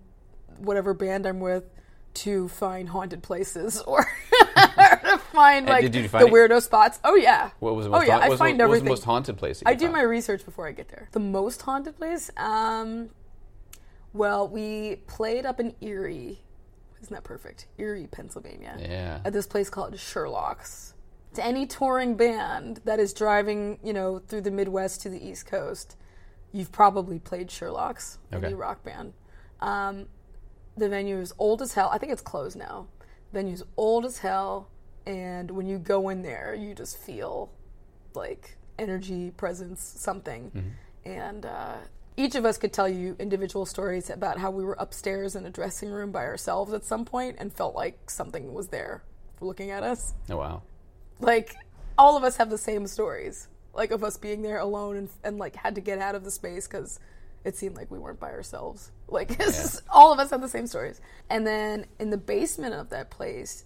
whatever 0.57 0.93
band 0.93 1.25
I'm 1.25 1.39
with 1.39 1.63
to 2.15 2.47
find 2.47 2.89
haunted 2.89 3.21
places 3.23 3.81
or 3.81 4.05
to 4.31 5.19
find 5.33 5.65
like 5.67 5.91
the 5.91 6.07
find 6.07 6.27
it? 6.27 6.31
weird 6.31 6.63
spots. 6.63 6.99
Oh 7.03 7.15
yeah. 7.15 7.51
What 7.59 7.75
was 7.75 7.85
the 7.85 7.91
Oh 7.93 8.01
yeah, 8.01 8.13
haunt- 8.13 8.23
I 8.23 8.27
what 8.27 8.29
was, 8.31 8.39
find 8.39 8.59
what 8.59 8.69
was 8.69 8.79
the 8.81 8.89
most 8.89 9.03
haunted 9.03 9.37
place? 9.37 9.61
I 9.65 9.73
do 9.75 9.85
found? 9.85 9.93
my 9.93 10.01
research 10.01 10.43
before 10.45 10.67
I 10.67 10.71
get 10.71 10.87
there. 10.89 11.09
The 11.11 11.19
most 11.19 11.61
haunted 11.61 11.97
place? 11.97 12.31
Um, 12.37 13.09
well, 14.13 14.47
we 14.47 14.97
played 15.07 15.45
up 15.45 15.59
in 15.59 15.75
Erie. 15.81 16.39
Isn't 17.01 17.13
that 17.13 17.23
perfect? 17.23 17.67
Erie, 17.77 18.07
Pennsylvania. 18.07 18.77
Yeah. 18.79 19.19
At 19.25 19.33
this 19.33 19.45
place 19.47 19.69
called 19.69 19.97
Sherlock's. 19.99 20.93
To 21.35 21.45
any 21.45 21.65
touring 21.65 22.15
band 22.15 22.79
that 22.85 22.99
is 22.99 23.13
driving, 23.13 23.77
you 23.83 23.93
know, 23.93 24.19
through 24.19 24.41
the 24.41 24.51
Midwest 24.51 25.01
to 25.01 25.09
the 25.09 25.23
East 25.23 25.45
Coast, 25.45 25.97
you've 26.53 26.71
probably 26.71 27.19
played 27.19 27.51
Sherlock's, 27.51 28.17
a 28.31 28.37
Okay. 28.37 28.49
new 28.49 28.55
rock 28.55 28.83
band. 28.83 29.13
Um, 29.59 30.07
the 30.77 30.87
venue 30.89 31.19
is 31.19 31.33
old 31.37 31.61
as 31.61 31.73
hell. 31.73 31.89
I 31.91 31.97
think 31.97 32.11
it's 32.11 32.21
closed 32.21 32.57
now. 32.57 32.87
The 33.31 33.39
venue's 33.39 33.63
old 33.75 34.05
as 34.05 34.19
hell, 34.19 34.69
and 35.05 35.51
when 35.51 35.67
you 35.67 35.77
go 35.77 36.07
in 36.09 36.21
there, 36.21 36.55
you 36.57 36.73
just 36.73 36.97
feel 36.97 37.51
like 38.13 38.57
energy, 38.79 39.31
presence, 39.31 39.81
something. 39.81 40.73
and 41.05 41.45
uh, 41.45 41.75
each 42.17 42.35
of 42.35 42.45
us 42.45 42.57
could 42.57 42.71
tell 42.71 42.87
you 42.87 43.15
individual 43.19 43.65
stories 43.65 44.09
about 44.09 44.37
how 44.39 44.49
we 44.51 44.63
were 44.63 44.75
upstairs 44.79 45.35
in 45.35 45.45
a 45.45 45.49
dressing 45.49 45.89
room 45.89 46.11
by 46.11 46.23
ourselves 46.23 46.71
at 46.73 46.83
some 46.85 47.03
point 47.05 47.35
and 47.39 47.51
felt 47.53 47.75
like 47.75 48.09
something 48.09 48.53
was 48.53 48.67
there 48.69 49.03
looking 49.41 49.71
at 49.71 49.83
us. 49.83 50.13
Oh 50.29 50.37
wow. 50.37 50.61
Like 51.19 51.55
all 51.97 52.15
of 52.17 52.23
us 52.23 52.37
have 52.37 52.49
the 52.49 52.57
same 52.57 52.87
stories, 52.87 53.47
like 53.73 53.91
of 53.91 54.03
us 54.03 54.17
being 54.17 54.41
there 54.41 54.59
alone 54.59 54.95
and, 54.95 55.09
and 55.23 55.37
like 55.37 55.55
had 55.57 55.75
to 55.75 55.81
get 55.81 55.99
out 55.99 56.15
of 56.15 56.23
the 56.23 56.31
space 56.31 56.67
because 56.67 56.99
it 57.43 57.55
seemed 57.57 57.75
like 57.75 57.91
we 57.91 57.99
weren't 57.99 58.19
by 58.19 58.31
ourselves. 58.31 58.91
Like 59.07 59.37
just- 59.37 59.83
all 59.91 60.11
of 60.11 60.17
us 60.19 60.31
have 60.31 60.41
the 60.41 60.49
same 60.49 60.65
stories. 60.65 60.99
And 61.29 61.45
then 61.45 61.85
in 61.99 62.09
the 62.09 62.17
basement 62.17 62.73
of 62.73 62.89
that 62.89 63.11
place, 63.11 63.65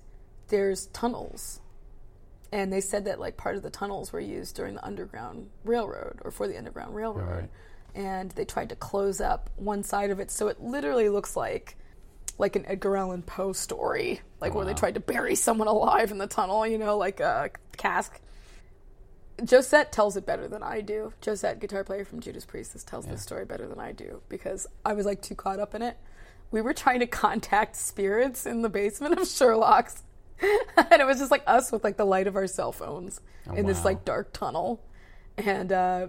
there's 0.49 0.87
tunnels 0.87 1.61
and 2.51 2.73
they 2.73 2.81
said 2.81 3.05
that 3.05 3.19
like 3.19 3.37
part 3.37 3.55
of 3.55 3.61
the 3.63 3.69
tunnels 3.69 4.11
were 4.11 4.19
used 4.19 4.55
during 4.55 4.73
the 4.75 4.83
underground 4.85 5.49
railroad 5.63 6.19
or 6.25 6.31
for 6.31 6.47
the 6.47 6.57
underground 6.57 6.93
railroad 6.95 7.29
Right. 7.41 7.49
And 7.95 8.31
they 8.31 8.45
tried 8.45 8.69
to 8.69 8.75
close 8.75 9.21
up 9.21 9.49
one 9.55 9.83
side 9.83 10.09
of 10.09 10.19
it. 10.19 10.31
So 10.31 10.47
it 10.47 10.61
literally 10.61 11.09
looks 11.09 11.35
like 11.35 11.75
like 12.37 12.55
an 12.55 12.65
edgar 12.67 12.95
allan 12.95 13.21
poe 13.21 13.51
story 13.51 14.21
like 14.39 14.55
where 14.55 14.65
they 14.65 14.73
tried 14.73 14.93
to 14.93 14.99
bury 15.01 15.35
someone 15.35 15.67
alive 15.67 16.09
in 16.09 16.17
the 16.17 16.25
tunnel 16.25 16.65
you 16.65 16.77
know 16.77 16.97
like 16.97 17.19
a 17.19 17.51
cask. 17.77 18.19
Josette 19.47 19.91
tells 19.91 20.17
it 20.17 20.25
better 20.25 20.49
than 20.49 20.61
I 20.63 20.81
do. 20.81 21.13
Josette, 21.23 21.59
guitar 21.59 21.85
player 21.85 22.03
from 22.03 22.19
Judas 22.19 22.45
Priest, 22.45 22.73
this 22.73 22.83
tells 22.83 23.05
this 23.05 23.21
story 23.21 23.45
better 23.45 23.67
than 23.67 23.79
I 23.79 23.93
do 23.93 24.21
because 24.27 24.67
I 24.83 24.93
was 24.93 25.05
like 25.05 25.21
too 25.21 25.35
caught 25.35 25.59
up 25.59 25.73
in 25.75 25.81
it. 25.81 25.97
We 26.51 26.61
were 26.61 26.73
trying 26.73 26.99
to 26.99 27.07
contact 27.07 27.75
spirits 27.75 28.45
in 28.45 28.63
the 28.63 28.69
basement 28.69 29.17
of 29.17 29.27
Sherlock's, 29.27 30.03
and 30.41 31.01
it 31.01 31.05
was 31.05 31.19
just 31.19 31.31
like 31.31 31.43
us 31.47 31.71
with 31.71 31.83
like 31.83 31.95
the 31.95 32.05
light 32.05 32.27
of 32.27 32.35
our 32.35 32.47
cell 32.47 32.71
phones 32.71 33.21
in 33.55 33.65
this 33.65 33.85
like 33.85 34.03
dark 34.03 34.33
tunnel, 34.33 34.83
and 35.37 35.71
uh, 35.71 36.07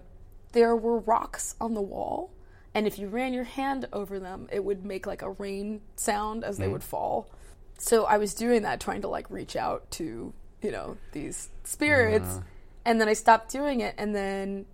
there 0.53 0.77
were 0.77 0.99
rocks 0.99 1.55
on 1.61 1.75
the 1.75 1.83
wall, 1.83 2.33
and 2.75 2.87
if 2.87 2.99
you 2.99 3.09
ran 3.09 3.33
your 3.33 3.45
hand 3.45 3.89
over 3.93 4.19
them, 4.19 4.49
it 4.53 4.65
would 4.65 4.85
make 4.85 5.07
like 5.07 5.23
a 5.23 5.31
rain 5.31 5.81
sound 5.97 6.45
as 6.45 6.59
they 6.59 6.67
mm. 6.67 6.73
would 6.73 6.85
fall. 6.85 7.31
So 7.79 8.05
I 8.05 8.19
was 8.19 8.35
doing 8.35 8.63
that, 8.63 8.81
trying 8.81 9.03
to 9.03 9.09
like 9.09 9.31
reach 9.31 9.57
out 9.57 9.91
to 9.93 10.33
you 10.63 10.71
know 10.71 10.97
these 11.13 11.51
spirits, 11.65 12.29
ah. 12.29 12.43
and 12.85 13.01
then 13.01 13.09
I 13.09 13.15
stopped 13.15 13.51
doing 13.51 13.81
it, 13.81 13.95
and 13.99 14.15
then 14.15 14.67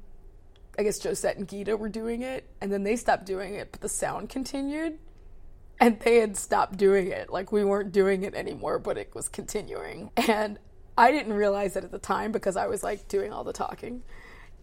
I 0.79 0.83
guess 0.83 1.03
Josette 1.03 1.37
and 1.37 1.49
Gita 1.49 1.77
were 1.77 1.89
doing 1.89 2.23
it, 2.23 2.49
and 2.61 2.71
then 2.73 2.83
they 2.83 2.97
stopped 2.97 3.27
doing 3.27 3.55
it, 3.55 3.73
but 3.73 3.81
the 3.81 3.89
sound 3.89 4.29
continued. 4.29 4.99
And 5.79 6.01
they 6.01 6.17
had 6.17 6.37
stopped 6.39 6.79
doing 6.79 7.09
it. 7.09 7.31
Like 7.31 7.53
we 7.53 7.65
weren't 7.65 7.93
doing 7.93 8.23
it 8.23 8.35
anymore, 8.35 8.79
but 8.79 8.97
it 8.97 9.15
was 9.15 9.29
continuing. 9.29 10.11
And 10.29 10.59
I 10.99 11.11
didn't 11.11 11.35
realize 11.35 11.77
it 11.77 11.85
at 11.85 11.91
the 11.91 11.99
time 11.99 12.33
because 12.33 12.57
I 12.57 12.67
was 12.67 12.83
like 12.83 13.07
doing 13.09 13.31
all 13.33 13.45
the 13.45 13.53
talking. 13.53 14.03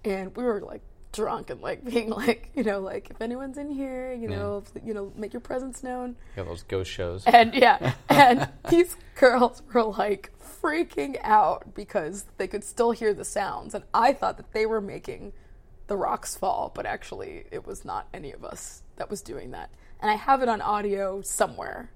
And 0.04 0.36
we 0.36 0.44
were 0.44 0.62
like 0.62 0.82
drunk 1.14 1.50
and 1.50 1.62
like 1.62 1.84
being 1.90 2.10
like, 2.10 2.50
you 2.54 2.64
know, 2.64 2.80
like 2.80 3.10
if 3.10 3.22
anyone's 3.22 3.58
in 3.58 3.70
here, 3.70 4.12
you 4.14 4.28
know, 4.28 4.64
if- 4.66 4.84
you 4.84 4.94
know, 4.94 5.12
make 5.16 5.32
your 5.32 5.40
presence 5.40 5.82
known. 5.84 6.18
Yeah, 6.36 6.44
those 6.44 6.64
ghost 6.64 6.92
shows. 6.92 7.24
And 7.26 7.54
yeah, 7.54 7.94
and 8.10 8.50
these 8.70 8.98
girls 9.16 9.62
were 9.74 9.84
like 9.84 10.32
freaking 10.62 11.18
out 11.24 11.74
because 11.74 12.26
they 12.38 12.48
could 12.48 12.64
still 12.64 12.92
hear 12.92 13.14
the 13.14 13.26
sounds. 13.26 13.74
And 13.74 13.84
I 13.94 14.12
thought 14.14 14.38
that 14.38 14.52
they 14.54 14.66
were 14.66 14.82
making 14.82 15.34
the 15.88 15.96
rocks 15.98 16.36
fall, 16.36 16.72
but 16.74 16.86
actually 16.86 17.46
it 17.52 17.66
was 17.66 17.86
not 17.86 18.08
any 18.14 18.32
of 18.32 18.44
us 18.44 18.84
that 18.98 19.10
was 19.10 19.22
doing 19.22 19.52
that. 19.52 19.70
And 20.02 20.12
I 20.12 20.16
have 20.16 20.42
it 20.42 20.50
on 20.50 20.62
audio 20.62 21.22
somewhere. 21.22 21.92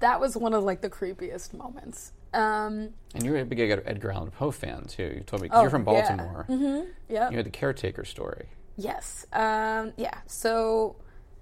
That 0.00 0.20
was 0.20 0.36
one 0.36 0.54
of 0.54 0.64
like 0.64 0.80
the 0.80 0.90
creepiest 0.90 1.52
moments. 1.54 2.12
Um, 2.34 2.90
And 3.14 3.24
you're 3.24 3.38
a 3.38 3.44
big 3.44 3.60
Ed- 3.60 3.82
Edgar 3.86 4.10
Allan 4.12 4.30
Poe 4.30 4.50
fan 4.50 4.84
too. 4.86 5.12
You 5.16 5.20
told 5.20 5.40
me 5.42 5.48
'cause 5.48 5.62
you're 5.62 5.70
from 5.70 5.88
Oh, 5.88 5.92
yeah. 5.92 6.16
Baltimore. 6.16 6.86
yeah. 7.08 7.30
You 7.30 7.36
had 7.36 7.46
the 7.46 7.50
caretaker 7.50 8.04
story. 8.04 8.48
Yes. 8.76 9.24
Um, 9.32 9.92
yeah. 9.96 10.18
So 10.26 10.96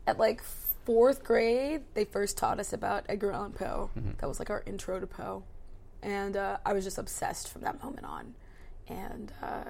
at 0.06 0.18
like 0.18 0.42
fourth 0.42 1.24
grade, 1.24 1.82
they 1.94 2.04
first 2.04 2.36
taught 2.36 2.60
us 2.60 2.72
about 2.72 3.04
Edgar 3.08 3.32
Allan 3.32 3.52
Poe. 3.52 3.90
That 4.18 4.26
was 4.28 4.38
like 4.38 4.50
our 4.50 4.62
intro 4.66 5.00
to 5.00 5.06
Poe. 5.06 5.44
And 6.02 6.36
uh, 6.36 6.58
I 6.66 6.72
was 6.72 6.84
just 6.84 6.98
obsessed 6.98 7.48
from 7.48 7.62
that 7.62 7.82
moment 7.82 8.04
on. 8.06 8.34
And 8.88 9.32
uh, 9.40 9.64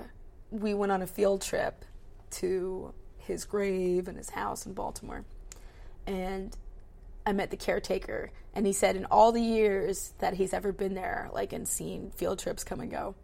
we 0.50 0.74
went 0.74 0.90
on 0.90 1.02
a 1.02 1.06
field 1.06 1.42
trip 1.42 1.85
to 2.32 2.92
his 3.18 3.44
grave 3.44 4.08
and 4.08 4.16
his 4.16 4.30
house 4.30 4.66
in 4.66 4.72
Baltimore. 4.72 5.24
And 6.06 6.56
I 7.24 7.32
met 7.32 7.50
the 7.50 7.56
caretaker, 7.56 8.30
and 8.54 8.66
he 8.66 8.72
said 8.72 8.96
in 8.96 9.04
all 9.06 9.32
the 9.32 9.42
years 9.42 10.12
that 10.18 10.35
he's 10.35 10.52
ever 10.52 10.72
been 10.72 10.94
there, 10.94 11.30
like 11.32 11.52
and 11.52 11.66
seen 11.66 12.11
field 12.16 12.38
trips 12.38 12.64
come 12.64 12.80
and 12.80 12.90
go, 12.90 13.14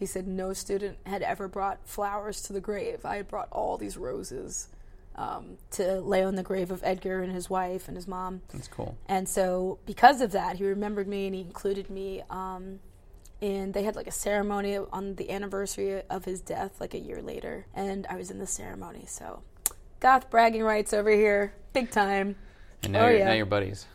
he 0.00 0.06
said 0.06 0.26
no 0.26 0.52
student 0.52 0.98
had 1.04 1.22
ever 1.22 1.48
brought 1.48 1.86
flowers 1.86 2.40
to 2.42 2.52
the 2.52 2.60
grave. 2.60 3.04
I 3.04 3.16
had 3.16 3.28
brought 3.28 3.48
all 3.52 3.76
these 3.76 3.96
roses 3.96 4.68
um, 5.16 5.58
to 5.72 6.00
lay 6.00 6.22
on 6.22 6.36
the 6.36 6.42
grave 6.42 6.70
of 6.70 6.82
Edgar 6.82 7.22
and 7.22 7.32
his 7.32 7.50
wife 7.50 7.88
and 7.88 7.96
his 7.96 8.08
mom. 8.08 8.40
That's 8.52 8.68
cool. 8.68 8.96
And 9.08 9.28
so, 9.28 9.78
because 9.84 10.22
of 10.22 10.32
that, 10.32 10.56
he 10.56 10.64
remembered 10.64 11.06
me 11.06 11.26
and 11.26 11.34
he 11.34 11.42
included 11.42 11.90
me. 11.90 12.22
Um, 12.30 12.80
and 13.42 13.72
they 13.74 13.82
had 13.82 13.96
like 13.96 14.06
a 14.06 14.12
ceremony 14.12 14.76
on 14.76 15.16
the 15.16 15.30
anniversary 15.30 16.02
of 16.08 16.24
his 16.24 16.40
death, 16.40 16.80
like 16.80 16.94
a 16.94 16.98
year 16.98 17.20
later. 17.22 17.66
And 17.74 18.06
I 18.08 18.16
was 18.16 18.30
in 18.30 18.38
the 18.38 18.46
ceremony. 18.46 19.04
So, 19.06 19.42
goth 19.98 20.30
bragging 20.30 20.62
rights 20.62 20.92
over 20.94 21.10
here, 21.10 21.54
big 21.72 21.90
time. 21.90 22.36
And 22.82 22.92
now, 22.92 23.04
Oh, 23.04 23.08
you're, 23.08 23.18
yeah. 23.18 23.24
now 23.26 23.32
you're 23.34 23.46
buddies. 23.46 23.86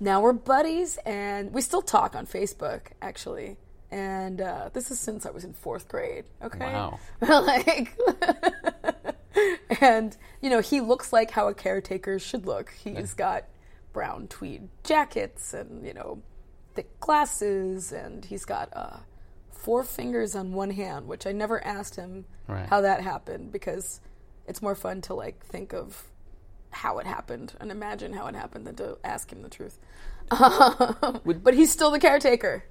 Now 0.00 0.20
we're 0.20 0.32
buddies, 0.32 0.98
and 1.06 1.52
we 1.52 1.60
still 1.62 1.82
talk 1.82 2.14
on 2.16 2.26
Facebook, 2.26 2.88
actually. 3.00 3.56
And 3.90 4.40
uh, 4.40 4.70
this 4.72 4.90
is 4.90 4.98
since 4.98 5.26
I 5.26 5.30
was 5.30 5.44
in 5.44 5.52
fourth 5.52 5.86
grade. 5.88 6.24
Okay. 6.42 6.58
Wow. 6.72 6.98
like, 7.20 7.96
and 9.80 10.16
you 10.40 10.50
know, 10.50 10.60
he 10.60 10.80
looks 10.80 11.12
like 11.12 11.30
how 11.30 11.48
a 11.48 11.54
caretaker 11.54 12.18
should 12.18 12.46
look. 12.46 12.72
He's 12.84 13.14
got 13.14 13.44
brown 13.92 14.28
tweed 14.28 14.68
jackets 14.84 15.52
and 15.54 15.84
you 15.86 15.94
know, 15.94 16.22
thick 16.74 16.98
glasses, 17.00 17.92
and 17.92 18.24
he's 18.24 18.44
got 18.44 18.70
uh, 18.74 18.96
four 19.50 19.84
fingers 19.84 20.34
on 20.34 20.52
one 20.52 20.70
hand, 20.70 21.06
which 21.06 21.26
I 21.26 21.32
never 21.32 21.62
asked 21.64 21.96
him 21.96 22.24
Right. 22.48 22.66
how 22.68 22.80
that 22.80 23.02
happened 23.02 23.52
because 23.52 24.00
it's 24.48 24.60
more 24.60 24.74
fun 24.74 25.00
to 25.02 25.14
like 25.14 25.44
think 25.46 25.72
of 25.72 26.02
how 26.72 26.98
it 26.98 27.06
happened 27.06 27.52
and 27.60 27.70
imagine 27.70 28.12
how 28.12 28.26
it 28.26 28.34
happened 28.34 28.66
than 28.66 28.74
to 28.76 28.98
ask 29.04 29.30
him 29.32 29.42
the 29.42 29.48
truth. 29.48 29.78
but 30.30 31.54
he's 31.54 31.70
still 31.70 31.90
the 31.90 32.00
caretaker. 32.00 32.64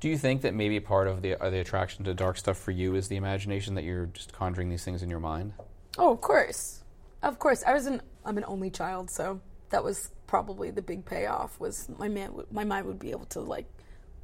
Do 0.00 0.08
you 0.08 0.18
think 0.18 0.42
that 0.42 0.54
maybe 0.54 0.78
part 0.80 1.08
of 1.08 1.22
the 1.22 1.34
uh, 1.42 1.48
the 1.50 1.58
attraction 1.60 2.04
to 2.04 2.12
dark 2.14 2.36
stuff 2.36 2.58
for 2.58 2.70
you 2.70 2.94
is 2.94 3.08
the 3.08 3.16
imagination 3.16 3.74
that 3.74 3.84
you're 3.84 4.06
just 4.06 4.32
conjuring 4.32 4.68
these 4.68 4.84
things 4.84 5.02
in 5.02 5.08
your 5.08 5.20
mind? 5.20 5.54
Oh, 5.98 6.12
of 6.12 6.20
course, 6.20 6.82
of 7.22 7.38
course. 7.38 7.62
I 7.66 7.72
was 7.72 7.86
an 7.86 8.02
I'm 8.24 8.36
an 8.36 8.44
only 8.46 8.70
child, 8.70 9.10
so 9.10 9.40
that 9.70 9.82
was 9.82 10.10
probably 10.26 10.70
the 10.70 10.82
big 10.82 11.06
payoff. 11.06 11.58
Was 11.58 11.88
my 11.98 12.08
man 12.08 12.34
would- 12.34 12.52
my 12.52 12.64
mind 12.64 12.86
would 12.86 12.98
be 12.98 13.10
able 13.10 13.24
to 13.26 13.40
like 13.40 13.66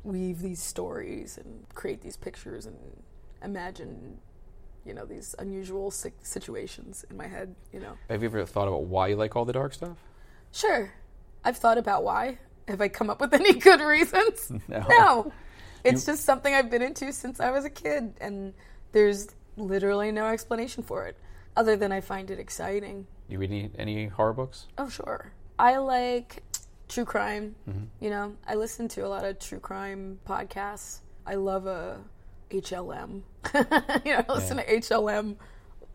weave 0.04 0.40
these 0.40 0.60
stories 0.62 1.38
and 1.38 1.64
create 1.74 2.02
these 2.02 2.16
pictures 2.18 2.66
and 2.66 2.76
imagine, 3.42 4.18
you 4.84 4.94
know, 4.94 5.04
these 5.04 5.34
unusual 5.38 5.90
si- 5.90 6.12
situations 6.22 7.04
in 7.10 7.16
my 7.16 7.26
head. 7.26 7.54
You 7.72 7.80
know, 7.80 7.92
Have 8.10 8.22
you 8.22 8.28
ever 8.28 8.44
thought 8.46 8.68
about 8.68 8.84
why 8.84 9.08
you 9.08 9.16
like 9.16 9.36
all 9.36 9.44
the 9.44 9.52
dark 9.52 9.74
stuff? 9.74 9.96
sure. 10.52 10.92
I've 11.44 11.56
thought 11.56 11.76
about 11.78 12.04
why. 12.04 12.38
Have 12.68 12.80
I 12.80 12.86
come 12.88 13.10
up 13.10 13.20
with 13.20 13.34
any 13.34 13.54
good 13.68 13.80
reasons? 13.80 14.52
No. 14.68 15.32
It's 15.84 16.06
just 16.06 16.24
something 16.24 16.54
I've 16.54 16.70
been 16.70 16.82
into 16.82 17.12
since 17.12 17.40
I 17.40 17.50
was 17.50 17.64
a 17.64 17.70
kid, 17.70 18.14
and 18.20 18.54
there's 18.92 19.26
literally 19.56 20.12
no 20.12 20.26
explanation 20.26 20.84
for 20.84 21.06
it, 21.06 21.16
other 21.56 21.74
than 21.76 21.90
I 21.90 22.00
find 22.00 22.30
it 22.30 22.38
exciting. 22.38 23.08
You 23.28 23.38
read 23.38 23.50
any, 23.50 23.70
any 23.76 24.06
horror 24.06 24.32
books? 24.32 24.66
Oh, 24.78 24.88
sure. 24.88 25.32
I 25.58 25.78
like 25.78 26.44
true 26.88 27.04
crime. 27.04 27.56
Mm-hmm. 27.68 27.84
You 28.00 28.10
know, 28.10 28.36
I 28.46 28.54
listen 28.54 28.86
to 28.88 29.00
a 29.04 29.08
lot 29.08 29.24
of 29.24 29.40
true 29.40 29.58
crime 29.58 30.20
podcasts. 30.24 31.00
I 31.26 31.34
love 31.34 31.66
a 31.66 31.98
HLM. 32.52 33.22
you 34.04 34.12
know, 34.12 34.24
I 34.28 34.32
listen 34.32 34.58
to 34.58 34.66
HLM 34.66 35.36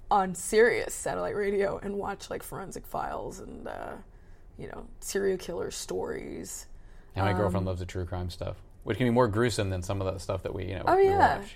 on 0.09 0.35
Sirius 0.35 0.93
satellite 0.93 1.35
radio 1.35 1.77
and 1.81 1.95
watch 1.97 2.29
like 2.29 2.43
forensic 2.43 2.85
files 2.87 3.39
and 3.39 3.67
uh, 3.67 3.93
you 4.57 4.67
know 4.67 4.87
serial 4.99 5.37
killer 5.37 5.71
stories. 5.71 6.67
And 7.15 7.25
my 7.25 7.33
girlfriend 7.33 7.63
Um, 7.63 7.65
loves 7.65 7.79
the 7.79 7.85
true 7.85 8.05
crime 8.05 8.29
stuff, 8.29 8.57
which 8.83 8.97
can 8.97 9.07
be 9.07 9.11
more 9.11 9.27
gruesome 9.27 9.69
than 9.69 9.81
some 9.81 10.01
of 10.01 10.11
the 10.11 10.19
stuff 10.19 10.43
that 10.43 10.53
we, 10.53 10.65
you 10.65 10.75
know, 10.75 10.83
Oh 10.87 10.97
yeah, 10.97 11.39
watch. 11.39 11.55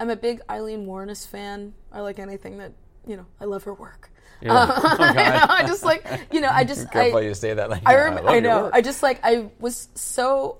I'm 0.00 0.10
a 0.10 0.16
big 0.16 0.40
Aileen 0.50 0.86
Wuornos 0.86 1.26
fan. 1.26 1.74
I 1.92 2.00
like 2.00 2.18
anything 2.18 2.58
that 2.58 2.72
you 3.06 3.16
know. 3.16 3.26
I 3.40 3.44
love 3.44 3.64
her 3.64 3.74
work. 3.74 4.10
Yeah. 4.42 4.52
oh, 4.76 4.96
God. 4.98 5.16
I 5.16 5.66
just 5.66 5.84
like 5.84 6.04
you 6.32 6.40
know. 6.40 6.50
I 6.50 6.64
just 6.64 6.90
Careful 6.92 7.18
I, 7.18 7.22
you 7.22 7.34
say 7.34 7.54
that. 7.54 7.70
Like, 7.70 7.82
I, 7.86 7.94
rem- 7.94 8.26
I 8.26 8.32
your 8.32 8.40
know. 8.42 8.70
I 8.72 8.80
just 8.82 9.02
like 9.02 9.20
I 9.22 9.50
was 9.58 9.88
so 9.94 10.58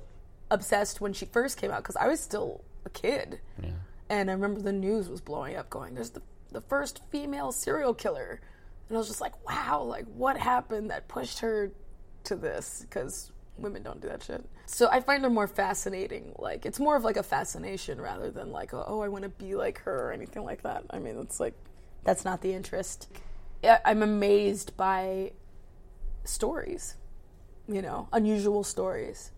obsessed 0.50 1.00
when 1.00 1.12
she 1.12 1.26
first 1.26 1.58
came 1.58 1.70
out 1.70 1.82
because 1.82 1.96
I 1.96 2.06
was 2.08 2.20
still 2.20 2.62
a 2.86 2.90
kid, 2.90 3.40
Yeah. 3.62 3.70
and 4.08 4.30
I 4.30 4.32
remember 4.32 4.60
the 4.62 4.72
news 4.72 5.08
was 5.10 5.20
blowing 5.20 5.56
up, 5.56 5.68
going, 5.68 5.94
"There's 5.94 6.10
the 6.10 6.22
the 6.52 6.60
first 6.62 7.02
female 7.10 7.52
serial 7.52 7.92
killer," 7.92 8.40
and 8.88 8.96
I 8.96 8.98
was 8.98 9.08
just 9.08 9.20
like, 9.20 9.34
"Wow! 9.46 9.82
Like 9.82 10.06
what 10.06 10.38
happened 10.38 10.90
that 10.90 11.08
pushed 11.08 11.40
her 11.40 11.72
to 12.24 12.36
this?" 12.36 12.80
Because 12.82 13.32
women 13.58 13.82
don't 13.82 14.00
do 14.00 14.08
that 14.08 14.22
shit. 14.22 14.44
So 14.66 14.88
I 14.90 15.00
find 15.00 15.22
her 15.24 15.30
more 15.30 15.46
fascinating. 15.48 16.34
Like 16.38 16.64
it's 16.64 16.78
more 16.80 16.96
of 16.96 17.04
like 17.04 17.16
a 17.16 17.22
fascination 17.22 18.00
rather 18.00 18.30
than 18.30 18.52
like, 18.52 18.72
oh, 18.74 18.84
oh 18.86 19.00
I 19.00 19.08
want 19.08 19.24
to 19.24 19.28
be 19.30 19.54
like 19.54 19.78
her 19.80 20.08
or 20.08 20.12
anything 20.12 20.44
like 20.44 20.62
that. 20.62 20.84
I 20.90 20.98
mean, 20.98 21.18
it's 21.18 21.40
like 21.40 21.54
that's 22.04 22.24
not 22.24 22.40
the 22.42 22.52
interest. 22.52 23.08
I'm 23.84 24.02
amazed 24.02 24.76
by 24.76 25.32
stories, 26.24 26.96
you 27.66 27.82
know, 27.82 28.08
unusual 28.12 28.62
stories. 28.62 29.32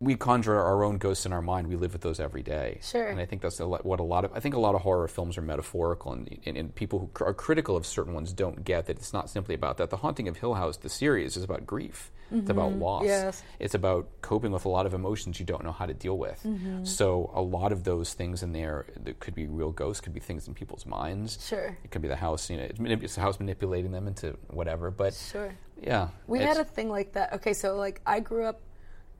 We 0.00 0.16
conjure 0.16 0.58
our 0.58 0.82
own 0.82 0.96
ghosts 0.96 1.26
in 1.26 1.32
our 1.32 1.42
mind. 1.42 1.68
We 1.68 1.76
live 1.76 1.92
with 1.92 2.00
those 2.00 2.20
every 2.20 2.42
day. 2.42 2.78
Sure. 2.82 3.06
And 3.06 3.20
I 3.20 3.26
think 3.26 3.42
that's 3.42 3.60
a 3.60 3.66
lot, 3.66 3.84
what 3.84 4.00
a 4.00 4.02
lot 4.02 4.24
of 4.24 4.32
I 4.34 4.40
think 4.40 4.54
a 4.54 4.58
lot 4.58 4.74
of 4.74 4.80
horror 4.80 5.06
films 5.08 5.36
are 5.36 5.42
metaphorical, 5.42 6.12
and, 6.12 6.38
and, 6.46 6.56
and 6.56 6.74
people 6.74 6.98
who 6.98 7.24
are 7.24 7.34
critical 7.34 7.76
of 7.76 7.84
certain 7.84 8.14
ones 8.14 8.32
don't 8.32 8.64
get 8.64 8.86
that 8.86 8.96
it's 8.96 9.12
not 9.12 9.28
simply 9.28 9.54
about 9.54 9.76
that. 9.76 9.90
The 9.90 9.98
Haunting 9.98 10.26
of 10.26 10.38
Hill 10.38 10.54
House, 10.54 10.78
the 10.78 10.88
series, 10.88 11.36
is 11.36 11.44
about 11.44 11.66
grief. 11.66 12.10
It's 12.30 12.42
mm-hmm. 12.42 12.50
about 12.50 12.72
loss. 12.74 13.04
Yes. 13.04 13.42
It's 13.58 13.74
about 13.74 14.08
coping 14.22 14.52
with 14.52 14.64
a 14.64 14.68
lot 14.68 14.86
of 14.86 14.94
emotions 14.94 15.40
you 15.40 15.44
don't 15.44 15.64
know 15.64 15.72
how 15.72 15.84
to 15.86 15.94
deal 15.94 16.16
with. 16.16 16.40
Mm-hmm. 16.44 16.84
So 16.84 17.30
a 17.34 17.42
lot 17.42 17.72
of 17.72 17.84
those 17.84 18.14
things 18.14 18.42
in 18.42 18.52
there 18.52 18.86
that 19.02 19.18
could 19.18 19.34
be 19.34 19.48
real 19.48 19.72
ghosts, 19.72 20.00
could 20.00 20.14
be 20.14 20.20
things 20.20 20.46
in 20.46 20.54
people's 20.54 20.86
minds. 20.86 21.44
Sure. 21.46 21.76
It 21.84 21.90
could 21.90 22.02
be 22.02 22.08
the 22.08 22.16
house, 22.16 22.48
you 22.48 22.56
know, 22.56 22.68
it's 22.78 23.16
the 23.16 23.20
house 23.20 23.38
manipulating 23.40 23.90
them 23.90 24.06
into 24.06 24.36
whatever. 24.48 24.90
But 24.90 25.12
Sure. 25.12 25.52
yeah, 25.82 26.08
We 26.26 26.38
had 26.38 26.56
a 26.56 26.64
thing 26.64 26.88
like 26.88 27.12
that. 27.14 27.32
Okay, 27.34 27.52
so 27.52 27.76
like 27.76 28.00
I 28.06 28.20
grew 28.20 28.44
up 28.44 28.60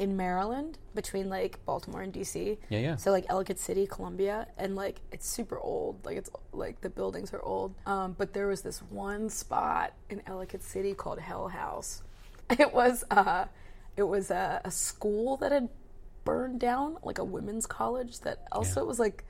in 0.00 0.16
Maryland 0.16 0.78
between 0.94 1.28
like 1.28 1.62
Baltimore 1.66 2.00
and 2.00 2.12
DC. 2.12 2.56
Yeah, 2.70 2.78
yeah. 2.78 2.96
So 2.96 3.10
like 3.10 3.26
Ellicott 3.28 3.58
City, 3.58 3.86
Columbia, 3.86 4.46
and 4.56 4.74
like 4.74 5.02
it's 5.12 5.28
super 5.28 5.58
old. 5.60 6.02
Like 6.06 6.16
it's 6.16 6.30
like 6.52 6.80
the 6.80 6.88
buildings 6.88 7.34
are 7.34 7.42
old. 7.42 7.74
Um, 7.84 8.16
but 8.16 8.32
there 8.32 8.46
was 8.46 8.62
this 8.62 8.78
one 8.88 9.28
spot 9.28 9.92
in 10.08 10.22
Ellicott 10.26 10.62
City 10.62 10.94
called 10.94 11.20
Hell 11.20 11.48
House. 11.48 12.02
It 12.58 12.74
was 12.74 13.04
uh, 13.12 13.44
it 13.96 14.02
was 14.02 14.32
a, 14.32 14.60
a 14.64 14.72
school 14.72 15.36
that 15.36 15.52
had 15.52 15.68
burned 16.24 16.58
down, 16.58 16.96
like 17.04 17.18
a 17.18 17.24
women's 17.24 17.64
college 17.64 18.20
that 18.20 18.48
also 18.50 18.84
was 18.84 18.98
like 18.98 19.24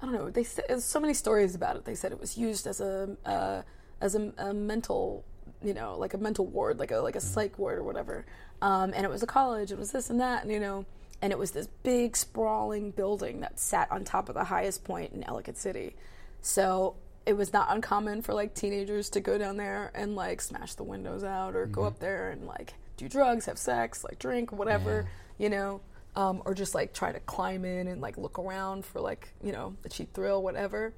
I 0.00 0.06
don't 0.06 0.14
know. 0.14 0.30
They 0.30 0.42
said 0.42 0.82
so 0.82 0.98
many 0.98 1.14
stories 1.14 1.54
about 1.54 1.76
it. 1.76 1.84
They 1.84 1.94
said 1.94 2.10
it 2.10 2.18
was 2.18 2.36
used 2.36 2.66
as 2.66 2.80
a 2.80 3.16
uh, 3.24 3.62
as 4.00 4.14
a, 4.14 4.32
a 4.38 4.54
mental, 4.54 5.24
you 5.62 5.74
know, 5.74 5.96
like 5.98 6.14
a 6.14 6.18
mental 6.18 6.46
ward, 6.46 6.78
like 6.78 6.90
a 6.90 6.98
like 6.98 7.16
a 7.16 7.20
psych 7.20 7.58
ward 7.58 7.78
or 7.78 7.82
whatever. 7.82 8.26
Um, 8.62 8.92
and 8.94 9.04
it 9.04 9.10
was 9.10 9.22
a 9.22 9.26
college. 9.26 9.72
It 9.72 9.78
was 9.78 9.92
this 9.92 10.10
and 10.10 10.20
that, 10.20 10.42
and 10.42 10.52
you 10.52 10.60
know, 10.60 10.84
and 11.22 11.32
it 11.32 11.38
was 11.38 11.52
this 11.52 11.68
big 11.82 12.16
sprawling 12.16 12.90
building 12.90 13.40
that 13.40 13.58
sat 13.58 13.90
on 13.90 14.04
top 14.04 14.28
of 14.28 14.34
the 14.34 14.44
highest 14.44 14.84
point 14.84 15.12
in 15.12 15.22
Ellicott 15.24 15.56
City. 15.56 15.96
So 16.40 16.96
it 17.26 17.36
was 17.36 17.52
not 17.52 17.68
uncommon 17.70 18.22
for 18.22 18.34
like 18.34 18.54
teenagers 18.54 19.10
to 19.10 19.20
go 19.20 19.36
down 19.38 19.56
there 19.56 19.90
and 19.94 20.16
like 20.16 20.40
smash 20.40 20.74
the 20.74 20.84
windows 20.84 21.24
out 21.24 21.54
or 21.54 21.66
go 21.66 21.84
up 21.84 21.98
there 21.98 22.30
and 22.30 22.46
like 22.46 22.74
do 22.96 23.08
drugs, 23.08 23.46
have 23.46 23.58
sex, 23.58 24.02
like 24.04 24.18
drink, 24.18 24.52
whatever, 24.52 25.08
you 25.38 25.50
know 25.50 25.80
um, 26.18 26.42
or 26.44 26.52
just 26.52 26.74
like 26.74 26.92
try 26.92 27.12
to 27.12 27.20
climb 27.20 27.64
in 27.64 27.86
and 27.86 28.00
like 28.00 28.18
look 28.18 28.40
around 28.40 28.84
for 28.84 29.00
like 29.00 29.28
you 29.40 29.52
know 29.52 29.76
the 29.82 29.88
cheap 29.88 30.12
thrill, 30.12 30.42
whatever. 30.42 30.92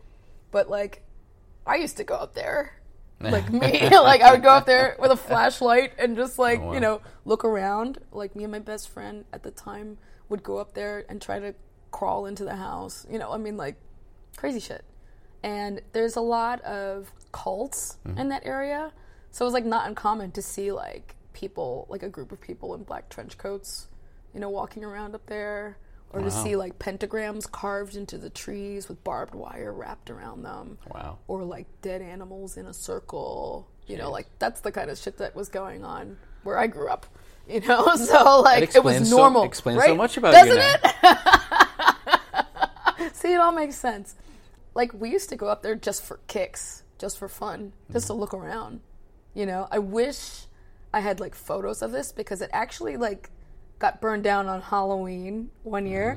But 0.51 0.71
like, 0.71 1.03
I 1.67 1.77
used 1.77 1.99
to 1.99 2.05
go 2.05 2.15
up 2.15 2.35
there, 2.35 2.80
like 3.21 3.51
me, 3.53 3.89
like 3.91 4.21
I 4.21 4.33
would 4.33 4.43
go 4.43 4.51
up 4.51 4.67
there 4.67 4.97
with 4.99 5.11
a 5.11 5.17
flashlight 5.17 5.93
and 5.99 6.17
just 6.17 6.39
oh, 6.39 6.43
like 6.43 6.61
wow. 6.61 6.73
you 6.73 6.81
know 6.81 7.01
look 7.25 7.45
around. 7.45 7.99
Like 8.13 8.35
me 8.35 8.45
and 8.45 8.53
my 8.53 8.59
best 8.59 8.89
friend 8.89 9.25
at 9.33 9.43
the 9.43 9.51
time 9.51 9.99
would 10.29 10.43
go 10.43 10.59
up 10.59 10.75
there 10.75 11.05
and 11.09 11.21
try 11.21 11.39
to 11.39 11.55
crawl 11.91 12.27
into 12.27 12.45
the 12.45 12.57
house. 12.57 13.07
You 13.11 13.19
know, 13.19 13.31
I 13.31 13.39
mean 13.39 13.57
like 13.57 13.77
crazy 14.37 14.61
shit. 14.61 14.85
And 15.43 15.81
there's 15.93 16.17
a 16.17 16.21
lot 16.21 16.61
of 16.63 17.13
cults 17.33 17.97
mm-hmm. 18.07 18.19
in 18.19 18.29
that 18.29 18.45
area, 18.45 18.93
so 19.31 19.45
it 19.45 19.47
was 19.47 19.55
like 19.55 19.65
not 19.65 19.89
uncommon 19.89 20.33
to 20.33 20.43
see 20.43 20.71
like 20.71 21.17
people, 21.33 21.87
like 21.89 22.03
a 22.03 22.09
group 22.09 22.31
of 22.31 22.41
people 22.41 22.75
in 22.75 22.83
black 22.83 23.09
trench 23.09 23.39
coats 23.39 23.89
you 24.35 24.41
know, 24.41 24.49
walking 24.49 24.85
around 24.85 25.15
up 25.15 25.27
there, 25.27 25.77
or 26.13 26.21
to 26.21 26.31
see 26.31 26.57
like 26.57 26.79
pentagrams 26.79 27.51
carved 27.51 27.95
into 27.97 28.19
the 28.19 28.31
trees 28.31 28.89
with 28.89 29.03
barbed 29.05 29.35
wire 29.35 29.73
wrapped 29.73 30.11
around 30.11 30.43
them. 30.43 30.79
Wow. 30.93 31.19
Or 31.29 31.45
like 31.45 31.67
dead 31.83 32.03
animals 32.03 32.57
in 32.57 32.67
a 32.67 32.75
circle. 32.75 33.69
You 33.87 33.97
know, 33.97 34.11
like 34.11 34.27
that's 34.39 34.61
the 34.61 34.73
kind 34.73 34.91
of 34.91 34.99
shit 34.99 35.19
that 35.19 35.37
was 35.37 35.49
going 35.49 35.85
on 35.85 36.17
where 36.43 36.59
I 36.59 36.67
grew 36.67 36.89
up. 36.89 37.07
You 37.49 37.61
know, 37.63 37.97
so 37.97 38.43
like 38.43 38.77
it 38.77 38.85
was 38.85 39.11
so- 39.11 39.17
normal. 39.17 39.43
explains 39.43 39.81
right? 39.81 39.89
so 39.89 39.97
much 39.97 40.17
about 40.17 40.47
you 40.47 40.55
Doesn't 40.55 40.81
it? 43.03 43.13
see, 43.17 43.33
it 43.33 43.41
all 43.41 43.51
makes 43.51 43.75
sense. 43.75 44.15
Like 44.75 44.95
we 44.95 45.11
used 45.11 45.31
to 45.31 45.37
go 45.37 45.49
up 45.49 45.61
there 45.61 45.75
just 45.75 46.05
for 46.05 46.21
kicks, 46.29 46.85
just 47.01 47.19
for 47.19 47.29
fun, 47.29 47.73
just 47.91 48.07
to 48.07 48.13
mm. 48.13 48.21
look 48.21 48.35
around. 48.35 48.83
You 49.35 49.47
know, 49.47 49.67
I 49.69 49.81
wish 49.81 50.47
I 50.95 51.01
had 51.01 51.19
like 51.19 51.35
photos 51.35 51.83
of 51.83 51.91
this 51.91 52.13
because 52.13 52.41
it 52.41 52.51
actually 52.53 52.97
like 52.97 53.31
got 53.81 54.01
burned 54.01 54.23
down 54.23 54.47
on 54.47 54.61
Halloween 54.63 55.51
one 55.65 55.87
year. 55.87 56.17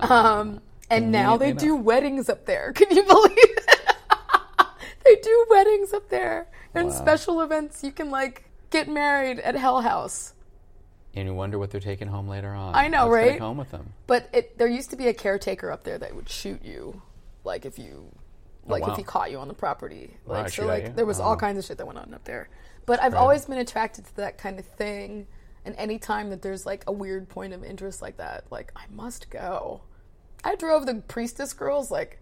Um, 0.00 0.60
and 0.88 1.12
now 1.12 1.36
they 1.36 1.52
do 1.52 1.76
weddings 1.76 2.30
up 2.30 2.46
there. 2.46 2.72
Can 2.74 2.96
you 2.96 3.02
believe 3.04 3.36
it? 3.36 3.94
they 5.04 5.16
do 5.16 5.46
weddings 5.50 5.92
up 5.92 6.08
there 6.08 6.46
and 6.74 6.90
special 6.90 7.42
events. 7.42 7.84
You 7.84 7.92
can 7.92 8.10
like 8.10 8.44
get 8.70 8.88
married 8.88 9.38
at 9.40 9.54
Hell 9.56 9.82
House. 9.82 10.32
And 11.14 11.26
you 11.26 11.34
wonder 11.34 11.58
what 11.58 11.70
they're 11.72 11.80
taking 11.80 12.06
home 12.06 12.28
later 12.28 12.50
on. 12.54 12.74
I 12.76 12.86
know, 12.86 13.08
What's 13.08 13.26
right? 13.30 13.40
home 13.40 13.56
with 13.56 13.72
them. 13.72 13.92
But 14.06 14.30
it, 14.32 14.56
there 14.58 14.68
used 14.68 14.90
to 14.90 14.96
be 14.96 15.08
a 15.08 15.12
caretaker 15.14 15.70
up 15.72 15.82
there 15.82 15.98
that 15.98 16.14
would 16.14 16.28
shoot 16.28 16.64
you, 16.64 17.02
like 17.42 17.66
if 17.66 17.80
you, 17.80 18.12
like 18.64 18.84
Oh, 18.84 18.86
wow. 18.86 18.92
if 18.92 18.96
he 18.98 19.02
caught 19.02 19.32
you 19.32 19.38
on 19.38 19.48
the 19.48 19.54
property. 19.54 20.16
Like 20.24 20.50
so, 20.50 20.66
like 20.66 20.94
there 20.94 21.06
was 21.06 21.18
all 21.18 21.36
kinds 21.36 21.58
of 21.58 21.64
shit 21.64 21.78
that 21.78 21.86
went 21.86 21.98
on 21.98 22.14
up 22.14 22.22
there. 22.24 22.48
But 22.86 23.02
I've 23.02 23.14
always 23.14 23.44
been 23.46 23.58
attracted 23.58 24.04
to 24.06 24.16
that 24.18 24.38
kind 24.38 24.60
of 24.60 24.64
thing, 24.64 25.26
and 25.70 25.78
any 25.78 25.98
time 25.98 26.30
that 26.30 26.42
there's 26.42 26.66
like 26.66 26.84
a 26.86 26.92
weird 26.92 27.28
point 27.28 27.52
of 27.52 27.62
interest 27.64 28.02
like 28.02 28.16
that, 28.18 28.44
like 28.50 28.72
I 28.76 28.82
must 28.90 29.30
go. 29.30 29.82
I 30.44 30.56
drove 30.56 30.86
the 30.86 30.94
priestess 31.06 31.52
girls 31.52 31.90
like 31.90 32.18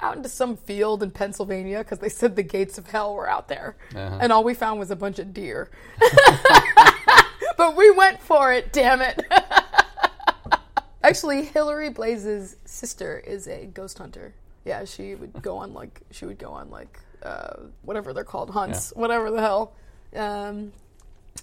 out 0.00 0.16
into 0.16 0.28
some 0.28 0.56
field 0.56 1.02
in 1.02 1.10
Pennsylvania 1.10 1.78
because 1.78 1.98
they 2.00 2.08
said 2.08 2.36
the 2.36 2.42
gates 2.42 2.76
of 2.78 2.88
hell 2.88 3.14
were 3.14 3.28
out 3.28 3.48
there, 3.48 3.76
Uh-huh. 3.94 4.18
and 4.20 4.32
all 4.32 4.42
we 4.44 4.54
found 4.54 4.78
was 4.80 4.90
a 4.90 4.96
bunch 4.96 5.18
of 5.18 5.32
deer. 5.32 5.70
but 7.56 7.76
we 7.76 7.90
went 7.90 8.20
for 8.20 8.52
it, 8.52 8.72
damn 8.72 9.00
it. 9.00 9.22
Actually, 11.04 11.44
Hillary 11.44 11.90
Blaze's 11.90 12.56
sister 12.64 13.18
is 13.18 13.48
a 13.48 13.66
ghost 13.66 13.98
hunter. 13.98 14.34
Yeah, 14.64 14.84
she 14.84 15.14
would 15.16 15.42
go 15.42 15.56
on 15.56 15.74
like 15.74 16.00
she 16.12 16.26
would 16.26 16.38
go 16.38 16.50
on 16.52 16.70
like 16.70 16.98
uh, 17.24 17.54
whatever 17.82 18.12
they're 18.12 18.22
called 18.24 18.50
hunts, 18.50 18.92
whatever 18.94 19.30
the 19.30 19.40
hell. 19.40 19.72
Um, 20.14 20.72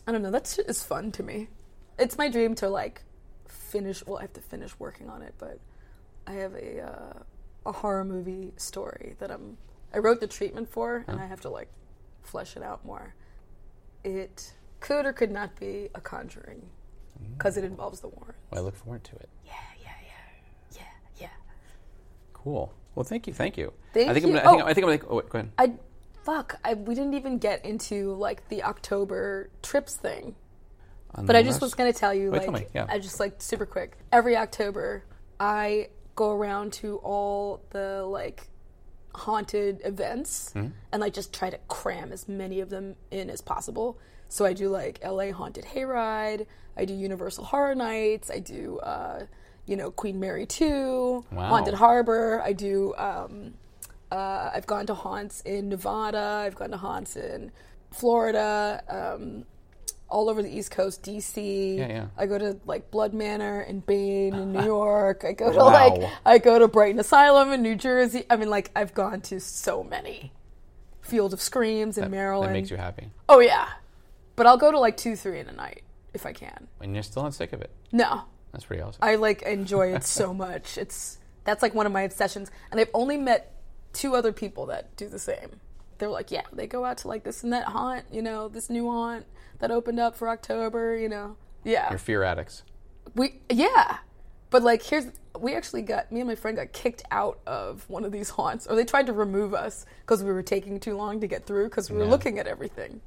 I 0.07 0.11
don't 0.11 0.21
know. 0.21 0.31
That 0.31 0.47
shit 0.47 0.67
is 0.69 0.83
fun 0.83 1.11
to 1.13 1.23
me. 1.23 1.49
It's 1.97 2.17
my 2.17 2.29
dream 2.29 2.55
to 2.55 2.69
like 2.69 3.03
finish. 3.47 4.05
Well, 4.05 4.17
I 4.17 4.21
have 4.21 4.33
to 4.33 4.41
finish 4.41 4.71
working 4.79 5.09
on 5.09 5.21
it, 5.21 5.33
but 5.37 5.59
I 6.27 6.33
have 6.33 6.53
a 6.55 6.81
uh, 6.81 7.13
a 7.65 7.71
horror 7.71 8.05
movie 8.05 8.53
story 8.57 9.15
that 9.19 9.31
I'm. 9.31 9.57
I 9.93 9.97
wrote 9.99 10.19
the 10.19 10.27
treatment 10.27 10.69
for, 10.69 11.03
and 11.07 11.19
I 11.19 11.25
have 11.25 11.41
to 11.41 11.49
like 11.49 11.69
flesh 12.21 12.55
it 12.55 12.63
out 12.63 12.85
more. 12.85 13.15
It 14.03 14.53
could 14.79 15.05
or 15.05 15.13
could 15.13 15.31
not 15.31 15.59
be 15.59 15.89
a 15.95 15.99
Conjuring 16.01 16.61
because 17.37 17.57
it 17.57 17.63
involves 17.63 17.99
the 17.99 18.07
Warren. 18.07 18.35
Well, 18.51 18.61
I 18.61 18.63
look 18.63 18.75
forward 18.75 19.03
to 19.05 19.15
it. 19.15 19.29
Yeah, 19.45 19.51
yeah, 19.83 19.89
yeah, 20.05 20.77
yeah, 20.79 20.81
yeah. 21.21 21.27
Cool. 22.33 22.71
Well, 22.95 23.03
thank 23.03 23.27
you, 23.27 23.33
thank 23.33 23.57
you. 23.57 23.73
Thank 23.93 24.09
I 24.09 24.13
think 24.13 24.27
you. 24.27 24.37
I'm. 24.37 24.43
Gonna, 24.43 24.47
I 24.47 24.51
think, 24.51 24.63
Oh. 24.63 24.67
I 24.67 24.73
think 24.73 24.83
I'm 24.85 24.89
like. 24.91 25.03
Oh, 25.09 25.15
wait, 25.15 25.29
go 25.29 25.39
ahead. 25.39 25.51
I 25.57 25.73
fuck. 26.29 26.59
I 26.63 26.73
we 26.75 26.95
didn't 26.95 27.13
even 27.15 27.37
get 27.37 27.65
into 27.65 28.13
like 28.15 28.47
the 28.49 28.63
October 28.63 29.49
trips 29.61 29.95
thing. 29.95 30.35
On 31.15 31.25
But 31.25 31.35
I 31.35 31.43
just 31.43 31.61
was 31.61 31.73
gonna 31.73 31.93
tell 31.93 32.13
you, 32.13 32.31
Wait, 32.31 32.47
like, 32.47 32.51
me, 32.51 32.67
yeah. 32.73 32.85
I 32.87 32.99
just 32.99 33.19
like 33.19 33.41
super 33.41 33.65
quick. 33.65 33.97
Every 34.11 34.37
October, 34.37 35.03
I 35.39 35.89
go 36.15 36.31
around 36.31 36.73
to 36.73 36.97
all 36.97 37.61
the 37.71 38.03
like 38.05 38.47
haunted 39.15 39.81
events 39.83 40.51
Hmm? 40.53 40.67
and 40.91 41.01
like 41.01 41.13
just 41.13 41.33
try 41.33 41.49
to 41.49 41.57
cram 41.67 42.11
as 42.11 42.27
many 42.27 42.59
of 42.59 42.69
them 42.69 42.95
in 43.11 43.29
as 43.29 43.41
possible. 43.41 43.97
So 44.27 44.45
I 44.45 44.53
do 44.53 44.69
like 44.69 44.99
LA 45.03 45.31
Haunted 45.31 45.65
Hayride. 45.65 46.45
I 46.77 46.85
do 46.85 46.93
Universal 46.93 47.45
Horror 47.45 47.73
Nights. 47.73 48.29
I 48.29 48.37
do, 48.39 48.77
uh, 48.79 49.25
you 49.65 49.75
know, 49.75 49.89
Queen 49.89 50.19
Mary 50.19 50.45
Two, 50.45 51.25
Wow. 51.31 51.47
Haunted 51.49 51.73
Harbor. 51.73 52.39
I 52.43 52.53
do. 52.53 52.93
Um, 52.97 53.55
uh, 54.11 54.51
I've 54.53 54.65
gone 54.67 54.85
to 54.87 54.93
haunts 54.93 55.41
in 55.41 55.69
Nevada. 55.69 56.43
I've 56.45 56.55
gone 56.55 56.71
to 56.71 56.77
haunts 56.77 57.15
in 57.15 57.51
Florida. 57.91 58.83
Um, 58.89 59.45
all 60.11 60.27
over 60.27 60.41
the 60.41 60.49
East 60.49 60.71
Coast, 60.71 61.03
DC. 61.03 61.77
Yeah, 61.77 61.87
yeah. 61.87 62.05
I 62.17 62.25
go 62.25 62.39
to 62.39 62.59
like 62.65 62.89
Blood 62.89 63.13
Manor 63.13 63.61
in 63.61 63.81
Bain 63.81 64.33
in 64.33 64.53
New 64.53 64.63
York. 64.65 65.23
I 65.23 65.33
go 65.33 65.51
to 65.51 65.57
Wow. 65.57 65.65
like 65.65 66.11
I 66.25 66.37
go 66.39 66.57
to 66.57 66.67
Brighton 66.67 66.99
Asylum 66.99 67.51
in 67.51 67.61
New 67.61 67.75
Jersey. 67.75 68.25
I 68.29 68.35
mean, 68.35 68.49
like 68.49 68.71
I've 68.75 68.93
gone 68.95 69.21
to 69.21 69.39
so 69.39 69.83
many. 69.83 70.31
Field 71.01 71.33
of 71.33 71.41
Screams 71.41 71.97
in 71.97 72.03
That- 72.05 72.09
Maryland. 72.11 72.49
That 72.49 72.53
makes 72.53 72.69
you 72.71 72.77
happy. 72.77 73.09
oh 73.27 73.39
yeah, 73.39 73.67
but 74.35 74.45
I'll 74.47 74.57
go 74.57 74.71
to 74.71 74.79
like 74.79 74.95
two, 74.97 75.15
three 75.15 75.39
in 75.39 75.47
a 75.47 75.51
night 75.53 75.83
if 76.13 76.25
I 76.25 76.33
can. 76.33 76.67
And 76.81 76.93
you're 76.95 77.03
still 77.03 77.23
not 77.23 77.33
sick 77.35 77.51
of 77.53 77.61
it. 77.61 77.69
No, 77.91 78.23
That's 78.51 78.65
pretty 78.65 78.81
awesome. 78.81 78.99
I 79.03 79.15
like 79.15 79.41
enjoy 79.43 79.93
it 79.95 80.03
so 80.03 80.33
much. 80.45 80.77
It's 80.77 81.17
that's 81.45 81.61
like 81.63 81.73
one 81.75 81.85
of 81.85 81.91
my 81.91 82.01
obsessions, 82.01 82.49
and 82.71 82.79
I've 82.79 82.89
only 82.95 83.17
met 83.17 83.53
two 83.93 84.15
other 84.15 84.31
people 84.31 84.65
that 84.67 84.95
do 84.95 85.07
the 85.09 85.19
same. 85.19 85.59
They're 85.97 86.09
like, 86.09 86.31
yeah, 86.31 86.43
they 86.53 86.67
go 86.67 86.85
out 86.85 86.97
to 86.99 87.07
like 87.07 87.23
this 87.23 87.43
and 87.43 87.51
that 87.53 87.65
haunt, 87.65 88.05
you 88.11 88.21
know, 88.21 88.47
this 88.47 88.69
new 88.69 88.89
haunt 88.89 89.25
that 89.59 89.71
opened 89.71 89.99
up 89.99 90.15
for 90.15 90.29
October, 90.29 90.95
you 90.95 91.09
know. 91.09 91.35
Yeah, 91.63 91.89
You're 91.89 91.99
fear 91.99 92.23
addicts. 92.23 92.63
we 93.15 93.39
yeah, 93.49 93.97
but 94.49 94.63
like 94.63 94.81
here's 94.81 95.07
we 95.37 95.55
actually 95.55 95.81
got 95.81 96.11
me 96.11 96.21
and 96.21 96.27
my 96.29 96.35
friend 96.35 96.55
got 96.57 96.71
kicked 96.73 97.03
out 97.11 97.39
of 97.45 97.83
one 97.89 98.05
of 98.05 98.11
these 98.13 98.29
haunts, 98.29 98.65
or 98.67 98.75
they 98.75 98.85
tried 98.85 99.07
to 99.07 99.13
remove 99.13 99.53
us 99.53 99.85
because 100.01 100.23
we 100.23 100.31
were 100.31 100.41
taking 100.43 100.79
too 100.79 100.95
long 100.95 101.19
to 101.19 101.27
get 101.27 101.45
through 101.45 101.65
because 101.65 101.89
we 101.91 101.97
were 101.97 102.05
Yeah. 102.05 102.09
looking 102.11 102.39
at 102.39 102.47
everything 102.47 103.01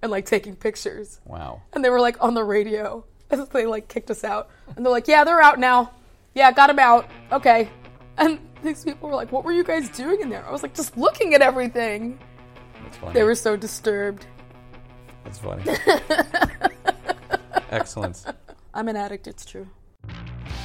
and 0.00 0.10
like 0.10 0.24
taking 0.24 0.56
pictures. 0.56 1.20
Wow. 1.26 1.60
And 1.74 1.84
they 1.84 1.90
were 1.90 2.00
like 2.00 2.16
on 2.22 2.34
the 2.34 2.44
radio. 2.44 3.04
And 3.30 3.46
they 3.48 3.66
like 3.66 3.88
kicked 3.88 4.10
us 4.10 4.24
out. 4.24 4.48
And 4.74 4.82
they're 4.86 4.90
like, 4.90 5.06
yeah, 5.06 5.22
they're 5.22 5.42
out 5.42 5.58
now. 5.58 5.90
Yeah, 6.34 6.50
got 6.50 6.68
them 6.68 6.78
out. 6.78 7.10
Okay. 7.30 7.68
And 8.16 8.38
these 8.62 8.84
people 8.84 9.08
were 9.08 9.14
like, 9.14 9.32
what 9.32 9.44
were 9.44 9.52
you 9.52 9.64
guys 9.64 9.88
doing 9.90 10.20
in 10.20 10.30
there? 10.30 10.46
I 10.46 10.50
was 10.50 10.62
like, 10.62 10.74
just 10.74 10.96
looking 10.96 11.34
at 11.34 11.42
everything. 11.42 12.18
That's 12.82 12.96
funny. 12.96 13.14
They 13.14 13.22
were 13.22 13.34
so 13.34 13.56
disturbed. 13.56 14.26
That's 15.24 15.38
funny. 15.38 15.62
Excellent. 17.70 18.24
I'm 18.74 18.88
an 18.88 18.96
addict, 18.96 19.26
it's 19.26 19.44
true. 19.44 19.66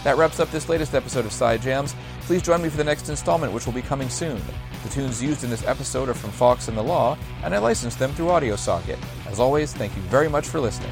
That 0.03 0.17
wraps 0.17 0.39
up 0.39 0.51
this 0.51 0.67
latest 0.67 0.93
episode 0.93 1.25
of 1.25 1.31
Side 1.31 1.61
Jams. 1.61 1.95
Please 2.21 2.41
join 2.41 2.61
me 2.61 2.69
for 2.69 2.77
the 2.77 2.83
next 2.83 3.09
installment, 3.09 3.53
which 3.53 3.65
will 3.65 3.73
be 3.73 3.81
coming 3.81 4.09
soon. 4.09 4.41
The 4.83 4.89
tunes 4.89 5.23
used 5.23 5.43
in 5.43 5.49
this 5.49 5.65
episode 5.65 6.09
are 6.09 6.13
from 6.13 6.31
Fox 6.31 6.67
and 6.67 6.77
the 6.77 6.83
Law, 6.83 7.17
and 7.43 7.55
I 7.55 7.57
licensed 7.57 7.99
them 7.99 8.11
through 8.11 8.27
AudioSocket. 8.27 8.99
As 9.27 9.39
always, 9.39 9.73
thank 9.73 9.95
you 9.95 10.01
very 10.03 10.29
much 10.29 10.47
for 10.47 10.59
listening. 10.59 10.91